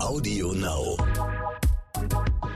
Audio 0.00 0.52
Now. 0.52 0.96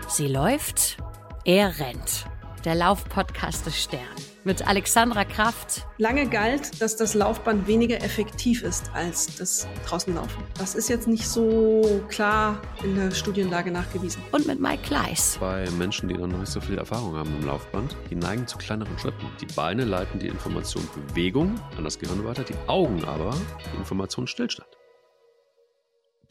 Sie 0.08 0.29
läuft, 0.29 0.97
er 1.45 1.79
rennt. 1.81 2.26
Der 2.65 2.76
Laufpodcast 2.76 3.67
des 3.67 3.83
Stern 3.83 4.00
mit 4.45 4.67
Alexandra 4.67 5.25
Kraft. 5.25 5.86
Lange 5.99 6.28
galt, 6.28 6.81
dass 6.81 6.97
das 6.97 7.15
Laufband 7.15 7.67
weniger 7.67 8.02
effektiv 8.02 8.62
ist 8.62 8.91
als 8.95 9.36
das 9.36 9.66
Draußenlaufen. 9.86 10.43
Das 10.59 10.75
ist 10.75 10.89
jetzt 10.89 11.09
nicht 11.09 11.27
so 11.27 12.05
klar 12.09 12.61
in 12.85 12.95
der 12.95 13.11
Studienlage 13.11 13.71
nachgewiesen. 13.71 14.23
Und 14.31 14.47
mit 14.47 14.61
Mike 14.61 14.83
Kleiss. 14.83 15.39
Bei 15.41 15.69
Menschen, 15.79 16.09
die 16.09 16.15
noch 16.15 16.27
nicht 16.27 16.53
so 16.53 16.61
viel 16.61 16.79
Erfahrung 16.79 17.17
haben 17.17 17.35
im 17.41 17.47
Laufband, 17.47 17.97
die 18.11 18.15
neigen 18.15 18.47
zu 18.47 18.59
kleineren 18.59 18.97
Schritten. 18.99 19.27
Die 19.41 19.47
Beine 19.47 19.85
leiten 19.85 20.21
die 20.21 20.29
Information 20.29 20.89
Bewegung 21.09 21.61
an 21.77 21.85
das 21.85 21.99
Gehirn 21.99 22.25
weiter, 22.25 22.45
die 22.45 22.57
Augen 22.69 23.05
aber 23.05 23.35
die 23.73 23.77
Information 23.77 24.27
Stillstand. 24.27 24.69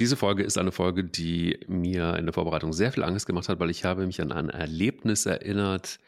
Diese 0.02 0.18
Folge 0.18 0.42
ist 0.42 0.58
eine 0.58 0.72
Folge, 0.72 1.04
die 1.04 1.60
mir 1.68 2.16
in 2.16 2.26
der 2.26 2.34
Vorbereitung 2.34 2.74
sehr 2.74 2.92
viel 2.92 3.04
Angst 3.04 3.28
gemacht 3.28 3.48
hat, 3.50 3.60
weil 3.60 3.70
ich 3.70 3.86
habe 3.86 4.08
mich 4.08 4.20
an 4.20 4.32
ein 4.32 4.50
Erlebnis 4.50 5.28
erinnert 5.28 6.00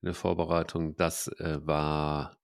in 0.00 0.06
der 0.06 0.14
Vorbereitung. 0.14 0.94
Das 0.94 1.26
äh, 1.26 1.58
war 1.60 2.38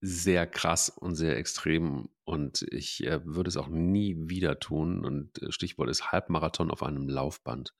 sehr 0.00 0.46
krass 0.46 0.88
und 0.88 1.14
sehr 1.14 1.36
extrem 1.36 2.08
und 2.24 2.62
ich 2.70 3.06
äh, 3.06 3.20
würde 3.26 3.48
es 3.48 3.58
auch 3.58 3.68
nie 3.68 4.16
wieder 4.30 4.58
tun. 4.58 5.04
Und 5.04 5.42
äh, 5.42 5.52
Stichwort 5.52 5.90
ist 5.90 6.10
Halbmarathon 6.10 6.70
auf 6.70 6.82
einem 6.82 7.06
Laufband. 7.06 7.74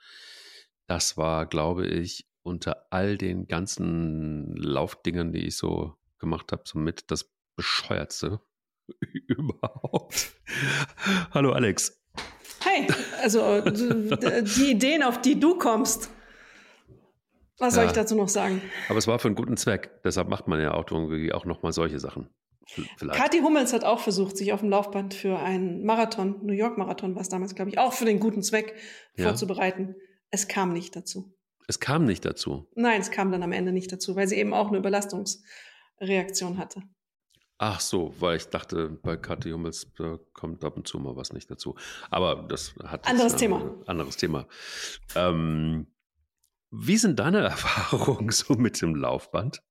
Das 0.86 1.16
war, 1.16 1.46
glaube 1.46 1.86
ich, 1.86 2.28
unter 2.42 2.88
all 2.90 3.16
den 3.16 3.46
ganzen 3.46 4.54
Laufdingern, 4.54 5.32
die 5.32 5.46
ich 5.46 5.56
so 5.56 5.94
gemacht 6.18 6.52
habe, 6.52 6.64
somit 6.66 7.10
das 7.10 7.32
bescheuertste 7.56 8.42
überhaupt. 9.28 10.36
Hallo 11.30 11.52
Alex. 11.52 11.99
Hey, 12.62 12.86
also 13.22 13.60
die 13.60 14.70
Ideen, 14.70 15.02
auf 15.02 15.20
die 15.20 15.38
du 15.38 15.56
kommst. 15.56 16.10
Was 17.58 17.74
soll 17.74 17.84
ja. 17.84 17.90
ich 17.90 17.94
dazu 17.94 18.14
noch 18.14 18.28
sagen? 18.28 18.62
Aber 18.88 18.98
es 18.98 19.06
war 19.06 19.18
für 19.18 19.28
einen 19.28 19.34
guten 19.34 19.56
Zweck. 19.56 19.90
Deshalb 20.02 20.28
macht 20.28 20.48
man 20.48 20.60
ja 20.60 20.72
auch 20.72 20.90
irgendwie 20.90 21.32
auch 21.32 21.44
nochmal 21.44 21.72
solche 21.72 21.98
Sachen. 21.98 22.30
Vielleicht. 22.96 23.18
Kathi 23.18 23.40
Hummels 23.40 23.72
hat 23.72 23.84
auch 23.84 24.00
versucht, 24.00 24.36
sich 24.36 24.52
auf 24.52 24.60
dem 24.60 24.70
Laufband 24.70 25.14
für 25.14 25.38
einen 25.38 25.84
Marathon, 25.84 26.38
New 26.42 26.52
York 26.52 26.78
Marathon 26.78 27.14
war 27.14 27.22
es 27.22 27.28
damals, 27.28 27.54
glaube 27.54 27.70
ich, 27.70 27.78
auch 27.78 27.92
für 27.92 28.04
den 28.04 28.20
guten 28.20 28.42
Zweck 28.42 28.74
ja. 29.16 29.24
vorzubereiten. 29.24 29.96
Es 30.30 30.46
kam 30.46 30.72
nicht 30.72 30.94
dazu. 30.94 31.34
Es 31.66 31.80
kam 31.80 32.04
nicht 32.04 32.24
dazu. 32.24 32.68
Nein, 32.74 33.00
es 33.00 33.10
kam 33.10 33.32
dann 33.32 33.42
am 33.42 33.52
Ende 33.52 33.72
nicht 33.72 33.92
dazu, 33.92 34.16
weil 34.16 34.28
sie 34.28 34.36
eben 34.36 34.54
auch 34.54 34.68
eine 34.68 34.78
Überlastungsreaktion 34.78 36.58
hatte. 36.58 36.82
Ach 37.62 37.78
so, 37.78 38.14
weil 38.18 38.38
ich 38.38 38.46
dachte, 38.46 38.88
bei 39.02 39.18
Kathi 39.18 39.50
Hummels 39.50 39.92
kommt 40.32 40.64
ab 40.64 40.78
und 40.78 40.88
zu 40.88 40.98
mal 40.98 41.14
was 41.14 41.34
nicht 41.34 41.50
dazu. 41.50 41.74
Aber 42.08 42.46
das 42.48 42.74
hat 42.82 43.06
anderes 43.06 43.36
Thema. 43.36 43.76
Anderes 43.84 44.16
Thema. 44.16 44.46
Ähm, 45.14 45.86
wie 46.70 46.96
sind 46.96 47.18
deine 47.18 47.40
Erfahrungen 47.42 48.30
so 48.30 48.54
mit 48.54 48.80
dem 48.80 48.94
Laufband? 48.94 49.62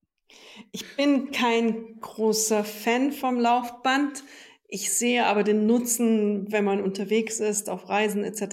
Ich 0.71 0.97
bin 0.97 1.31
kein 1.31 1.99
großer 1.99 2.63
Fan 2.63 3.11
vom 3.11 3.39
Laufband. 3.39 4.23
Ich 4.67 4.93
sehe 4.93 5.25
aber 5.25 5.43
den 5.43 5.65
Nutzen, 5.65 6.51
wenn 6.51 6.65
man 6.65 6.83
unterwegs 6.83 7.39
ist, 7.39 7.71
auf 7.71 7.89
Reisen 7.89 8.23
etc., 8.23 8.43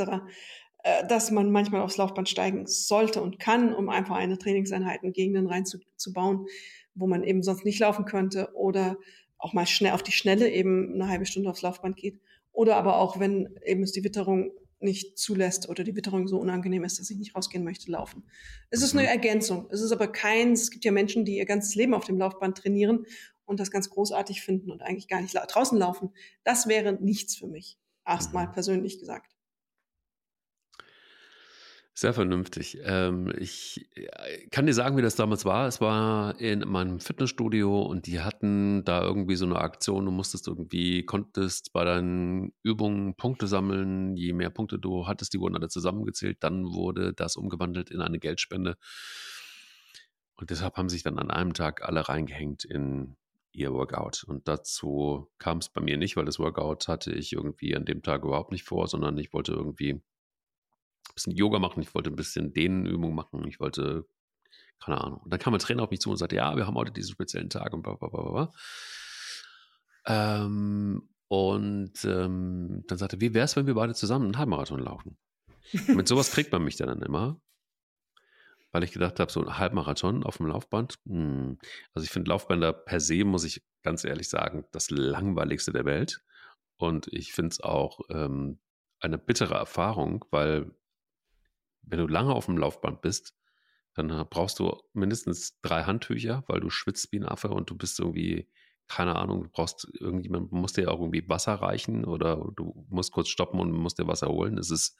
äh, 0.83 1.07
dass 1.09 1.31
man 1.31 1.51
manchmal 1.51 1.83
aufs 1.83 1.98
Laufband 1.98 2.31
steigen 2.31 2.67
sollte 2.67 3.20
und 3.20 3.39
kann, 3.39 3.75
um 3.75 3.91
einfach 3.91 4.17
eine 4.17 4.39
Trainingseinheit 4.39 5.03
in 5.03 5.12
Gegenden 5.12 5.47
reinzubauen, 5.47 6.47
wo 6.95 7.07
man 7.07 7.23
eben 7.23 7.42
sonst 7.42 7.67
nicht 7.67 7.81
laufen 7.81 8.07
könnte 8.07 8.48
oder 8.55 8.97
auch 9.39 9.53
mal 9.53 9.67
schnell 9.67 9.92
auf 9.92 10.03
die 10.03 10.12
Schnelle 10.12 10.51
eben 10.51 10.95
eine 10.95 11.09
halbe 11.09 11.27
Stunde 11.27 11.51
aufs 11.51 11.62
Laufband 11.62 11.97
geht. 11.97 12.20
Oder 12.53 12.77
aber 12.77 12.97
auch, 12.97 13.20
wenn 13.20 13.59
eben 13.65 13.83
es 13.83 13.92
die 13.92 14.05
Witterung 14.05 14.51
nicht 14.79 15.19
zulässt 15.19 15.69
oder 15.69 15.84
die 15.84 15.97
Witterung 15.97 16.29
so 16.29 16.39
unangenehm 16.39 16.84
ist, 16.84 16.98
dass 16.98 17.11
ich 17.11 17.17
nicht 17.17 17.34
rausgehen 17.34 17.64
möchte, 17.64 17.91
laufen. 17.91 18.25
Es 18.70 18.83
ist 18.83 18.92
eine 18.95 19.03
mhm. 19.03 19.09
Ergänzung. 19.09 19.67
Es 19.70 19.81
ist 19.81 19.92
aber 19.92 20.09
kein, 20.09 20.53
es 20.53 20.70
gibt 20.70 20.84
ja 20.84 20.92
Menschen, 20.92 21.25
die 21.25 21.37
ihr 21.37 21.47
ganzes 21.47 21.75
Leben 21.75 21.95
auf 21.95 22.05
dem 22.05 22.19
Laufband 22.19 22.58
trainieren 22.58 23.07
und 23.45 23.61
das 23.61 23.70
ganz 23.70 23.91
großartig 23.91 24.42
finden 24.42 24.70
und 24.70 24.83
eigentlich 24.83 25.08
gar 25.08 25.20
nicht 25.20 25.35
draußen 25.35 25.79
laufen. 25.79 26.11
Das 26.45 26.67
wäre 26.67 26.92
nichts 26.92 27.36
für 27.36 27.47
mich. 27.47 27.79
Erstmal 28.07 28.48
mhm. 28.48 28.53
persönlich 28.53 28.98
gesagt. 28.98 29.36
Sehr 31.98 32.12
vernünftig. 32.12 32.79
Ähm, 32.83 33.33
ich 33.39 33.89
äh, 33.95 34.48
kann 34.51 34.67
dir 34.67 34.74
sagen, 34.74 34.98
wie 34.98 35.02
das 35.02 35.17
damals 35.17 35.46
war. 35.46 35.67
Es 35.67 35.80
war 35.80 36.39
in 36.39 36.58
meinem 36.68 37.01
Fitnessstudio 37.01 37.80
und 37.80 38.07
die 38.07 38.20
hatten 38.20 38.84
da 38.84 39.02
irgendwie 39.02 39.36
so 39.36 39.46
eine 39.46 39.57
Aktion. 39.57 40.05
Du 40.05 40.11
musstest 40.11 40.46
irgendwie, 40.46 41.06
konntest 41.06 41.73
bei 41.73 41.86
deinen 41.86 42.52
Übungen 42.62 43.14
Punkte 43.14 43.46
sammeln. 43.46 44.14
Je 44.14 44.35
mehr 44.35 44.51
Punkte 44.51 44.79
du 44.79 45.06
hattest, 45.06 45.33
die 45.33 45.40
wurden 45.40 45.56
alle 45.56 45.68
zusammengezählt. 45.68 46.36
Dann 46.40 46.67
wurde 46.67 47.14
das 47.14 47.35
umgewandelt 47.36 47.90
in 47.90 48.02
eine 48.02 48.18
Geldspende. 48.18 48.77
Und 50.35 50.51
deshalb 50.51 50.77
haben 50.77 50.90
sich 50.90 51.02
dann 51.02 51.18
an 51.18 51.30
einem 51.30 51.55
Tag 51.55 51.83
alle 51.83 52.06
reingehängt 52.11 52.67
in 52.67 53.17
ihr 53.52 53.73
Workout. 53.73 54.23
Und 54.24 54.48
dazu 54.48 55.30
kam 55.39 55.58
es 55.58 55.70
bei 55.70 55.80
mir 55.80 55.96
nicht, 55.96 56.18
weil 56.18 56.27
das 56.27 56.39
Workout 56.39 56.89
hatte 56.89 57.11
ich 57.12 57.33
irgendwie 57.33 57.74
an 57.74 57.86
dem 57.86 58.02
Tag 58.02 58.23
überhaupt 58.23 58.52
nicht 58.52 58.64
vor, 58.64 58.86
sondern 58.86 59.17
ich 59.17 59.33
wollte 59.33 59.52
irgendwie 59.52 60.02
bisschen 61.14 61.34
Yoga 61.34 61.58
machen, 61.58 61.83
ich 61.83 61.94
wollte 61.94 62.11
ein 62.11 62.17
bisschen 62.17 62.52
Dehnenübung 62.52 63.14
machen, 63.14 63.46
ich 63.46 63.61
wollte, 63.61 64.06
keine 64.83 65.00
Ahnung. 65.00 65.20
Und 65.20 65.33
dann 65.33 65.40
kam 65.40 65.55
ein 65.55 65.61
Trainer 65.61 65.83
auf 65.83 65.90
mich 65.90 66.00
zu 66.00 66.11
und 66.11 66.17
sagte, 66.17 66.36
ja, 66.36 66.56
wir 66.56 66.67
haben 66.67 66.77
heute 66.77 66.92
diesen 66.92 67.12
speziellen 67.12 67.50
Tag 67.50 67.72
und 67.72 67.83
bla 67.83 67.94
bla 67.94 68.08
bla 68.08 68.30
bla. 68.30 68.52
Ähm, 70.06 71.08
und 71.28 72.05
ähm, 72.05 72.84
dann 72.86 72.98
sagte, 72.98 73.20
wie 73.20 73.34
wäre 73.34 73.44
es, 73.44 73.56
wenn 73.56 73.67
wir 73.67 73.74
beide 73.74 73.94
zusammen 73.94 74.27
einen 74.27 74.39
Halbmarathon 74.39 74.80
laufen? 74.80 75.18
Und 75.72 75.96
mit 75.96 76.08
sowas 76.08 76.30
kriegt 76.30 76.52
man 76.52 76.62
mich 76.62 76.77
dann 76.77 77.02
immer, 77.02 77.40
weil 78.70 78.84
ich 78.84 78.92
gedacht 78.92 79.18
habe, 79.18 79.33
so 79.33 79.40
ein 79.40 79.58
Halbmarathon 79.58 80.23
auf 80.23 80.36
dem 80.36 80.46
Laufband. 80.46 80.98
Hm. 81.06 81.58
Also 81.94 82.05
ich 82.05 82.11
finde 82.11 82.30
Laufbänder 82.30 82.73
per 82.73 83.00
se, 83.00 83.24
muss 83.24 83.44
ich 83.44 83.64
ganz 83.83 84.05
ehrlich 84.05 84.28
sagen, 84.28 84.64
das 84.73 84.90
langweiligste 84.90 85.73
der 85.73 85.84
Welt. 85.84 86.23
Und 86.77 87.08
ich 87.08 87.33
finde 87.33 87.50
es 87.50 87.61
auch 87.61 88.00
ähm, 88.11 88.61
eine 89.00 89.18
bittere 89.18 89.55
Erfahrung, 89.55 90.24
weil 90.30 90.70
wenn 91.86 91.98
du 91.98 92.07
lange 92.07 92.35
auf 92.35 92.47
dem 92.47 92.58
Laufband 92.58 93.01
bist, 93.01 93.35
dann 93.95 94.08
brauchst 94.29 94.58
du 94.58 94.79
mindestens 94.92 95.58
drei 95.63 95.85
Handtücher, 95.85 96.45
weil 96.48 96.61
du 96.61 96.69
schwitzt 96.69 97.13
wie 97.13 97.20
ein 97.20 97.27
Affe 97.27 97.48
und 97.48 97.70
du 97.70 97.77
bist 97.77 97.98
irgendwie, 97.98 98.48
keine 98.89 99.17
Ahnung, 99.17 99.45
du 99.45 99.48
brauchst 99.48 99.89
irgendjemand, 99.95 100.52
muss 100.52 100.74
dir 100.74 100.91
auch 100.91 101.01
irgendwie 101.01 101.27
Wasser 101.29 101.55
reichen 101.55 102.05
oder 102.05 102.36
du 102.57 102.86
musst 102.91 103.13
kurz 103.13 103.29
stoppen 103.29 103.58
und 103.58 103.73
musst 103.73 103.98
dir 103.98 104.07
Wasser 104.07 104.29
holen. 104.29 104.58
Es 104.58 104.70
ist, 104.70 104.98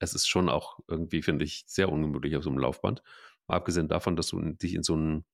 es 0.00 0.14
ist 0.14 0.26
schon 0.26 0.48
auch 0.48 0.80
irgendwie, 0.88 1.22
finde 1.22 1.44
ich, 1.44 1.64
sehr 1.66 1.90
ungemütlich 1.92 2.36
auf 2.36 2.42
so 2.42 2.50
einem 2.50 2.58
Laufband. 2.58 3.02
Mal 3.46 3.56
abgesehen 3.56 3.88
davon, 3.88 4.16
dass 4.16 4.28
du 4.28 4.40
dich 4.40 4.74
in 4.74 4.82
so 4.82 4.94
einen, 4.94 5.24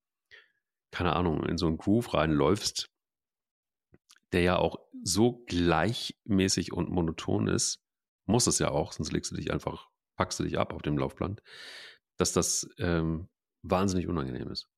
keine 0.91 1.17
Ahnung, 1.17 1.45
in 1.45 1.57
so 1.57 1.67
einen 1.67 1.78
Groove 1.78 2.12
reinläufst, 2.12 2.91
der 4.33 4.43
ja 4.43 4.59
auch 4.59 4.78
so 5.03 5.45
gleichmäßig 5.47 6.72
und 6.72 6.91
monoton 6.91 7.49
ist, 7.49 7.83
muss 8.27 8.47
es 8.47 8.59
ja 8.59 8.71
auch, 8.71 8.93
sonst 8.93 9.12
legst 9.12 9.33
du 9.33 9.37
dich 9.37 9.53
einfach 9.53 9.90
packst 10.21 10.39
du 10.39 10.45
dich 10.45 10.59
ab 10.59 10.75
auf 10.75 10.83
dem 10.83 10.99
Laufband, 10.99 11.43
dass 12.19 12.35
das 12.35 12.69
ähm, 12.77 13.31
wahnsinnig 13.63 14.07
unangenehm 14.07 14.51
ist. 14.51 14.69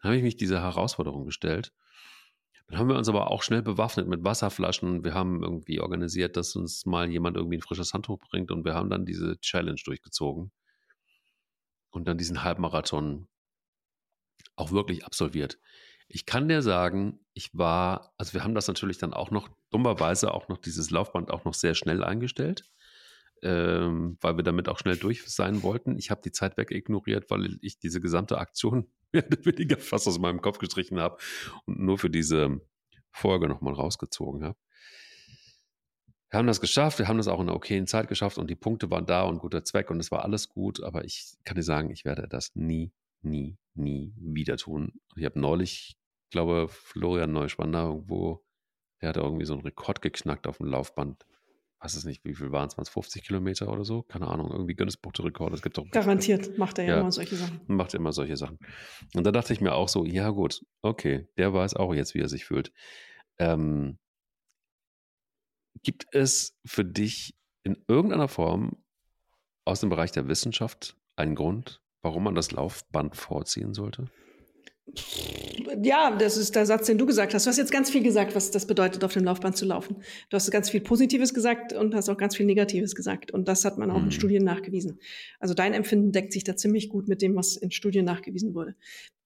Dann 0.00 0.08
habe 0.08 0.16
ich 0.16 0.22
mich 0.22 0.38
dieser 0.38 0.62
Herausforderung 0.62 1.26
gestellt. 1.26 1.74
Dann 2.66 2.78
haben 2.78 2.88
wir 2.88 2.96
uns 2.96 3.10
aber 3.10 3.30
auch 3.30 3.42
schnell 3.42 3.60
bewaffnet 3.60 4.08
mit 4.08 4.24
Wasserflaschen. 4.24 5.04
Wir 5.04 5.12
haben 5.12 5.42
irgendwie 5.42 5.80
organisiert, 5.80 6.38
dass 6.38 6.56
uns 6.56 6.86
mal 6.86 7.10
jemand 7.10 7.36
irgendwie 7.36 7.58
ein 7.58 7.62
frisches 7.62 7.92
Handtuch 7.92 8.18
bringt 8.20 8.50
und 8.50 8.64
wir 8.64 8.72
haben 8.72 8.88
dann 8.88 9.04
diese 9.04 9.38
Challenge 9.40 9.78
durchgezogen 9.84 10.50
und 11.90 12.08
dann 12.08 12.16
diesen 12.16 12.42
Halbmarathon 12.42 13.28
auch 14.54 14.70
wirklich 14.70 15.04
absolviert. 15.04 15.58
Ich 16.08 16.24
kann 16.24 16.48
dir 16.48 16.62
sagen, 16.62 17.20
ich 17.34 17.50
war, 17.52 18.14
also 18.16 18.32
wir 18.32 18.44
haben 18.44 18.54
das 18.54 18.66
natürlich 18.66 18.96
dann 18.96 19.12
auch 19.12 19.30
noch 19.30 19.50
dummerweise 19.68 20.32
auch 20.32 20.48
noch 20.48 20.56
dieses 20.56 20.90
Laufband 20.90 21.30
auch 21.30 21.44
noch 21.44 21.52
sehr 21.52 21.74
schnell 21.74 22.02
eingestellt 22.02 22.64
ähm, 23.42 24.18
weil 24.20 24.36
wir 24.36 24.44
damit 24.44 24.68
auch 24.68 24.78
schnell 24.78 24.96
durch 24.96 25.24
sein 25.26 25.62
wollten. 25.62 25.98
Ich 25.98 26.10
habe 26.10 26.22
die 26.22 26.32
Zeit 26.32 26.56
weg 26.56 26.70
ignoriert, 26.70 27.30
weil 27.30 27.58
ich 27.60 27.78
diese 27.78 28.00
gesamte 28.00 28.38
Aktion 28.38 28.90
weniger 29.12 29.78
fast 29.78 30.08
aus 30.08 30.18
meinem 30.18 30.40
Kopf 30.40 30.58
gestrichen 30.58 30.98
habe 31.00 31.18
und 31.66 31.78
nur 31.78 31.98
für 31.98 32.10
diese 32.10 32.60
Folge 33.10 33.48
nochmal 33.48 33.74
rausgezogen 33.74 34.44
habe. 34.44 34.58
Wir 36.30 36.38
haben 36.38 36.46
das 36.46 36.60
geschafft, 36.60 36.98
wir 36.98 37.08
haben 37.08 37.18
das 37.18 37.28
auch 37.28 37.40
in 37.40 37.48
einer 37.48 37.56
okayen 37.56 37.86
Zeit 37.86 38.08
geschafft 38.08 38.36
und 38.36 38.50
die 38.50 38.56
Punkte 38.56 38.90
waren 38.90 39.06
da 39.06 39.22
und 39.22 39.38
guter 39.38 39.64
Zweck 39.64 39.90
und 39.90 40.00
es 40.00 40.10
war 40.10 40.24
alles 40.24 40.48
gut, 40.48 40.82
aber 40.82 41.04
ich 41.04 41.36
kann 41.44 41.54
dir 41.54 41.62
sagen, 41.62 41.90
ich 41.90 42.04
werde 42.04 42.26
das 42.28 42.54
nie, 42.54 42.92
nie, 43.22 43.56
nie 43.74 44.12
wieder 44.18 44.56
tun. 44.56 44.92
Ich 45.14 45.24
habe 45.24 45.38
neulich, 45.38 45.96
glaube 46.30 46.66
Florian 46.68 47.32
Neuspanner 47.32 47.84
irgendwo, 47.84 48.44
der 49.00 49.10
hat 49.10 49.16
irgendwie 49.16 49.44
so 49.44 49.52
einen 49.52 49.62
Rekord 49.62 50.02
geknackt 50.02 50.48
auf 50.48 50.58
dem 50.58 50.66
Laufband 50.66 51.24
weiß 51.86 51.94
es 51.94 52.04
nicht, 52.04 52.24
wie 52.24 52.34
viel 52.34 52.50
waren 52.50 52.68
es, 52.68 52.88
50 52.88 53.22
Kilometer 53.22 53.68
oder 53.70 53.84
so? 53.84 54.02
Keine 54.02 54.26
Ahnung, 54.26 54.50
irgendwie 54.50 54.74
Guinness 54.74 54.96
Buch 54.96 55.12
der 55.12 55.26
Rekorde. 55.26 55.54
Es 55.54 55.62
gibt 55.62 55.78
doch 55.78 55.88
Garantiert 55.92 56.58
macht 56.58 56.78
er 56.78 56.84
ja, 56.84 56.94
ja, 56.94 57.00
immer 57.00 57.12
solche 57.12 57.36
Sachen. 57.36 57.60
Macht 57.68 57.94
immer 57.94 58.12
solche 58.12 58.36
Sachen. 58.36 58.58
Und 59.14 59.24
da 59.24 59.30
dachte 59.30 59.52
ich 59.52 59.60
mir 59.60 59.72
auch 59.72 59.88
so, 59.88 60.04
ja 60.04 60.30
gut, 60.30 60.64
okay, 60.82 61.28
der 61.36 61.54
weiß 61.54 61.76
auch 61.76 61.94
jetzt, 61.94 62.14
wie 62.14 62.18
er 62.18 62.28
sich 62.28 62.44
fühlt. 62.44 62.72
Ähm, 63.38 63.98
gibt 65.84 66.06
es 66.10 66.56
für 66.64 66.84
dich 66.84 67.36
in 67.62 67.76
irgendeiner 67.86 68.26
Form 68.26 68.82
aus 69.64 69.78
dem 69.78 69.88
Bereich 69.88 70.10
der 70.10 70.26
Wissenschaft 70.26 70.96
einen 71.14 71.36
Grund, 71.36 71.80
warum 72.02 72.24
man 72.24 72.34
das 72.34 72.50
Laufband 72.50 73.14
vorziehen 73.14 73.74
sollte? 73.74 74.10
Ja, 75.82 76.16
das 76.16 76.36
ist 76.36 76.54
der 76.54 76.64
Satz, 76.64 76.86
den 76.86 76.96
du 76.96 77.06
gesagt 77.06 77.34
hast. 77.34 77.44
Du 77.44 77.50
hast 77.50 77.56
jetzt 77.56 77.72
ganz 77.72 77.90
viel 77.90 78.02
gesagt, 78.02 78.34
was 78.34 78.50
das 78.50 78.66
bedeutet, 78.66 79.02
auf 79.02 79.12
dem 79.12 79.24
Laufband 79.24 79.56
zu 79.56 79.64
laufen. 79.64 79.96
Du 80.30 80.36
hast 80.36 80.50
ganz 80.50 80.70
viel 80.70 80.80
Positives 80.80 81.34
gesagt 81.34 81.72
und 81.72 81.94
hast 81.94 82.08
auch 82.08 82.16
ganz 82.16 82.36
viel 82.36 82.46
Negatives 82.46 82.94
gesagt. 82.94 83.32
Und 83.32 83.48
das 83.48 83.64
hat 83.64 83.78
man 83.78 83.90
auch 83.90 83.98
mhm. 83.98 84.06
in 84.06 84.10
Studien 84.12 84.44
nachgewiesen. 84.44 85.00
Also 85.40 85.54
dein 85.54 85.74
Empfinden 85.74 86.12
deckt 86.12 86.32
sich 86.32 86.44
da 86.44 86.56
ziemlich 86.56 86.88
gut 86.88 87.08
mit 87.08 87.20
dem, 87.20 87.34
was 87.34 87.56
in 87.56 87.72
Studien 87.72 88.04
nachgewiesen 88.04 88.54
wurde. 88.54 88.76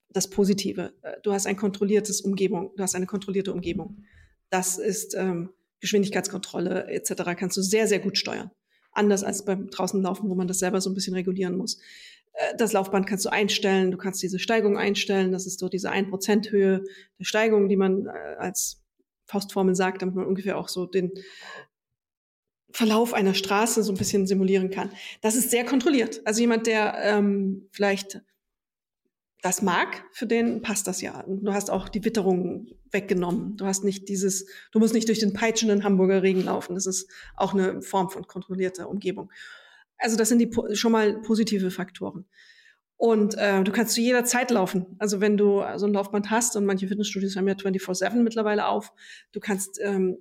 Das 0.08 0.30
Positive. 0.30 0.94
Äh, 1.02 1.16
du 1.22 1.32
hast 1.32 1.46
ein 1.46 1.56
kontrolliertes 1.56 2.22
Umgebung. 2.22 2.70
Du 2.76 2.82
hast 2.82 2.94
eine 2.94 3.06
kontrollierte 3.06 3.52
Umgebung. 3.52 4.04
Das 4.48 4.78
ist 4.78 5.14
ähm, 5.14 5.50
Geschwindigkeitskontrolle 5.80 6.86
etc. 6.88 7.22
Kannst 7.36 7.56
du 7.58 7.62
sehr, 7.62 7.86
sehr 7.86 8.00
gut 8.00 8.16
steuern. 8.16 8.50
Anders 8.92 9.22
als 9.22 9.44
beim 9.44 9.68
draußen 9.70 10.00
laufen, 10.02 10.28
wo 10.30 10.34
man 10.34 10.48
das 10.48 10.58
selber 10.58 10.80
so 10.80 10.90
ein 10.90 10.94
bisschen 10.94 11.14
regulieren 11.14 11.56
muss. 11.56 11.78
Äh, 12.32 12.56
das 12.56 12.72
Laufband 12.72 13.06
kannst 13.06 13.24
du 13.24 13.30
einstellen, 13.30 13.90
du 13.90 13.98
kannst 13.98 14.22
diese 14.22 14.38
Steigung 14.38 14.78
einstellen, 14.78 15.32
das 15.32 15.46
ist 15.46 15.58
so 15.58 15.68
diese 15.68 15.90
1% 15.90 16.50
Höhe 16.50 16.84
der 17.18 17.24
Steigung, 17.24 17.68
die 17.68 17.76
man 17.76 18.06
äh, 18.06 18.10
als 18.38 18.82
Faustformel 19.26 19.74
sagt, 19.74 20.02
damit 20.02 20.14
man 20.14 20.26
ungefähr 20.26 20.58
auch 20.58 20.68
so 20.68 20.86
den 20.86 21.12
Verlauf 22.72 23.14
einer 23.14 23.34
Straße 23.34 23.82
so 23.82 23.92
ein 23.92 23.98
bisschen 23.98 24.26
simulieren 24.26 24.70
kann. 24.70 24.90
Das 25.22 25.34
ist 25.34 25.50
sehr 25.50 25.64
kontrolliert. 25.64 26.20
Also 26.24 26.40
jemand, 26.40 26.66
der 26.66 26.94
ähm, 27.02 27.68
vielleicht 27.72 28.22
das 29.42 29.62
mag, 29.62 30.04
für 30.12 30.26
den 30.26 30.62
passt 30.62 30.86
das 30.86 31.00
ja. 31.00 31.24
Du 31.26 31.52
hast 31.52 31.70
auch 31.70 31.88
die 31.88 32.04
Witterung 32.04 32.68
weggenommen. 32.90 33.56
Du 33.56 33.64
hast 33.64 33.84
nicht 33.84 34.08
dieses, 34.08 34.46
du 34.70 34.78
musst 34.78 34.94
nicht 34.94 35.08
durch 35.08 35.18
den 35.18 35.32
peitschenden 35.32 35.82
Hamburger 35.82 36.22
Regen 36.22 36.44
laufen. 36.44 36.74
Das 36.74 36.86
ist 36.86 37.10
auch 37.36 37.54
eine 37.54 37.80
Form 37.80 38.10
von 38.10 38.26
kontrollierter 38.26 38.88
Umgebung. 38.88 39.30
Also 40.00 40.16
das 40.16 40.28
sind 40.28 40.38
die 40.38 40.50
schon 40.74 40.92
mal 40.92 41.20
positive 41.20 41.70
Faktoren. 41.70 42.26
Und 42.96 43.36
äh, 43.38 43.64
du 43.64 43.72
kannst 43.72 43.94
zu 43.94 44.00
jeder 44.00 44.24
Zeit 44.24 44.50
laufen. 44.50 44.96
Also 44.98 45.20
wenn 45.20 45.36
du 45.36 45.62
so 45.76 45.86
ein 45.86 45.92
Laufband 45.94 46.30
hast 46.30 46.56
und 46.56 46.66
manche 46.66 46.86
Fitnessstudios 46.86 47.36
haben 47.36 47.48
ja 47.48 47.54
24-7 47.54 48.16
mittlerweile 48.16 48.66
auf, 48.66 48.92
du 49.32 49.40
kannst 49.40 49.80
ähm, 49.80 50.18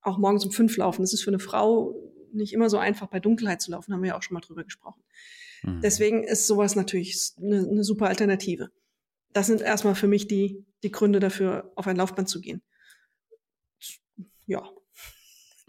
auch 0.00 0.16
morgens 0.16 0.44
um 0.44 0.50
fünf 0.50 0.76
laufen. 0.76 1.02
Das 1.02 1.12
ist 1.12 1.22
für 1.22 1.30
eine 1.30 1.38
Frau 1.38 1.94
nicht 2.32 2.52
immer 2.52 2.70
so 2.70 2.78
einfach, 2.78 3.08
bei 3.08 3.20
Dunkelheit 3.20 3.60
zu 3.60 3.70
laufen, 3.70 3.92
haben 3.92 4.02
wir 4.02 4.08
ja 4.08 4.16
auch 4.16 4.22
schon 4.22 4.34
mal 4.34 4.40
drüber 4.40 4.64
gesprochen. 4.64 5.02
Mhm. 5.62 5.80
Deswegen 5.82 6.24
ist 6.24 6.46
sowas 6.46 6.74
natürlich 6.74 7.32
eine, 7.36 7.68
eine 7.68 7.84
super 7.84 8.06
Alternative. 8.08 8.70
Das 9.32 9.46
sind 9.46 9.60
erstmal 9.60 9.94
für 9.94 10.08
mich 10.08 10.26
die, 10.26 10.64
die 10.82 10.90
Gründe 10.90 11.20
dafür, 11.20 11.72
auf 11.76 11.86
ein 11.86 11.96
Laufband 11.96 12.28
zu 12.28 12.40
gehen. 12.40 12.62
Ja. 14.46 14.68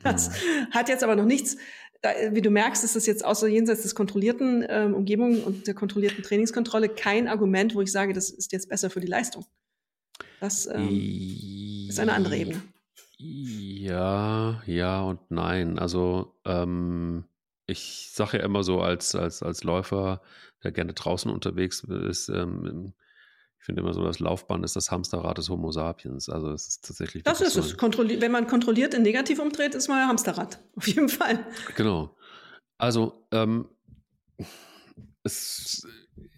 Das 0.04 0.30
mhm. 0.30 0.71
hat 0.71 0.89
jetzt 0.89 1.04
aber 1.04 1.15
noch 1.15 1.25
nichts 1.25 1.57
da, 2.03 2.09
wie 2.31 2.41
du 2.41 2.50
merkst, 2.50 2.83
ist 2.83 2.95
das 2.95 3.05
jetzt 3.05 3.23
außer 3.23 3.47
jenseits 3.47 3.81
des 3.81 3.95
kontrollierten 3.95 4.65
ähm, 4.67 4.94
Umgebung 4.94 5.41
und 5.44 5.67
der 5.67 5.73
kontrollierten 5.73 6.21
Trainingskontrolle 6.21 6.89
kein 6.89 7.29
Argument, 7.29 7.73
wo 7.75 7.81
ich 7.81 7.91
sage, 7.91 8.13
das 8.13 8.29
ist 8.29 8.51
jetzt 8.51 8.69
besser 8.69 8.89
für 8.89 9.00
die 9.00 9.07
Leistung. 9.07 9.45
Das 10.41 10.67
ähm, 10.67 11.88
ist 11.88 12.00
eine 12.00 12.13
andere 12.13 12.35
Ebene. 12.35 12.61
Ja, 13.17 14.61
ja 14.65 15.01
und 15.01 15.19
nein. 15.29 15.79
Also 15.79 16.35
ähm, 16.44 17.23
ich 17.67 18.09
sage 18.11 18.38
ja 18.38 18.44
immer 18.44 18.63
so 18.63 18.81
als, 18.81 19.15
als, 19.15 19.41
als 19.41 19.63
Läufer, 19.63 20.21
der 20.61 20.73
gerne 20.73 20.91
draußen 20.91 21.31
unterwegs 21.31 21.85
ist, 21.85 22.27
ähm, 22.27 22.94
ich 23.63 23.65
finde 23.65 23.81
immer 23.81 23.94
so, 23.94 24.04
das 24.04 24.19
Laufband 24.19 24.65
ist 24.65 24.75
das 24.75 24.92
Hamsterrad 24.92 25.38
des 25.38 25.48
Homo 25.48 25.71
sapiens. 25.71 26.27
Also 26.27 26.51
es 26.51 26.68
ist 26.68 26.86
tatsächlich. 26.86 27.24
Das 27.24 27.39
ist 27.39 27.56
es. 27.56 27.77
Kontrolli 27.77 28.19
wenn 28.19 28.33
man 28.33 28.45
kontrolliert 28.45 28.94
in 28.94 29.04
negativ 29.04 29.39
umdreht, 29.39 29.74
ist 29.74 29.88
man 29.88 30.00
ein 30.00 30.10
Hamsterrad. 30.10 30.60
Auf 30.75 30.86
jeden 30.86 31.07
Fall. 31.07 31.48
Genau. 31.77 32.13
Also 32.77 33.25
ähm, 33.31 33.69
es 35.24 35.88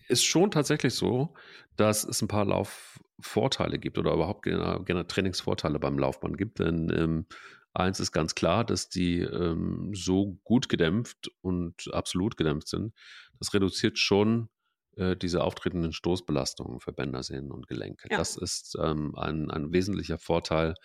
ist 0.07 0.23
schon 0.23 0.51
tatsächlich 0.51 0.93
so, 0.93 1.33
dass 1.77 2.03
es 2.03 2.21
ein 2.21 2.27
paar 2.27 2.45
Laufvorteile 2.45 3.79
gibt 3.79 3.97
oder 3.97 4.13
überhaupt 4.13 4.43
gerne 4.43 5.07
Trainingsvorteile 5.07 5.79
beim 5.79 5.97
Laufband 5.97 6.37
gibt. 6.37 6.59
Denn 6.59 6.93
ähm, 6.95 7.25
eins 7.73 7.99
ist 7.99 8.11
ganz 8.11 8.35
klar, 8.35 8.63
dass 8.63 8.87
die 8.87 9.21
ähm, 9.21 9.93
so 9.95 10.37
gut 10.43 10.69
gedämpft 10.69 11.31
und 11.41 11.89
absolut 11.91 12.37
gedämpft 12.37 12.67
sind. 12.67 12.93
Das 13.39 13.51
reduziert 13.51 13.97
schon 13.97 14.49
äh, 14.95 15.15
diese 15.15 15.43
auftretenden 15.43 15.93
Stoßbelastungen 15.93 16.79
für 16.79 16.93
Bändersehnen 16.93 17.51
und 17.51 17.67
Gelenke. 17.67 18.07
Ja. 18.09 18.17
Das 18.17 18.37
ist 18.37 18.77
ähm, 18.81 19.15
ein, 19.15 19.51
ein 19.51 19.71
wesentlicher 19.71 20.17
Vorteil 20.17 20.75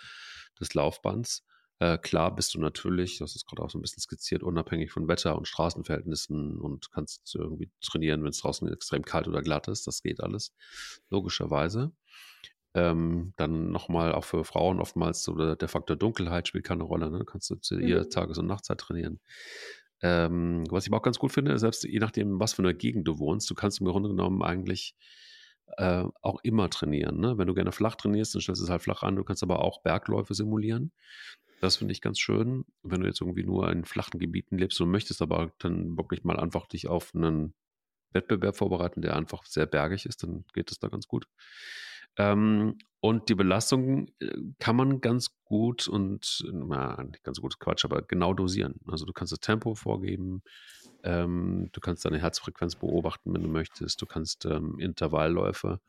des 0.58 0.74
Laufbands. 0.74 1.44
Äh, 1.80 1.96
klar 1.96 2.34
bist 2.34 2.54
du 2.54 2.60
natürlich, 2.60 3.18
das 3.18 3.34
ist 3.34 3.46
gerade 3.46 3.62
auch 3.62 3.70
so 3.70 3.78
ein 3.78 3.82
bisschen 3.82 4.02
skizziert, 4.02 4.42
unabhängig 4.42 4.92
von 4.92 5.08
Wetter 5.08 5.36
und 5.36 5.48
Straßenverhältnissen 5.48 6.60
und 6.60 6.92
kannst 6.92 7.34
irgendwie 7.34 7.70
trainieren, 7.80 8.22
wenn 8.22 8.30
es 8.30 8.40
draußen 8.40 8.70
extrem 8.70 9.02
kalt 9.02 9.28
oder 9.28 9.40
glatt 9.40 9.66
ist. 9.68 9.86
Das 9.86 10.02
geht 10.02 10.20
alles, 10.20 10.52
logischerweise. 11.08 11.92
Ähm, 12.74 13.32
dann 13.36 13.70
nochmal 13.70 14.12
auch 14.12 14.24
für 14.24 14.44
Frauen 14.44 14.78
oftmals 14.78 15.22
so 15.22 15.34
der, 15.34 15.56
der 15.56 15.68
Faktor 15.68 15.96
Dunkelheit 15.96 16.46
spielt 16.46 16.64
keine 16.64 16.84
Rolle. 16.84 17.10
Ne? 17.10 17.24
Kannst 17.24 17.50
du 17.50 17.56
zu 17.56 17.76
mhm. 17.76 17.86
jeder 17.86 18.08
Tages- 18.08 18.38
und 18.38 18.46
Nachtzeit 18.46 18.78
trainieren. 18.78 19.18
Ähm, 20.02 20.64
was 20.70 20.86
ich 20.86 20.92
auch 20.92 21.02
ganz 21.02 21.18
gut 21.18 21.32
finde, 21.32 21.58
selbst 21.58 21.84
je 21.84 21.98
nachdem, 21.98 22.40
was 22.40 22.54
für 22.54 22.62
eine 22.62 22.74
Gegend 22.74 23.06
du 23.06 23.18
wohnst, 23.18 23.50
du 23.50 23.54
kannst 23.54 23.80
im 23.80 23.86
Grunde 23.86 24.08
genommen 24.08 24.42
eigentlich 24.42 24.94
äh, 25.76 26.04
auch 26.22 26.40
immer 26.42 26.70
trainieren. 26.70 27.20
Ne? 27.20 27.38
Wenn 27.38 27.46
du 27.46 27.54
gerne 27.54 27.72
flach 27.72 27.96
trainierst, 27.96 28.34
dann 28.34 28.42
stellst 28.42 28.60
du 28.60 28.64
es 28.64 28.70
halt 28.70 28.82
flach 28.82 29.02
an. 29.02 29.16
Du 29.16 29.24
kannst 29.24 29.42
aber 29.42 29.60
auch 29.62 29.82
Bergläufe 29.82 30.34
simulieren. 30.34 30.92
Das 31.60 31.76
finde 31.76 31.92
ich 31.92 32.00
ganz 32.00 32.18
schön. 32.18 32.64
Wenn 32.82 33.02
du 33.02 33.06
jetzt 33.06 33.20
irgendwie 33.20 33.44
nur 33.44 33.70
in 33.70 33.84
flachen 33.84 34.18
Gebieten 34.18 34.56
lebst 34.56 34.80
und 34.80 34.90
möchtest 34.90 35.20
aber 35.20 35.52
dann 35.58 35.96
wirklich 35.96 36.24
mal 36.24 36.40
einfach 36.40 36.66
dich 36.66 36.88
auf 36.88 37.14
einen 37.14 37.54
Wettbewerb 38.12 38.56
vorbereiten, 38.56 39.02
der 39.02 39.16
einfach 39.16 39.44
sehr 39.44 39.66
bergig 39.66 40.06
ist, 40.06 40.22
dann 40.22 40.44
geht 40.54 40.70
es 40.70 40.78
da 40.78 40.88
ganz 40.88 41.06
gut. 41.06 41.26
Ähm, 42.16 42.78
und 43.00 43.28
die 43.30 43.34
Belastung 43.34 44.08
äh, 44.20 44.30
kann 44.58 44.76
man 44.76 45.00
ganz 45.00 45.30
gut 45.44 45.88
und, 45.88 46.44
na, 46.52 47.02
nicht 47.02 47.24
ganz 47.24 47.40
gut 47.40 47.58
Quatsch, 47.58 47.84
aber 47.84 48.02
genau 48.02 48.34
dosieren. 48.34 48.80
Also 48.86 49.06
du 49.06 49.12
kannst 49.12 49.32
das 49.32 49.40
Tempo 49.40 49.74
vorgeben, 49.74 50.42
ähm, 51.02 51.70
du 51.72 51.80
kannst 51.80 52.04
deine 52.04 52.18
Herzfrequenz 52.18 52.76
beobachten, 52.76 53.32
wenn 53.32 53.42
du 53.42 53.48
möchtest, 53.48 54.02
du 54.02 54.06
kannst 54.06 54.44
ähm, 54.44 54.78
Intervallläufe 54.78 55.80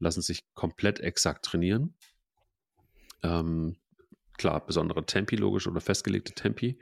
lassen 0.00 0.22
sich 0.22 0.44
komplett 0.54 1.00
exakt 1.00 1.44
trainieren. 1.44 1.94
Ähm, 3.22 3.76
klar, 4.36 4.64
besondere 4.64 5.04
Tempi 5.04 5.36
logisch 5.36 5.66
oder 5.66 5.80
festgelegte 5.80 6.34
Tempi 6.34 6.78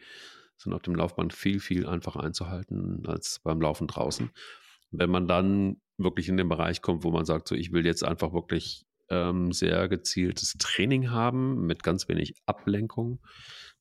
sind 0.56 0.73
auf 0.73 0.82
dem 0.82 0.94
Laufband 0.94 1.32
viel, 1.32 1.61
viel 1.61 1.87
einfacher 1.87 2.23
einzuhalten 2.23 3.06
als 3.06 3.40
beim 3.40 3.61
Laufen 3.61 3.87
draußen. 3.87 4.30
Wenn 4.90 5.11
man 5.11 5.28
dann 5.28 5.80
wirklich 5.99 6.29
in 6.29 6.37
den 6.37 6.49
Bereich 6.49 6.83
kommt, 6.83 7.05
wo 7.05 7.11
man 7.11 7.25
sagt, 7.25 7.49
so 7.49 7.55
ich 7.55 7.73
will 7.73 7.87
jetzt 7.87 8.05
einfach 8.05 8.33
wirklich 8.33 8.87
ähm, 9.09 9.53
sehr 9.53 9.88
gezieltes 9.88 10.55
Training 10.59 11.11
haben 11.11 11.67
mit 11.67 11.83
ganz 11.83 12.09
wenig 12.09 12.35
Ablenkung, 12.47 13.21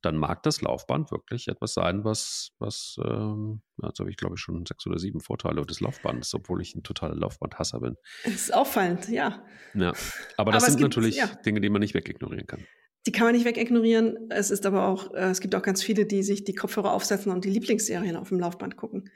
dann 0.01 0.17
mag 0.17 0.43
das 0.43 0.61
Laufband 0.61 1.11
wirklich 1.11 1.47
etwas 1.47 1.73
sein, 1.73 2.03
was, 2.03 2.51
was 2.59 2.97
ähm, 3.03 3.61
jetzt 3.81 3.99
habe 3.99 4.09
ich 4.09 4.17
glaube 4.17 4.35
ich 4.35 4.41
schon 4.41 4.65
sechs 4.65 4.85
oder 4.85 4.99
sieben 4.99 5.19
Vorteile 5.19 5.65
des 5.65 5.79
Laufbandes, 5.79 6.33
obwohl 6.35 6.61
ich 6.61 6.75
ein 6.75 6.83
totaler 6.83 7.15
Laufbandhasser 7.15 7.79
bin. 7.79 7.95
Das 8.23 8.33
ist 8.33 8.53
auffallend, 8.53 9.09
ja. 9.09 9.43
Ja, 9.73 9.93
aber 10.37 10.51
das 10.51 10.63
aber 10.63 10.71
sind 10.71 10.79
gibt, 10.79 10.95
natürlich 10.95 11.17
ja. 11.17 11.27
Dinge, 11.45 11.59
die 11.59 11.69
man 11.69 11.81
nicht 11.81 11.95
wegignorieren 11.95 12.45
kann. 12.45 12.65
Die 13.07 13.11
kann 13.11 13.25
man 13.25 13.35
nicht 13.35 13.45
wegignorieren. 13.45 14.29
Es 14.29 14.49
ist 14.49 14.65
aber 14.65 14.87
auch, 14.87 15.13
äh, 15.13 15.29
es 15.29 15.39
gibt 15.39 15.55
auch 15.55 15.61
ganz 15.61 15.83
viele, 15.83 16.05
die 16.05 16.23
sich 16.23 16.43
die 16.43 16.55
Kopfhörer 16.55 16.91
aufsetzen 16.91 17.31
und 17.31 17.45
die 17.45 17.49
Lieblingsserien 17.49 18.15
auf 18.15 18.29
dem 18.29 18.39
Laufband 18.39 18.77
gucken. 18.77 19.09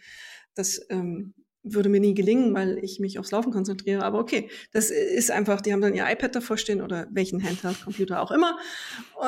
Das 0.56 0.80
ähm, 0.90 1.34
würde 1.64 1.90
mir 1.90 2.00
nie 2.00 2.14
gelingen, 2.14 2.54
weil 2.54 2.78
ich 2.84 3.00
mich 3.00 3.20
aufs 3.20 3.32
Laufen 3.32 3.52
konzentriere. 3.52 4.04
Aber 4.04 4.20
okay, 4.20 4.50
das 4.72 4.90
ist 4.90 5.32
einfach, 5.32 5.62
die 5.62 5.74
haben 5.74 5.82
dann 5.82 5.94
ihr 5.94 6.10
iPad 6.10 6.36
davor 6.36 6.58
stehen 6.58 6.82
oder 6.82 7.08
welchen 7.12 7.44
Handheld-Computer 7.44 8.22
auch 8.22 8.32
immer 8.32 8.58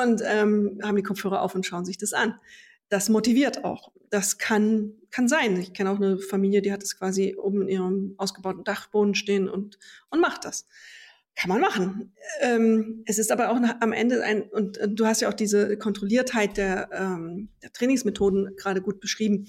und 0.02 0.22
ähm, 0.24 0.80
haben 0.82 0.96
die 0.96 1.02
Kopfhörer 1.02 1.42
auf 1.42 1.54
und 1.54 1.66
schauen 1.66 1.84
sich 1.84 1.98
das 1.98 2.12
an. 2.12 2.34
Das 2.88 3.08
motiviert 3.08 3.64
auch. 3.64 3.92
Das 4.10 4.38
kann, 4.38 4.92
kann 5.10 5.28
sein. 5.28 5.58
Ich 5.58 5.72
kenne 5.72 5.90
auch 5.90 5.96
eine 5.96 6.18
Familie, 6.18 6.60
die 6.60 6.72
hat 6.72 6.82
es 6.82 6.98
quasi 6.98 7.36
oben 7.38 7.62
in 7.62 7.68
ihrem 7.68 8.14
ausgebauten 8.18 8.64
Dachboden 8.64 9.14
stehen 9.14 9.48
und, 9.48 9.78
und 10.10 10.20
macht 10.20 10.44
das. 10.44 10.66
Kann 11.34 11.48
man 11.48 11.62
machen. 11.62 12.12
Ähm, 12.40 13.02
es 13.06 13.18
ist 13.18 13.32
aber 13.32 13.50
auch 13.50 13.58
am 13.80 13.92
Ende 13.92 14.22
ein, 14.22 14.42
und, 14.42 14.76
und 14.76 15.00
du 15.00 15.06
hast 15.06 15.22
ja 15.22 15.30
auch 15.30 15.34
diese 15.34 15.78
Kontrolliertheit 15.78 16.58
der, 16.58 16.90
ähm, 16.92 17.48
der 17.62 17.72
Trainingsmethoden 17.72 18.56
gerade 18.56 18.82
gut 18.82 19.00
beschrieben 19.00 19.46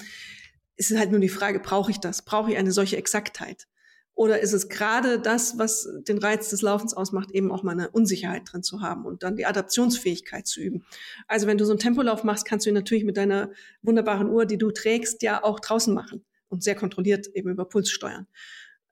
ist 0.76 0.92
es 0.92 0.98
halt 0.98 1.12
nur 1.12 1.20
die 1.20 1.30
Frage, 1.30 1.60
brauche 1.60 1.92
ich 1.92 2.00
das? 2.00 2.24
Brauche 2.24 2.52
ich 2.52 2.58
eine 2.58 2.72
solche 2.72 2.98
Exaktheit? 2.98 3.68
Oder 4.16 4.42
ist 4.42 4.54
es 4.54 4.70
gerade 4.70 5.20
das, 5.20 5.58
was 5.58 5.88
den 6.08 6.20
Reiz 6.20 6.50
des 6.50 6.62
Laufens 6.62 6.94
ausmacht, 6.94 7.32
eben 7.32 7.52
auch 7.52 7.64
mal 7.64 7.72
eine 7.72 7.90
Unsicherheit 7.90 8.44
drin 8.46 8.62
zu 8.62 8.82
haben 8.82 9.06
und 9.06 9.24
dann 9.24 9.36
die 9.36 9.48
Adaptionsfähigkeit 9.48 10.46
zu 10.46 10.62
üben? 10.62 10.86
Also 11.28 11.48
wenn 11.48 11.58
du 11.58 11.66
so 11.66 11.72
einen 11.72 11.80
Tempolauf 11.80 12.24
machst, 12.24 12.46
kannst 12.46 12.66
du 12.66 12.70
ihn 12.70 12.76
natürlich 12.76 13.06
mit 13.06 13.18
deiner 13.18 13.50
wunderbaren 13.82 14.30
Uhr, 14.30 14.46
die 14.46 14.60
du 14.60 14.70
trägst, 14.70 15.24
ja 15.24 15.44
auch 15.44 15.60
draußen 15.60 15.94
machen 15.94 16.24
und 16.50 16.64
sehr 16.64 16.76
kontrolliert 16.76 17.28
eben 17.34 17.50
über 17.50 17.66
Puls 17.66 17.90
steuern. 17.90 18.28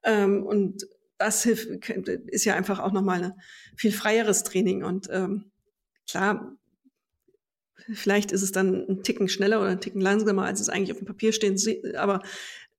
Ähm, 0.02 0.44
und 0.44 0.88
das 1.18 1.44
hilft, 1.44 1.88
ist 1.88 2.44
ja 2.44 2.56
einfach 2.56 2.80
auch 2.80 2.90
nochmal 2.90 3.22
ein 3.22 3.32
viel 3.76 3.92
freieres 3.92 4.42
Training. 4.42 4.82
Und 4.82 5.08
ähm, 5.10 5.52
klar, 6.08 6.56
Vielleicht 7.92 8.32
ist 8.32 8.42
es 8.42 8.52
dann 8.52 8.86
ein 8.88 9.02
Ticken 9.02 9.28
schneller 9.28 9.60
oder 9.60 9.70
ein 9.70 9.80
Ticken 9.80 10.00
langsamer, 10.00 10.44
als 10.44 10.60
es 10.60 10.68
eigentlich 10.68 10.92
auf 10.92 10.98
dem 10.98 11.06
Papier 11.06 11.32
steht. 11.32 11.96
Aber 11.96 12.22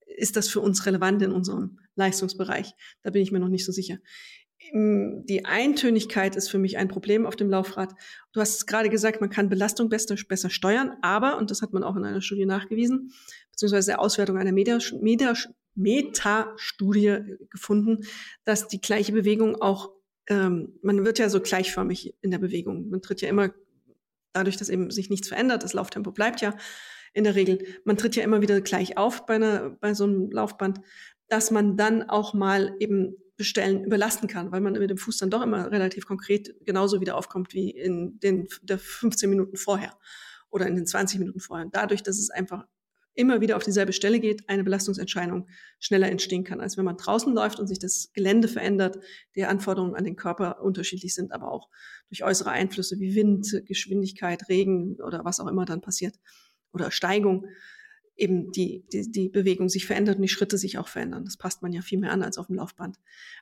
ist 0.06 0.36
das 0.36 0.48
für 0.50 0.62
uns 0.62 0.86
relevant 0.86 1.22
in 1.22 1.32
unserem 1.32 1.80
Leistungsbereich? 1.96 2.74
Da 3.02 3.10
bin 3.10 3.22
ich 3.22 3.32
mir 3.32 3.40
noch 3.40 3.50
nicht 3.50 3.66
so 3.66 3.72
sicher. 3.72 3.98
Die 4.72 5.46
Eintönigkeit 5.46 6.36
ist 6.36 6.50
für 6.50 6.58
mich 6.58 6.78
ein 6.78 6.88
Problem 6.88 7.26
auf 7.26 7.36
dem 7.36 7.50
Laufrad. 7.50 7.94
Du 8.32 8.40
hast 8.40 8.56
es 8.56 8.66
gerade 8.66 8.90
gesagt, 8.90 9.20
man 9.20 9.30
kann 9.30 9.50
Belastung 9.50 9.90
besser, 9.90 10.16
besser 10.28 10.50
steuern, 10.50 10.94
aber, 11.02 11.38
und 11.38 11.52
das 11.52 11.62
hat 11.62 11.74
man 11.74 11.84
auch 11.84 11.98
in 11.98 12.06
einer 12.06 12.22
Studie 12.22 12.46
nachgewiesen, 12.46 13.12
beziehungsweise 13.52 13.92
der 13.92 14.00
Auswertung 14.00 14.38
einer 14.38 14.54
Meta, 14.54 14.80
Meta, 15.02 15.34
Meta-Studie 15.76 17.38
gefunden, 17.50 18.06
dass 18.46 18.68
die 18.68 18.80
gleiche 18.80 19.12
Bewegung 19.12 19.62
auch, 19.62 19.92
ähm, 20.28 20.80
man 20.82 21.06
wird 21.06 21.20
ja 21.20 21.30
so 21.30 21.42
gleichförmig 21.42 22.16
in 22.22 22.32
der 22.32 22.38
Bewegung. 22.38 22.90
Man 22.90 23.02
tritt 23.02 23.22
ja 23.22 23.30
immer 23.30 23.50
dadurch, 24.34 24.58
dass 24.58 24.70
eben 24.70 24.92
sich 24.92 25.10
nichts 25.10 25.28
verändert, 25.28 25.64
das 25.64 25.74
Lauftempo 25.74 26.12
bleibt 26.12 26.42
ja 26.42 26.56
in 27.14 27.24
der 27.24 27.36
Regel, 27.36 27.60
man 27.86 27.98
tritt 27.98 28.16
ja 28.16 28.24
immer 28.24 28.42
wieder 28.42 28.60
gleich 28.62 28.98
auf 28.98 29.26
bei, 29.26 29.36
einer, 29.36 29.70
bei 29.70 29.94
so 29.94 30.04
einem 30.04 30.32
Laufband, 30.32 30.82
dass 31.28 31.52
man 31.52 31.78
dann 31.78 32.10
auch 32.10 32.34
mal 32.34 32.76
eben 32.80 33.16
Bestellen 33.36 33.84
überlasten 33.84 34.28
kann, 34.28 34.52
weil 34.52 34.62
man 34.62 34.74
mit 34.74 34.90
dem 34.90 34.98
Fuß 34.98 35.18
dann 35.18 35.32
doch 35.32 35.42
immer 35.42 35.72
relativ 35.72 36.06
konkret 36.06 36.54
genauso 36.66 37.02
wieder 37.02 37.18
aufkommt 37.18 37.54
wie 37.54 37.72
in 37.72 38.20
den 38.20 38.48
der 38.62 38.78
15 38.78 39.30
Minuten 39.30 39.58
vorher 39.58 39.98
oder 40.50 40.68
in 40.68 40.76
den 40.76 40.86
20 40.86 41.20
Minuten 41.20 41.40
vorher. 41.40 41.68
Dadurch, 41.72 42.04
dass 42.04 42.20
es 42.20 42.30
einfach 42.30 42.66
immer 43.16 43.42
wieder 43.42 43.58
auf 43.58 43.64
dieselbe 43.64 43.94
Stelle 43.94 44.20
geht, 44.20 44.50
eine 44.50 44.64
Belastungsentscheidung 44.64 45.48
schneller 45.80 46.10
entstehen 46.10 46.44
kann, 46.44 46.62
als 46.62 46.78
wenn 46.78 46.86
man 46.86 46.98
draußen 46.98 47.34
läuft 47.34 47.60
und 47.60 47.68
sich 47.68 47.80
das 47.80 48.12
Gelände 48.14 48.48
verändert, 48.48 49.00
die 49.36 49.46
Anforderungen 49.46 49.96
an 49.96 50.04
den 50.04 50.16
Körper 50.16 50.62
unterschiedlich 50.62 51.14
sind, 51.14 51.32
aber 51.32 51.52
auch 51.52 51.70
durch 52.10 52.24
äußere 52.24 52.52
Einflüsse 52.52 53.00
wie 53.00 53.16
Wind, 53.16 53.64
Geschwindigkeit, 53.66 54.50
Regen 54.50 54.98
oder 55.02 55.24
was 55.26 55.40
auch 55.40 55.48
immer 55.48 55.66
dann 55.66 55.82
passiert 55.82 56.16
oder 56.72 56.92
Steigung 56.92 57.48
eben 58.16 58.52
die, 58.52 58.86
die, 58.92 59.12
die 59.12 59.30
Bewegung 59.30 59.70
sich 59.70 59.86
verändert 59.86 60.18
und 60.18 60.22
die 60.22 60.28
Schritte 60.28 60.58
sich 60.58 60.78
auch 60.78 60.88
verändern. 60.88 61.26
Das 61.26 61.38
passt 61.38 61.62
man 61.62 61.72
ja 61.72 61.82
viel 61.82 62.00
mehr 62.00 62.12
an 62.12 62.22
als 62.22 62.38
auf 62.38 62.48
dem 62.48 62.58
Laufband. 62.58 62.98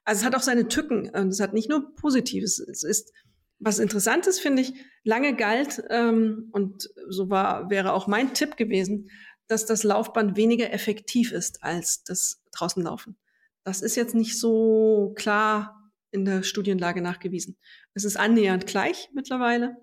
Also 0.06 0.22
es 0.22 0.26
hat 0.26 0.36
auch 0.36 0.42
seine 0.42 0.68
Tücken 0.68 1.10
und 1.10 1.28
es 1.28 1.40
hat 1.42 1.54
nicht 1.54 1.70
nur 1.70 1.94
Positives. 1.96 2.60
Es 2.60 2.84
ist 2.84 3.12
was 3.62 3.80
Interessantes, 3.80 4.40
finde 4.40 4.64
ich, 4.64 4.74
lange 5.04 5.36
galt, 5.36 5.84
ähm, 5.90 6.50
und 6.52 6.90
so 7.10 7.30
war, 7.30 7.70
wäre 7.70 7.94
auch 7.94 8.08
mein 8.08 8.34
Tipp 8.34 8.58
gewesen, 8.58 9.10
dass 9.52 9.66
das 9.66 9.84
Laufband 9.84 10.38
weniger 10.38 10.72
effektiv 10.72 11.32
ist 11.32 11.62
als 11.64 12.04
das 12.04 12.42
Draußenlaufen. 12.52 13.18
Das 13.64 13.82
ist 13.82 13.96
jetzt 13.96 14.16
nicht 14.16 14.40
so 14.40 15.14
klar 15.16 15.92
in 16.12 16.26
der 16.26 16.44
Studienlage 16.44 17.02
nachgewiesen. 17.02 17.58
Es 17.94 18.06
ist 18.06 18.18
annähernd 18.18 18.66
gleich 18.66 19.10
mittlerweile. 19.14 19.78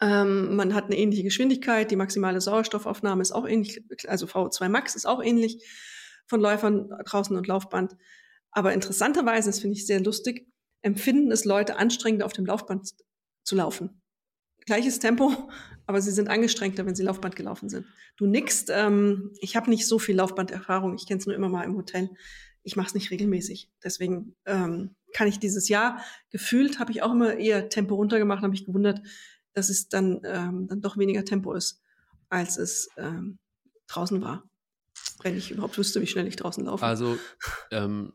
Ähm, 0.00 0.56
man 0.56 0.74
hat 0.74 0.86
eine 0.86 0.98
ähnliche 0.98 1.22
Geschwindigkeit, 1.22 1.90
die 1.90 1.96
maximale 1.96 2.40
Sauerstoffaufnahme 2.40 3.22
ist 3.22 3.32
auch 3.32 3.46
ähnlich, 3.46 3.82
also 4.08 4.26
VO2 4.26 4.68
Max 4.68 4.96
ist 4.96 5.06
auch 5.06 5.22
ähnlich 5.22 5.64
von 6.26 6.40
Läufern 6.40 6.90
draußen 7.04 7.36
und 7.36 7.46
Laufband. 7.46 7.96
Aber 8.50 8.72
interessanterweise, 8.72 9.48
das 9.48 9.60
finde 9.60 9.76
ich 9.76 9.86
sehr 9.86 10.00
lustig, 10.00 10.48
empfinden 10.82 11.30
es 11.30 11.44
Leute 11.44 11.76
anstrengender 11.76 12.26
auf 12.26 12.32
dem 12.32 12.46
Laufband 12.46 12.90
zu 13.44 13.54
laufen 13.54 14.01
gleiches 14.66 14.98
Tempo, 14.98 15.32
aber 15.86 16.00
sie 16.00 16.10
sind 16.10 16.28
angestrengter, 16.28 16.86
wenn 16.86 16.94
sie 16.94 17.02
Laufband 17.02 17.36
gelaufen 17.36 17.68
sind. 17.68 17.86
Du 18.16 18.26
nickst. 18.26 18.70
Ähm, 18.72 19.32
ich 19.40 19.56
habe 19.56 19.70
nicht 19.70 19.86
so 19.86 19.98
viel 19.98 20.16
Laufbanderfahrung. 20.16 20.94
Ich 20.94 21.06
kenne 21.06 21.20
es 21.20 21.26
nur 21.26 21.34
immer 21.34 21.48
mal 21.48 21.64
im 21.64 21.76
Hotel. 21.76 22.10
Ich 22.62 22.76
mache 22.76 22.88
es 22.88 22.94
nicht 22.94 23.10
regelmäßig. 23.10 23.70
Deswegen 23.82 24.36
ähm, 24.46 24.94
kann 25.12 25.28
ich 25.28 25.38
dieses 25.38 25.68
Jahr 25.68 26.02
gefühlt 26.30 26.78
habe 26.78 26.92
ich 26.92 27.02
auch 27.02 27.12
immer 27.12 27.34
eher 27.34 27.68
Tempo 27.68 27.96
runtergemacht, 27.96 28.42
habe 28.42 28.54
ich 28.54 28.64
gewundert, 28.64 29.02
dass 29.52 29.68
es 29.68 29.88
dann 29.88 30.20
ähm, 30.24 30.68
dann 30.68 30.80
doch 30.80 30.96
weniger 30.96 31.24
Tempo 31.24 31.52
ist, 31.52 31.82
als 32.28 32.56
es 32.56 32.88
ähm, 32.96 33.38
draußen 33.88 34.22
war. 34.22 34.44
Wenn 35.22 35.36
ich 35.36 35.50
überhaupt 35.50 35.76
wüsste, 35.78 36.00
wie 36.00 36.06
schnell 36.06 36.26
ich 36.26 36.36
draußen 36.36 36.64
laufe. 36.64 36.84
Also 36.84 37.18
ähm, 37.70 38.12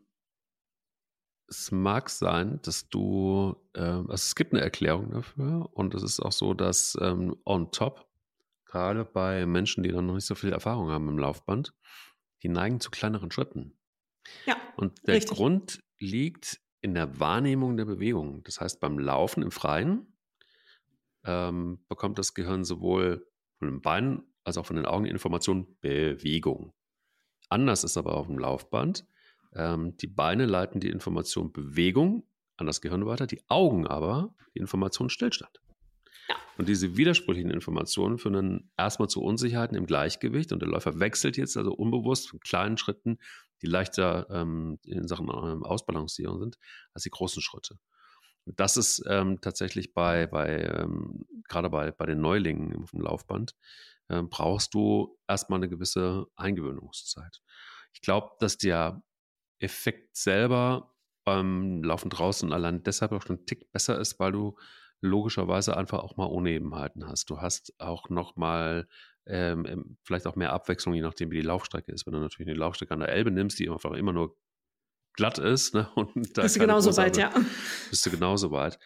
es 1.50 1.72
mag 1.72 2.10
sein, 2.10 2.60
dass 2.64 2.90
du, 2.90 3.56
äh, 3.74 3.82
also 3.82 4.14
es 4.14 4.36
gibt 4.36 4.54
eine 4.54 4.62
Erklärung 4.62 5.12
dafür 5.12 5.70
und 5.74 5.94
es 5.94 6.04
ist 6.04 6.20
auch 6.20 6.32
so, 6.32 6.54
dass 6.54 6.98
ähm, 7.02 7.36
on 7.46 7.72
top, 7.72 8.08
gerade 8.66 9.06
bei 9.06 9.46
Menschen, 9.46 9.84
die 9.84 9.92
dann 9.92 10.06
noch 10.08 10.16
nicht 10.16 10.26
so 10.26 10.36
viel 10.36 10.52
Erfahrung 10.52 10.90
haben 10.90 11.08
im 11.08 11.18
Laufband, 11.18 11.74
die 12.44 12.50
neigen 12.50 12.80
zu 12.80 12.92
kleineren 12.92 13.32
Schritten. 13.32 13.78
Ja. 14.46 14.58
Und 14.76 15.08
der 15.08 15.16
richtig. 15.16 15.38
Grund 15.38 15.84
liegt 16.00 16.60
in 16.82 16.94
der 16.94 17.20
Wahrnehmung 17.20 17.78
der 17.78 17.86
Bewegung. 17.86 18.44
Das 18.44 18.60
heißt, 18.60 18.80
beim 18.80 19.00
Laufen 19.00 19.42
im 19.42 19.52
Freien 19.52 20.14
ähm, 21.24 21.80
bekommt 21.88 22.20
das 22.20 22.34
Gehirn 22.34 22.66
sowohl 22.66 23.26
von 23.58 23.70
den 23.70 23.82
Beinen 23.82 24.24
als 24.44 24.58
auch 24.58 24.66
von 24.66 24.76
den 24.76 24.86
Augen 24.86 25.06
die 25.06 25.12
Information 25.12 25.78
Bewegung. 25.80 26.74
Anders 27.50 27.84
ist 27.84 27.98
aber 27.98 28.16
auf 28.16 28.28
dem 28.28 28.38
Laufband 28.38 29.06
ähm, 29.58 29.98
die 29.98 30.08
Beine 30.08 30.46
leiten 30.46 30.80
die 30.80 30.90
Information 30.90 31.52
Bewegung 31.52 32.24
an 32.58 32.68
das 32.68 32.82
Gehirn 32.82 33.06
weiter, 33.06 33.28
die 33.28 33.42
Augen 33.50 33.88
aber 33.88 34.34
die 34.56 34.60
Information 34.60 35.10
Stillstand. 35.10 35.62
Ja. 36.30 36.36
Und 36.58 36.68
diese 36.68 36.98
widersprüchlichen 36.98 37.52
Informationen 37.52 38.18
führen 38.18 38.34
dann 38.34 38.72
erstmal 38.78 39.10
zu 39.10 39.22
Unsicherheiten 39.22 39.78
im 39.78 39.86
Gleichgewicht 39.86 40.52
und 40.52 40.62
der 40.62 40.70
Läufer 40.70 41.00
wechselt 41.00 41.38
jetzt 41.38 41.58
also 41.58 41.74
unbewusst 41.74 42.30
von 42.30 42.40
kleinen 42.40 42.78
Schritten, 42.78 43.20
die 43.62 43.68
leichter 43.68 44.28
ähm, 44.30 44.80
in 44.84 45.08
Sachen 45.08 45.28
ähm, 45.28 45.64
Ausbalancierung 45.64 46.40
sind, 46.40 46.58
als 46.94 47.04
die 47.04 47.10
großen 47.10 47.42
Schritte. 47.42 47.78
Und 48.46 48.60
das 48.60 48.78
ist 48.78 49.04
ähm, 49.08 49.42
tatsächlich 49.42 49.94
bei, 49.94 50.26
bei 50.26 50.62
ähm, 50.64 51.26
gerade 51.48 51.70
bei, 51.70 51.92
bei 51.92 52.06
den 52.06 52.22
Neulingen 52.22 52.82
auf 52.82 52.92
dem 52.92 53.02
Laufband, 53.02 53.56
äh, 54.10 54.22
brauchst 54.24 54.74
du 54.74 55.18
erstmal 55.28 55.60
eine 55.60 55.70
gewisse 55.70 56.28
Eingewöhnungszeit. 56.36 57.42
Ich 57.94 58.02
glaube, 58.02 58.32
dass 58.40 58.58
der 58.58 59.02
Effekt 59.60 60.16
selber 60.16 60.94
beim 61.26 61.84
Laufen 61.84 62.10
draußen 62.10 62.54
allein 62.54 62.84
deshalb 62.84 63.12
auch 63.12 63.22
schon 63.22 63.38
einen 63.38 63.46
Tick 63.46 63.72
besser 63.72 64.00
ist, 64.00 64.20
weil 64.20 64.32
du 64.32 64.58
logischerweise 65.02 65.76
einfach 65.76 66.00
auch 66.00 66.18
mal 66.18 66.26
Unebenheiten 66.26 67.08
hast. 67.08 67.30
Du 67.30 67.42
hast 67.42 67.74
auch 67.80 68.10
noch 68.10 68.36
mal 68.36 68.88
ähm, 69.26 69.98
vielleicht 70.04 70.26
auch 70.26 70.36
mehr 70.36 70.54
Abwechslung, 70.54 70.96
je 70.96 71.02
nachdem, 71.02 71.32
wie 71.32 71.42
die 71.42 71.46
Laufstrecke 71.46 71.92
ist. 71.92 72.06
Wenn 72.06 72.14
du 72.14 72.20
natürlich 72.20 72.50
eine 72.50 72.58
Laufstrecke 72.58 72.94
an 72.94 73.02
der 73.02 73.10
Elbe 73.10 73.32
nimmst, 73.32 73.60
die 73.60 73.70
einfach 73.70 73.92
immer 73.92 74.14
nur 74.14 74.38
glatt 75.14 75.38
ist, 75.38 75.74
ne? 75.74 75.90
Und 75.96 76.16
da 76.38 76.44
bist 76.44 76.56
du 76.56 76.62
genauso 76.62 76.96
weit, 76.96 77.18
ja. 77.18 77.34
Bist 77.90 78.06
du 78.06 78.12
genauso 78.12 78.52
weit. 78.52 78.80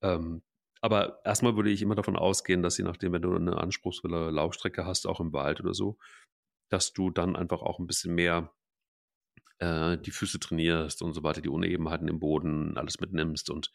Ähm, 0.00 0.42
aber 0.80 1.20
erstmal 1.24 1.56
würde 1.56 1.70
ich 1.70 1.82
immer 1.82 1.94
davon 1.94 2.16
ausgehen, 2.16 2.62
dass 2.62 2.78
je 2.78 2.84
nachdem, 2.84 3.12
wenn 3.12 3.22
du 3.22 3.34
eine 3.34 3.56
anspruchsvolle 3.58 4.30
Laufstrecke 4.30 4.84
hast, 4.84 5.06
auch 5.06 5.20
im 5.20 5.32
Wald 5.32 5.60
oder 5.60 5.74
so, 5.74 5.98
dass 6.70 6.92
du 6.92 7.10
dann 7.10 7.36
einfach 7.36 7.62
auch 7.62 7.78
ein 7.78 7.86
bisschen 7.86 8.14
mehr 8.14 8.52
äh, 9.62 9.96
die 9.96 10.10
Füße 10.10 10.40
trainierst 10.40 11.02
und 11.02 11.14
so 11.14 11.22
weiter, 11.22 11.40
die 11.40 11.48
Unebenheiten 11.48 12.08
im 12.08 12.18
Boden, 12.18 12.76
alles 12.76 13.00
mitnimmst 13.00 13.48
und 13.48 13.70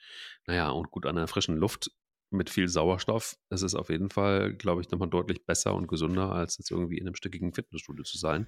naja, 0.46 0.70
und 0.70 0.92
gut 0.92 1.06
an 1.06 1.16
der 1.16 1.28
frischen 1.28 1.56
Luft 1.56 1.92
mit 2.30 2.50
viel 2.50 2.68
Sauerstoff, 2.68 3.38
das 3.50 3.62
ist 3.62 3.74
auf 3.74 3.90
jeden 3.90 4.10
Fall, 4.10 4.54
glaube 4.54 4.82
ich, 4.82 4.92
nochmal 4.92 5.10
deutlich 5.10 5.46
besser 5.46 5.74
und 5.74 5.88
gesünder, 5.88 6.34
als 6.34 6.58
jetzt 6.58 6.72
irgendwie 6.72 6.98
in 6.98 7.08
einem 7.08 7.16
stückigen 7.16 7.54
Fitnessstudio 7.54 8.04
zu 8.04 8.18
sein. 8.18 8.48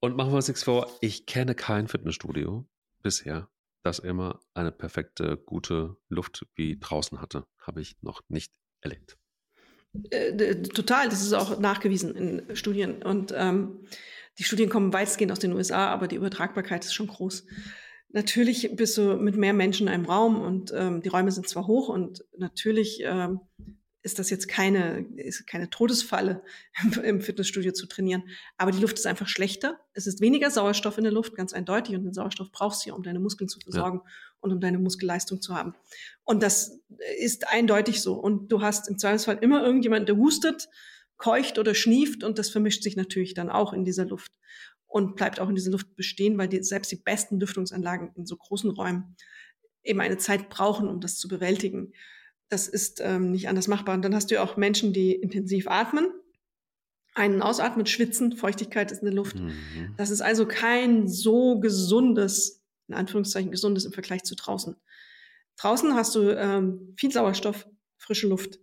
Und 0.00 0.14
machen 0.16 0.30
wir 0.32 0.36
uns 0.36 0.48
nichts 0.48 0.62
vor, 0.62 0.90
ich 1.00 1.24
kenne 1.24 1.54
kein 1.54 1.88
Fitnessstudio 1.88 2.68
bisher, 3.02 3.48
das 3.82 3.98
immer 3.98 4.40
eine 4.52 4.72
perfekte, 4.72 5.38
gute 5.38 5.96
Luft 6.10 6.46
wie 6.54 6.78
draußen 6.78 7.22
hatte. 7.22 7.46
Habe 7.58 7.80
ich 7.80 7.96
noch 8.02 8.20
nicht 8.28 8.52
erlebt. 8.82 9.16
Äh, 10.10 10.62
total, 10.62 11.08
das 11.08 11.22
ist 11.22 11.32
auch 11.32 11.58
nachgewiesen 11.58 12.14
in 12.16 12.56
Studien. 12.56 13.02
Und 13.02 13.32
ähm, 13.36 13.80
die 14.38 14.44
Studien 14.44 14.68
kommen 14.68 14.92
weitestgehend 14.92 15.32
aus 15.32 15.38
den 15.38 15.52
USA, 15.52 15.88
aber 15.88 16.08
die 16.08 16.16
Übertragbarkeit 16.16 16.84
ist 16.84 16.94
schon 16.94 17.06
groß. 17.06 17.46
Natürlich 18.10 18.70
bist 18.76 18.96
du 18.96 19.16
mit 19.16 19.36
mehr 19.36 19.52
Menschen 19.52 19.88
in 19.88 19.92
einem 19.92 20.04
Raum 20.04 20.40
und 20.40 20.72
ähm, 20.74 21.02
die 21.02 21.08
Räume 21.08 21.32
sind 21.32 21.48
zwar 21.48 21.66
hoch 21.66 21.88
und 21.88 22.24
natürlich 22.36 23.00
ähm, 23.04 23.40
ist 24.02 24.18
das 24.18 24.30
jetzt 24.30 24.48
keine, 24.48 25.06
ist 25.16 25.46
keine 25.46 25.70
Todesfalle 25.70 26.42
im 27.02 27.20
Fitnessstudio 27.22 27.72
zu 27.72 27.86
trainieren. 27.86 28.24
Aber 28.56 28.70
die 28.70 28.80
Luft 28.80 28.98
ist 28.98 29.06
einfach 29.06 29.28
schlechter. 29.28 29.80
Es 29.94 30.06
ist 30.06 30.20
weniger 30.20 30.50
Sauerstoff 30.50 30.98
in 30.98 31.04
der 31.04 31.12
Luft, 31.12 31.34
ganz 31.34 31.52
eindeutig. 31.52 31.96
Und 31.96 32.04
den 32.04 32.12
Sauerstoff 32.12 32.52
brauchst 32.52 32.84
du 32.84 32.90
ja, 32.90 32.94
um 32.94 33.02
deine 33.02 33.18
Muskeln 33.18 33.48
zu 33.48 33.58
versorgen 33.60 34.02
ja. 34.04 34.10
Und 34.44 34.52
um 34.52 34.60
deine 34.60 34.78
Muskelleistung 34.78 35.40
zu 35.40 35.56
haben. 35.56 35.74
Und 36.22 36.42
das 36.42 36.80
ist 37.18 37.48
eindeutig 37.48 38.00
so. 38.02 38.14
Und 38.14 38.52
du 38.52 38.60
hast 38.62 38.88
im 38.88 38.98
Zweifelsfall 38.98 39.38
immer 39.40 39.64
irgendjemanden, 39.64 40.06
der 40.06 40.16
hustet 40.16 40.68
keucht 41.16 41.58
oder 41.58 41.74
schnieft 41.74 42.24
und 42.24 42.38
das 42.38 42.50
vermischt 42.50 42.82
sich 42.82 42.96
natürlich 42.96 43.34
dann 43.34 43.48
auch 43.48 43.72
in 43.72 43.84
dieser 43.84 44.04
Luft 44.04 44.32
und 44.86 45.16
bleibt 45.16 45.40
auch 45.40 45.48
in 45.48 45.54
dieser 45.54 45.70
Luft 45.70 45.96
bestehen, 45.96 46.36
weil 46.38 46.48
die, 46.48 46.62
selbst 46.62 46.92
die 46.92 46.96
besten 46.96 47.40
Lüftungsanlagen 47.40 48.12
in 48.14 48.26
so 48.26 48.36
großen 48.36 48.70
Räumen 48.70 49.16
eben 49.82 50.00
eine 50.00 50.18
Zeit 50.18 50.48
brauchen, 50.50 50.88
um 50.88 51.00
das 51.00 51.18
zu 51.18 51.28
bewältigen. 51.28 51.92
Das 52.48 52.68
ist 52.68 53.00
ähm, 53.00 53.30
nicht 53.30 53.48
anders 53.48 53.68
machbar. 53.68 53.94
Und 53.94 54.02
dann 54.02 54.14
hast 54.14 54.30
du 54.30 54.36
ja 54.36 54.42
auch 54.42 54.56
Menschen, 54.56 54.92
die 54.92 55.12
intensiv 55.12 55.66
atmen, 55.68 56.06
einen 57.14 57.42
ausatmen, 57.42 57.86
schwitzen, 57.86 58.36
Feuchtigkeit 58.36 58.90
ist 58.90 58.98
in 58.98 59.06
der 59.06 59.14
Luft. 59.14 59.38
Mhm. 59.38 59.52
Das 59.96 60.10
ist 60.10 60.20
also 60.20 60.46
kein 60.46 61.08
so 61.08 61.60
gesundes, 61.60 62.63
in 62.88 62.94
Anführungszeichen 62.94 63.50
gesundes 63.50 63.84
im 63.84 63.92
Vergleich 63.92 64.22
zu 64.24 64.34
draußen. 64.34 64.76
Draußen 65.56 65.94
hast 65.94 66.14
du 66.14 66.30
ähm, 66.30 66.94
viel 66.96 67.12
Sauerstoff, 67.12 67.68
frische 67.96 68.26
Luft, 68.26 68.58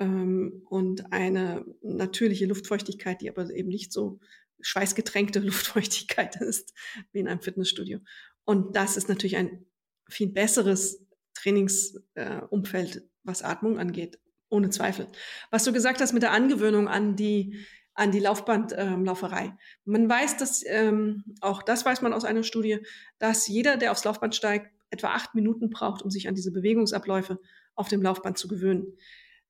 ähm, 0.00 0.62
und 0.68 1.12
eine 1.12 1.64
natürliche 1.82 2.46
Luftfeuchtigkeit, 2.46 3.20
die 3.20 3.28
aber 3.28 3.48
eben 3.50 3.68
nicht 3.68 3.92
so 3.92 4.18
schweißgetränkte 4.60 5.38
Luftfeuchtigkeit 5.40 6.36
ist 6.36 6.74
wie 7.12 7.20
in 7.20 7.28
einem 7.28 7.40
Fitnessstudio. 7.40 8.00
Und 8.44 8.74
das 8.74 8.96
ist 8.96 9.08
natürlich 9.08 9.36
ein 9.36 9.66
viel 10.08 10.28
besseres 10.28 11.06
Trainingsumfeld, 11.34 12.96
äh, 12.96 13.00
was 13.22 13.42
Atmung 13.42 13.78
angeht, 13.78 14.18
ohne 14.48 14.70
Zweifel. 14.70 15.06
Was 15.50 15.64
du 15.64 15.72
gesagt 15.72 16.00
hast 16.00 16.12
mit 16.12 16.22
der 16.22 16.32
Angewöhnung 16.32 16.88
an 16.88 17.14
die 17.14 17.64
an 18.00 18.12
die 18.12 18.18
Laufbandlauferei. 18.18 19.44
Ähm, 19.44 19.58
man 19.84 20.08
weiß, 20.08 20.38
dass 20.38 20.64
ähm, 20.66 21.22
auch 21.42 21.62
das 21.62 21.84
weiß 21.84 22.00
man 22.00 22.14
aus 22.14 22.24
einer 22.24 22.44
Studie, 22.44 22.78
dass 23.18 23.46
jeder, 23.46 23.76
der 23.76 23.92
aufs 23.92 24.04
Laufband 24.04 24.34
steigt, 24.34 24.72
etwa 24.88 25.08
acht 25.08 25.34
Minuten 25.34 25.68
braucht, 25.68 26.00
um 26.00 26.10
sich 26.10 26.26
an 26.26 26.34
diese 26.34 26.50
Bewegungsabläufe 26.50 27.38
auf 27.74 27.88
dem 27.88 28.00
Laufband 28.00 28.38
zu 28.38 28.48
gewöhnen. 28.48 28.96